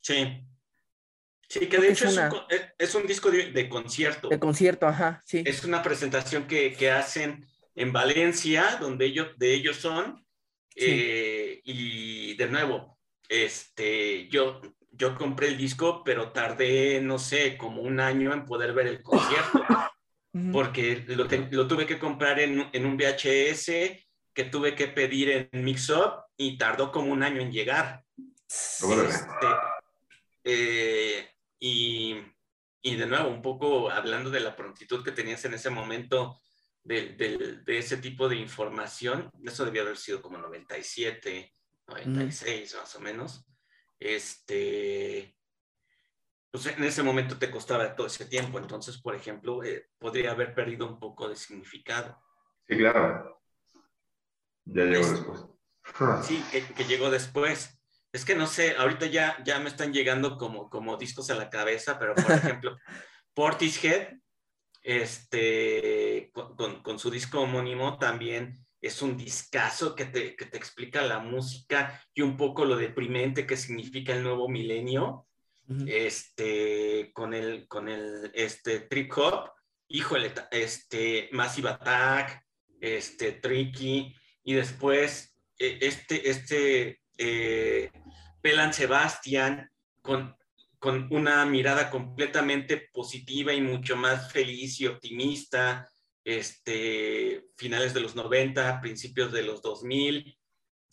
[0.00, 0.46] Sí.
[1.48, 1.66] sí.
[1.66, 2.30] que de hecho es, un,
[2.78, 4.28] es, un, disco de, concierto.
[4.28, 5.42] De concierto, ajá, sí.
[5.44, 10.24] Es una presentación que, que hacen en Valencia, donde ellos, de ellos son.
[10.78, 12.98] Eh, y de nuevo,
[13.28, 14.60] este, yo,
[14.92, 19.02] yo compré el disco, pero tardé, no sé, como un año en poder ver el
[19.02, 19.64] concierto.
[20.52, 23.70] porque lo, lo, tuve que comprar en, en un VHS
[24.36, 28.04] que tuve que pedir en Mixup y tardó como un año en llegar.
[28.46, 29.46] Este,
[30.44, 32.16] eh, y,
[32.82, 36.38] y, de nuevo, un poco hablando de la prontitud que tenías en ese momento
[36.84, 41.54] de, de, de ese tipo de información, eso debía haber sido como 97,
[41.86, 43.46] 96 más o menos.
[43.98, 45.34] Este,
[46.50, 50.54] pues en ese momento te costaba todo ese tiempo, entonces, por ejemplo, eh, podría haber
[50.54, 52.22] perdido un poco de significado.
[52.68, 53.35] Sí, claro.
[54.66, 55.46] Ya llegó después.
[56.26, 57.78] Sí, que, llegó después.
[58.12, 61.48] Es que no sé, ahorita ya, ya me están llegando como, como discos a la
[61.48, 62.76] cabeza, pero por ejemplo,
[63.34, 64.14] Portishead,
[64.82, 71.02] este, con, con, su disco homónimo también es un discazo que te, que te explica
[71.02, 75.26] la música y un poco lo deprimente que significa el nuevo milenio.
[75.88, 79.50] Este, con el, con el, este, trip hop,
[79.88, 82.46] híjole, este, Massive Attack,
[82.80, 84.14] este, Tricky,
[84.46, 87.90] y después eh, este, este eh,
[88.40, 89.68] Pelan Sebastián
[90.00, 90.36] con,
[90.78, 95.90] con una mirada completamente positiva y mucho más feliz y optimista,
[96.24, 100.38] este, finales de los 90, principios de los 2000,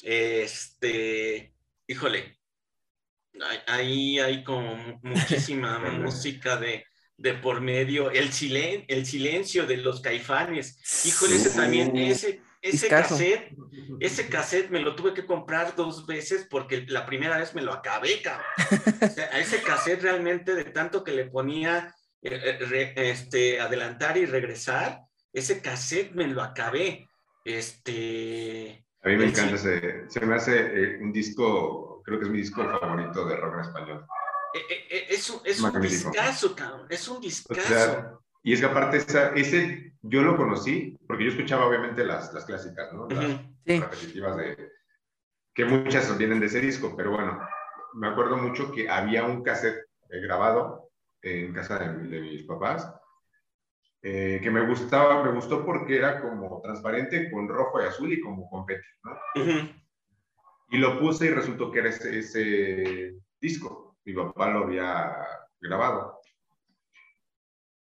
[0.02, 1.54] este,
[1.88, 2.40] híjole,
[3.68, 6.86] ahí hay como muchísima música de,
[7.18, 12.88] de por medio, el, silen el silencio de los caifanes, híjole, ese también, ese ese
[12.88, 13.54] cassette,
[14.00, 17.74] ese cassette me lo tuve que comprar dos veces porque la primera vez me lo
[17.74, 18.48] acabé, cabrón.
[19.32, 25.02] a ese cassette realmente de tanto que le ponía eh, eh, este, adelantar y regresar,
[25.34, 27.10] ese cassette me lo acabé.
[27.44, 28.86] Este.
[29.02, 32.38] A mí me encanta ese, se me hace eh, un disco, creo que es mi
[32.38, 34.06] disco favorito de rock en español.
[35.10, 38.23] es, un, es un discazo, cabrón, es un discazo.
[38.44, 42.92] Y es que aparte ese yo lo conocí porque yo escuchaba obviamente las, las clásicas,
[42.94, 43.08] ¿no?
[43.08, 44.70] Las repetitivas de...
[45.54, 47.40] que muchas vienen de ese disco, pero bueno,
[47.94, 50.90] me acuerdo mucho que había un cassette eh, grabado
[51.22, 52.94] en casa de, mis papás
[54.02, 58.20] eh, que me gustaba, me gustó porque era como transparente con rojo y azul y
[58.20, 59.20] como con ¿no?
[60.70, 63.96] Y lo puse y resultó que era ese, ese disco.
[64.04, 65.16] Mi papá lo había
[65.62, 66.13] grabado.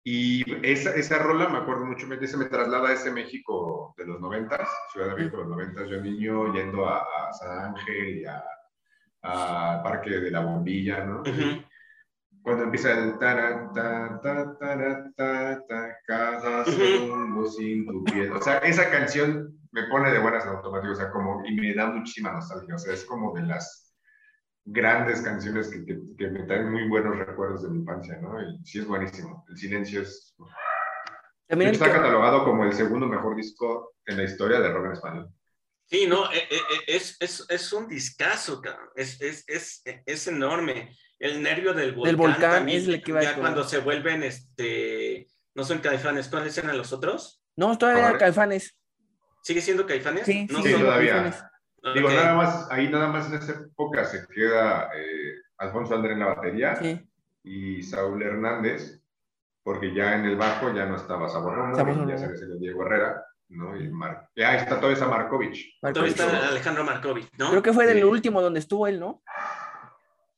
[0.08, 4.06] Y esa, esa rola, me acuerdo mucho, me, se me traslada a ese México de
[4.06, 8.24] los noventas, Ciudad de México de los noventas, yo niño yendo a, San Ángel y
[8.24, 11.24] a, Parque de la Bombilla, ¿no?
[12.40, 18.30] Cuando empieza el ta ta ta ta ta ta cada segundo sin tu piel.
[18.30, 21.74] O sea, esa canción me pone de buenas en automático, o sea, como, y me
[21.74, 23.85] da muchísima nostalgia, o sea, es como de las
[24.66, 28.40] grandes canciones que, que, me traen muy buenos recuerdos de mi infancia, ¿no?
[28.42, 29.44] Y sí es buenísimo.
[29.48, 30.34] El silencio es...
[31.46, 35.30] También está catalogado como el segundo mejor disco en la historia de rock en español.
[35.88, 38.60] Sí, no, eh, eh, eh, es, es, es un discazo,
[38.96, 40.96] es, es, es, es, enorme.
[41.20, 45.28] El nervio del volcán, del volcán es el que va ya cuando se vuelven, este,
[45.54, 47.40] no son caifanes, ¿cuáles eran los otros?
[47.54, 48.76] No, todavía eran caifanes.
[49.44, 50.26] ¿Sigue siendo caifanes?
[50.26, 51.52] Sí, sí, todavía.
[51.94, 56.20] Digo, nada más, ahí nada más en esa época se queda eh, Alfonso André en
[56.20, 56.78] la batería
[57.44, 59.00] y Saúl Hernández,
[59.62, 63.76] porque ya en el bajo ya no estaba Saborrono, ya se le Diego Herrera, ¿no?
[63.76, 65.78] Y Mar ahí está todo esa Markovich.
[65.80, 67.50] Todavía está Alejandro Markovich, ¿no?
[67.50, 69.22] Creo que fue del último donde estuvo él, ¿no?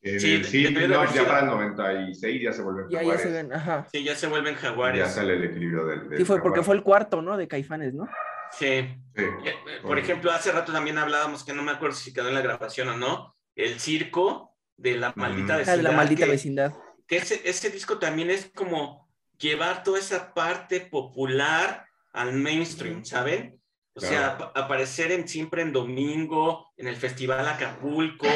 [0.02, 3.23] sí, sí no, ya para el 96 ya se vuelven ya, jaguares.
[3.23, 3.86] Ya se ven, ajá.
[3.90, 4.98] Sí, ya se vuelven jaguares.
[4.98, 7.36] Ya sale el equilibrio del, sí, fue porque fue el cuarto, ¿no?
[7.36, 8.09] De Caifanes, ¿no?
[8.53, 8.66] Sí.
[8.66, 12.41] Eh, por ejemplo, hace rato también hablábamos, que no me acuerdo si quedó en la
[12.41, 15.77] grabación o no, el circo de la maldita vecindad.
[15.77, 16.75] De la maldita vecindad.
[17.07, 19.09] Que ese, ese disco también es como
[19.39, 23.61] llevar toda esa parte popular al mainstream, ¿saben?
[23.95, 28.29] O sea, aparecer en, siempre en domingo, en el Festival Acapulco,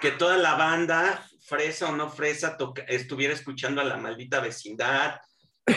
[0.00, 2.56] que toda la banda, fresa o no fresa,
[2.88, 5.20] estuviera escuchando a la maldita vecindad.
[5.66, 5.74] Eh,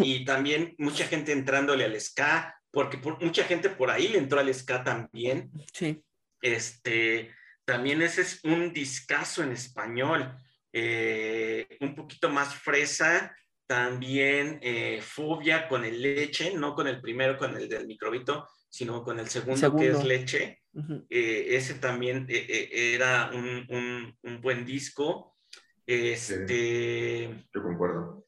[0.00, 4.52] y también mucha gente entrándole al ska, porque mucha gente por ahí le entró al
[4.52, 5.50] ska también.
[5.72, 6.04] Sí.
[6.42, 7.34] Este,
[7.64, 10.36] también ese es un discazo en español,
[10.74, 13.34] eh, un poquito más fresa,
[13.66, 19.02] también eh, Fobia con el leche, no con el primero, con el del microbito, sino
[19.02, 20.60] con el segundo, que es leche.
[21.08, 25.38] Eh, ese también era un, buen disco.
[25.86, 28.26] Este, yo concuerdo.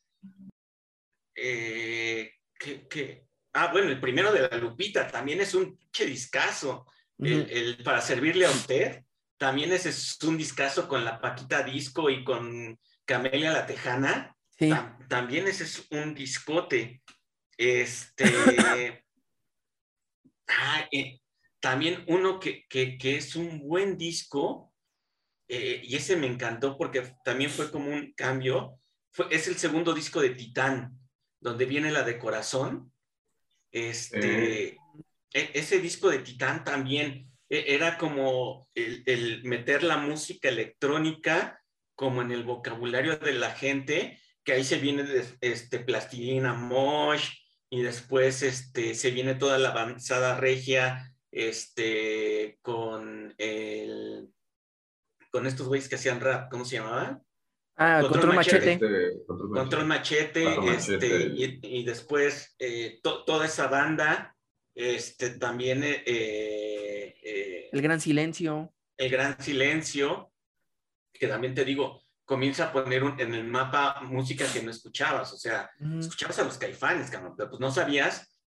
[1.35, 6.87] que, Ah, bueno, el primero de la Lupita también es un che discazo.
[7.19, 9.05] el, para servirle a usted,
[9.39, 14.37] también ese es un discazo con la Paquita Disco y con Camelia la Tejana.
[15.09, 17.03] también ese es un discote.
[17.57, 18.25] Este.
[20.49, 21.20] ah, eh,
[21.61, 24.73] también uno que, es un buen disco,
[25.49, 28.79] eh, y ese me encantó porque también fue como un cambio.
[29.12, 30.97] Fue, es el segundo disco de Titán,
[31.41, 32.93] donde viene la de corazón
[33.73, 34.77] este,
[35.32, 41.62] e, ese disco de Titán también e, era como el, meter la música electrónica
[41.95, 45.05] como en el vocabulario de la gente, que ahí se viene
[45.40, 47.31] este, Plastilina Mosh
[47.70, 54.28] y después este, se viene toda la avanzada regia este, con, el,
[55.31, 57.23] con estos güeyes que hacían rap, ¿cómo se llamaban?
[57.81, 58.79] Ah, control, machete.
[59.27, 60.45] control machete,
[60.75, 61.33] este,
[61.63, 64.35] y, después eh, toda esa banda,
[64.75, 65.85] este, también...
[65.85, 68.75] Eh, eh, el Gran Silencio.
[68.97, 70.33] El Gran Silencio,
[71.13, 75.37] que también te digo, comienza a poner en el mapa música que no escuchabas, o
[75.37, 78.41] sea, escuchabas a los caifanes, pero pues no sabías,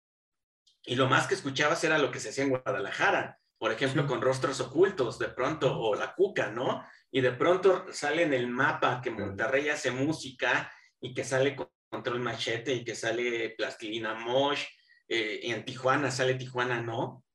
[0.83, 4.21] y lo más que escuchabas era lo que se hacía en Guadalajara, por ejemplo, con
[4.21, 6.83] Rostros Ocultos, de pronto, o La Cuca, ¿no?
[7.11, 11.55] Y de pronto sale en el mapa que Monterrey hace música y que sale
[11.89, 14.63] Control Machete y que sale Plastilina Mosh,
[15.07, 17.25] eh, y en Tijuana sale Tijuana No,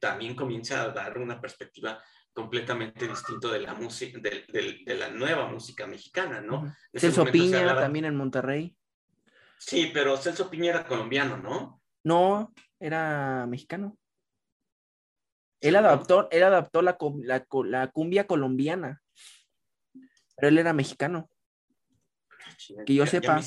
[0.00, 2.02] también comienza a dar una perspectiva
[2.32, 6.74] completamente distinta de la música, de, la nueva música mexicana, ¿no?
[6.94, 8.74] Celso Piña también en Monterrey.
[9.58, 11.82] Sí, pero Celso Piña era colombiano, ¿no?
[12.04, 13.98] No, era mexicano.
[15.60, 16.96] Él adaptó, él adaptó la,
[17.64, 19.01] la, cumbia colombiana.
[20.42, 21.30] Pero él era mexicano.
[22.84, 23.40] Que yo sepa.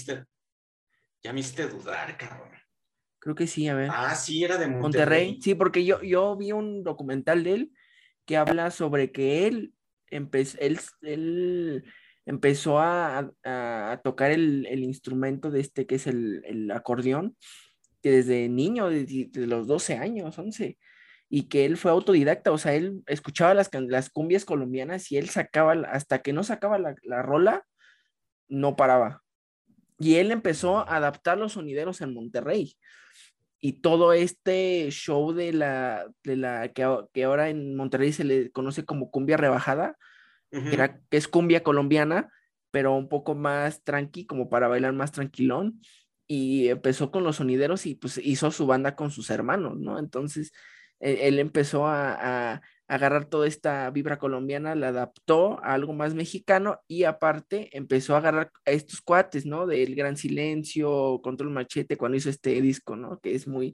[1.22, 2.52] Ya me, hiciste, dudar, cabrón.
[3.20, 3.90] Creo que sí, a ver.
[3.92, 5.38] Ah, sí, era de Monterrey.
[5.42, 7.72] Sí, porque yo, yo vi un documental de él
[8.24, 9.74] que habla sobre que él,
[10.10, 11.84] él,
[12.26, 13.30] empezó a,
[14.02, 17.36] tocar el, instrumento de este que es el, acordeón,
[18.02, 20.78] que desde niño, desde, desde, los 12 años, 11,
[21.30, 25.30] y que él fue autodidacta, o sea, él escuchaba las, las cumbias colombianas y él
[25.30, 27.66] sacaba, hasta que no sacaba la, rola,
[28.48, 29.24] no paraba.
[29.98, 32.78] Y él empezó a adaptar los sonideros en Monterrey.
[33.60, 38.52] Y todo este show de la, de la que, que ahora en Monterrey se le
[38.52, 39.98] conoce como cumbia rebajada,
[40.52, 42.32] que, era, que es cumbia colombiana,
[42.72, 45.82] pero un poco más tranqui, como para bailar más tranquilón.
[46.28, 49.98] Y empezó con los sonideros y pues hizo su banda con sus hermanos, ¿no?
[50.00, 50.52] Entonces,
[51.00, 57.06] él empezó a, agarrar toda esta vibra colombiana, la adaptó a algo más mexicano y
[57.06, 59.66] aparte empezó a agarrar a estos cuates, ¿no?
[59.66, 63.20] Del Gran Silencio, Control Machete, cuando hizo este disco, ¿no?
[63.20, 63.74] Que es muy,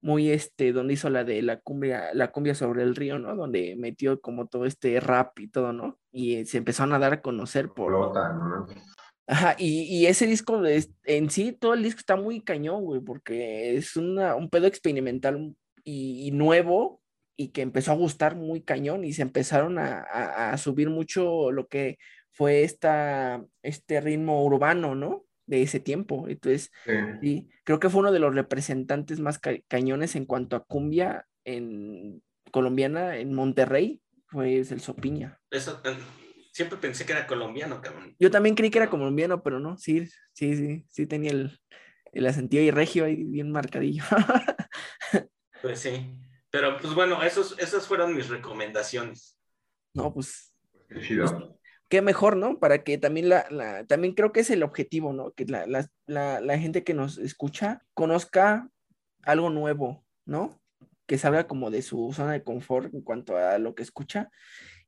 [0.00, 3.34] muy este, donde hizo la de la cumbia, la cumbia sobre el río, ¿no?
[3.34, 5.98] Donde metió como todo este rap y todo, ¿no?
[6.12, 7.90] Y se empezaron a dar a conocer por...
[7.90, 8.66] ¿no?
[9.26, 10.60] Ajá, y, ese disco
[11.04, 15.54] en sí, todo el disco está muy cañón, güey, porque es una, un pedo experimental
[15.84, 17.02] y, nuevo
[17.36, 21.98] y que empezó a gustar muy cañón y se empezaron a, subir mucho lo que
[22.30, 25.24] fue esta, este ritmo urbano, ¿no?
[25.46, 26.28] De ese tiempo.
[26.28, 26.70] Entonces,
[27.20, 27.48] sí.
[27.64, 33.16] creo que fue uno de los representantes más cañones en cuanto a cumbia en colombiana
[33.16, 35.40] en Monterrey, fue el Sopiña.
[35.50, 35.96] Eso, eh,
[36.52, 38.14] siempre pensé que era colombiano, cabrón.
[38.18, 41.58] Yo también creí que era colombiano, pero no, sí, sí, sí, sí tenía el,
[42.12, 44.04] el acentido y regio ahí bien marcadillo.
[45.62, 46.16] Pues sí.
[46.50, 49.38] Pero pues bueno, esos, esas fueron mis recomendaciones.
[49.94, 50.52] No, pues.
[50.88, 51.08] pues
[51.88, 52.58] qué mejor, ¿no?
[52.58, 55.32] Para que también la, también creo que es el objetivo, ¿no?
[55.32, 55.66] Que la,
[56.06, 58.68] la, gente que nos escucha conozca
[59.22, 60.60] algo nuevo, ¿no?
[61.06, 64.30] Que salga como de su zona de confort en cuanto a lo que escucha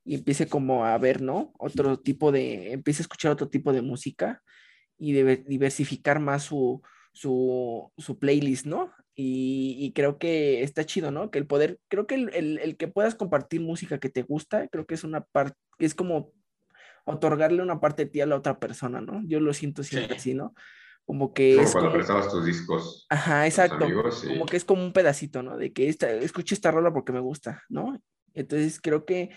[0.04, 1.52] y empiece como a ver, ¿no?
[1.58, 4.40] Otro tipo de, empiece a escuchar otro tipo de música
[4.96, 6.82] y de, diversificar más su,
[7.12, 8.92] su, su playlist, ¿no?
[9.14, 11.30] Y, creo que está chido, ¿no?
[11.30, 14.94] Que el poder, creo que el, que puedas compartir música que te gusta, creo que
[14.94, 16.32] es una parte, es como
[17.04, 19.22] otorgarle una parte de ti a la otra persona, ¿no?
[19.26, 20.54] Yo lo siento siempre así, ¿no?
[21.04, 21.56] Como que...
[21.56, 23.06] Como cuando prestabas tus discos.
[23.10, 23.86] Ajá, exacto.
[24.28, 25.58] Como que es como un pedacito, ¿no?
[25.58, 28.00] De que esta, escuché esta rola porque me gusta, ¿no?
[28.34, 29.30] Entonces creo que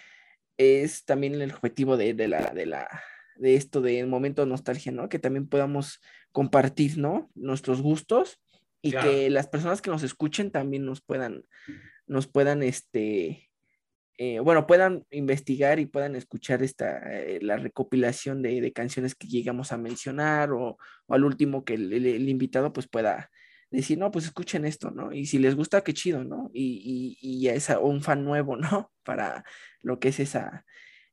[0.57, 2.87] es también el objetivo de, de la, de la,
[3.35, 5.09] de esto de momento de nostalgia, ¿no?
[5.09, 7.29] Que también podamos compartir, ¿no?
[7.35, 8.39] Nuestros gustos
[8.85, 11.43] y que las personas que nos escuchen también nos puedan,
[12.05, 13.49] nos puedan, este,
[14.19, 19.71] eh, bueno, puedan investigar y puedan escuchar esta, eh, la recopilación de, canciones que llegamos
[19.71, 23.31] a mencionar o, al último que el, invitado pues pueda
[23.71, 25.11] decir, no, pues escuchen esto, ¿no?
[25.11, 26.51] Y si les gusta, qué chido, ¿no?
[26.53, 28.91] Y, y, y a un fan nuevo, ¿no?
[29.03, 29.43] Para
[29.81, 30.63] lo que es esa,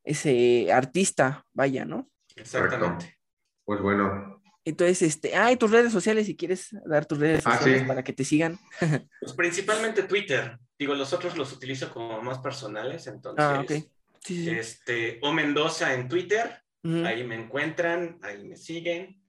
[0.04, 2.10] ese artista, vaya, ¿no?
[2.36, 3.18] Exactamente.
[3.64, 7.84] Pues bueno, entonces, este, ah, tus redes sociales, si quieres dar tus redes ah, sociales
[7.84, 8.58] para que te sigan.
[9.20, 10.58] pues principalmente Twitter.
[10.78, 13.44] Digo, los otros los utilizo como más personales, entonces.
[13.44, 13.72] Ah, ok.
[14.20, 16.62] Sí, Este, o Mendoza en Twitter,
[17.04, 19.20] ahí me encuentran, ahí me siguen.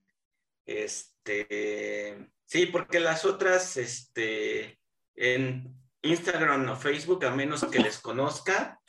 [0.65, 4.79] Este, sí, porque las otras, este,
[5.15, 8.79] en Instagram o Facebook, a menos que les conozca,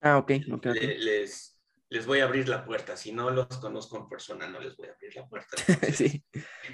[0.00, 1.57] ah, ok, okay, les,
[1.90, 2.96] les voy a abrir la puerta.
[2.96, 5.56] Si no los conozco en persona, no les voy a abrir la puerta.
[5.92, 6.24] sí.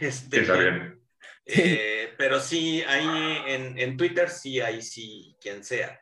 [0.01, 1.01] Este, Está bien.
[1.47, 6.01] Eh, pero sí, ahí en, Twitter, sí, ahí sí, quien sea.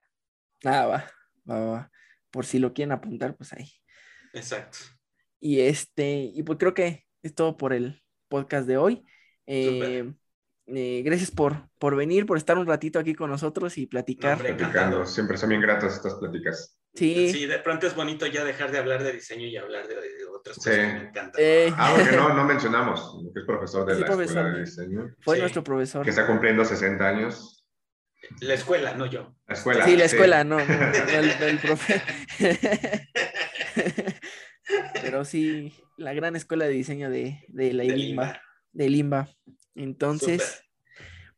[0.64, 1.10] Ah, va,
[1.48, 1.90] va, va.
[2.30, 3.70] Por si lo quieren apuntar, pues ahí.
[4.32, 4.78] Exacto.
[5.40, 9.04] Y este, y pues creo que es todo por el podcast de hoy.
[9.46, 10.12] Eh,
[10.66, 14.38] eh, gracias por, por venir, por estar un ratito aquí con nosotros y platicar.
[14.38, 16.78] Platicando, siempre son bien gratas estas pláticas.
[16.94, 17.32] Sí.
[17.32, 19.96] sí, de pronto es bonito ya dejar de hablar de diseño y hablar de,
[20.36, 21.32] otras cosas que me encantan.
[21.38, 21.72] Eh.
[21.74, 25.14] Ah, porque no, no mencionamos, que es profesor de la escuela de diseño.
[25.20, 26.04] Fue nuestro profesor.
[26.04, 27.62] Que está cumpliendo 60 años.
[28.40, 29.34] La escuela, no yo.
[29.46, 29.84] La escuela.
[29.84, 32.02] Sí, la escuela, no, el, profe.
[35.02, 38.40] Pero sí, la gran escuela de diseño de, de la Limba.
[38.72, 39.28] De Limba.
[39.74, 40.62] Entonces,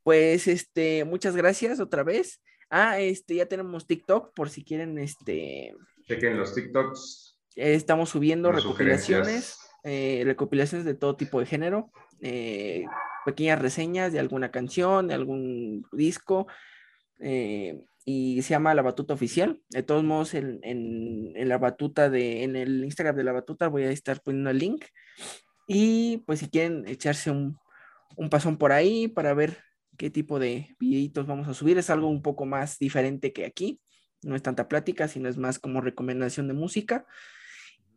[0.03, 2.41] pues, este, muchas gracias otra vez.
[2.77, 5.77] Ah, este, ya tenemos TikTok por si quieren, este.
[6.09, 7.39] Chequen los TikToks.
[7.55, 12.85] estamos subiendo recopilaciones, eh, recopilaciones de todo tipo de género, eh,
[13.25, 16.49] pequeñas reseñas de alguna canción, de algún disco,
[17.21, 19.63] eh, y se llama La Batuta Oficial.
[19.69, 23.85] De todos modos, en, en, la batuta de, en el Instagram de la batuta voy
[23.85, 24.85] a estar poniendo el link.
[25.69, 27.57] Y pues si quieren echarse un,
[28.17, 29.63] un pasón por ahí para ver
[29.97, 31.79] qué tipo de videitos vamos a subir.
[31.79, 33.81] Es algo un poco más diferente que aquí.
[34.23, 37.07] No es tanta plática, sino es más como recomendación de música.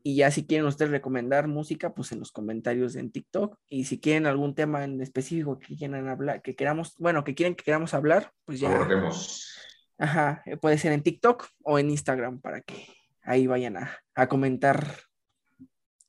[0.04, 3.58] Y ya si quieren ustedes recomendar música, pues en los comentarios en TikTok.
[3.68, 7.56] Y si quieren algún tema en específico que quieran hablar, que queramos, bueno, que quieren
[7.56, 8.74] que queramos hablar, pues ya.
[8.74, 9.54] Abordemos.
[9.98, 12.88] Ajá, puede ser en TikTok o en Instagram para que
[13.24, 14.96] ahí vayan a, a comentar.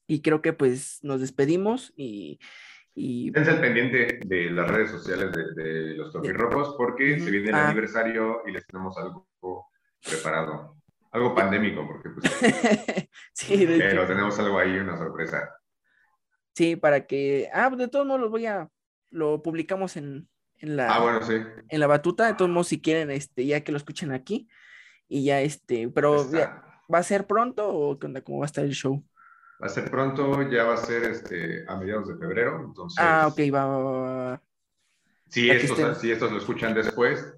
[0.06, 2.38] Y creo que pues nos despedimos y
[2.98, 3.32] y...
[3.38, 7.68] al pendiente de las redes sociales de, los Tropirrojos porque se viene el ah.
[7.68, 9.28] aniversario y les tenemos algo
[10.04, 10.76] preparado.
[11.12, 13.08] Algo pandémico, porque pues...
[13.32, 15.48] sí, pero tenemos algo ahí, una sorpresa.
[16.54, 17.48] Sí, para que...
[17.52, 18.68] Ah, de todos modos lo voy a...
[19.10, 20.92] Lo publicamos en, en la...
[20.92, 21.36] Ah, bueno, sí.
[21.68, 24.48] En la batuta, de todos modos, si quieren, este, ya que lo escuchen aquí.
[25.06, 26.28] Y ya, este, pero
[26.92, 28.20] ¿va a ser pronto o qué onda?
[28.22, 29.02] ¿Cómo va a estar el show?
[29.60, 32.62] Va a ser pronto, ya va a ser este, a mediados de febrero.
[32.64, 34.42] Entonces, ah, ok, va, va,
[35.28, 37.34] Si, estos, si estos lo escuchan después,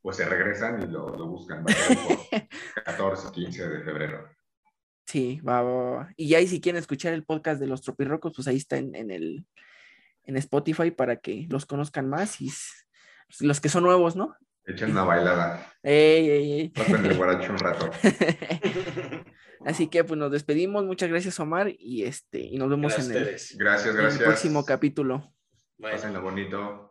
[0.00, 1.64] pues se regresan y lo, lo buscan.
[1.64, 2.48] Va a ser
[2.84, 4.28] 14, 15 de febrero.
[5.04, 8.56] Sí, va, va, Y ahí si quieren escuchar el podcast de los Tropirrocos, pues ahí
[8.56, 9.46] está en, en, el
[10.24, 12.50] en Spotify para que los conozcan más y
[13.40, 14.36] los que son nuevos, ¿no?
[14.64, 15.72] Echen una bailada.
[15.82, 16.68] Ey, ey, ey.
[16.68, 17.90] Pasen el guaracho un rato.
[19.64, 20.84] Así que pues nos despedimos.
[20.84, 23.24] Muchas gracias, Omar, y este, y nos vemos en el,
[23.56, 24.22] gracias, gracias.
[24.22, 25.32] próximo capítulo.
[25.80, 26.87] Pásenlo bonito.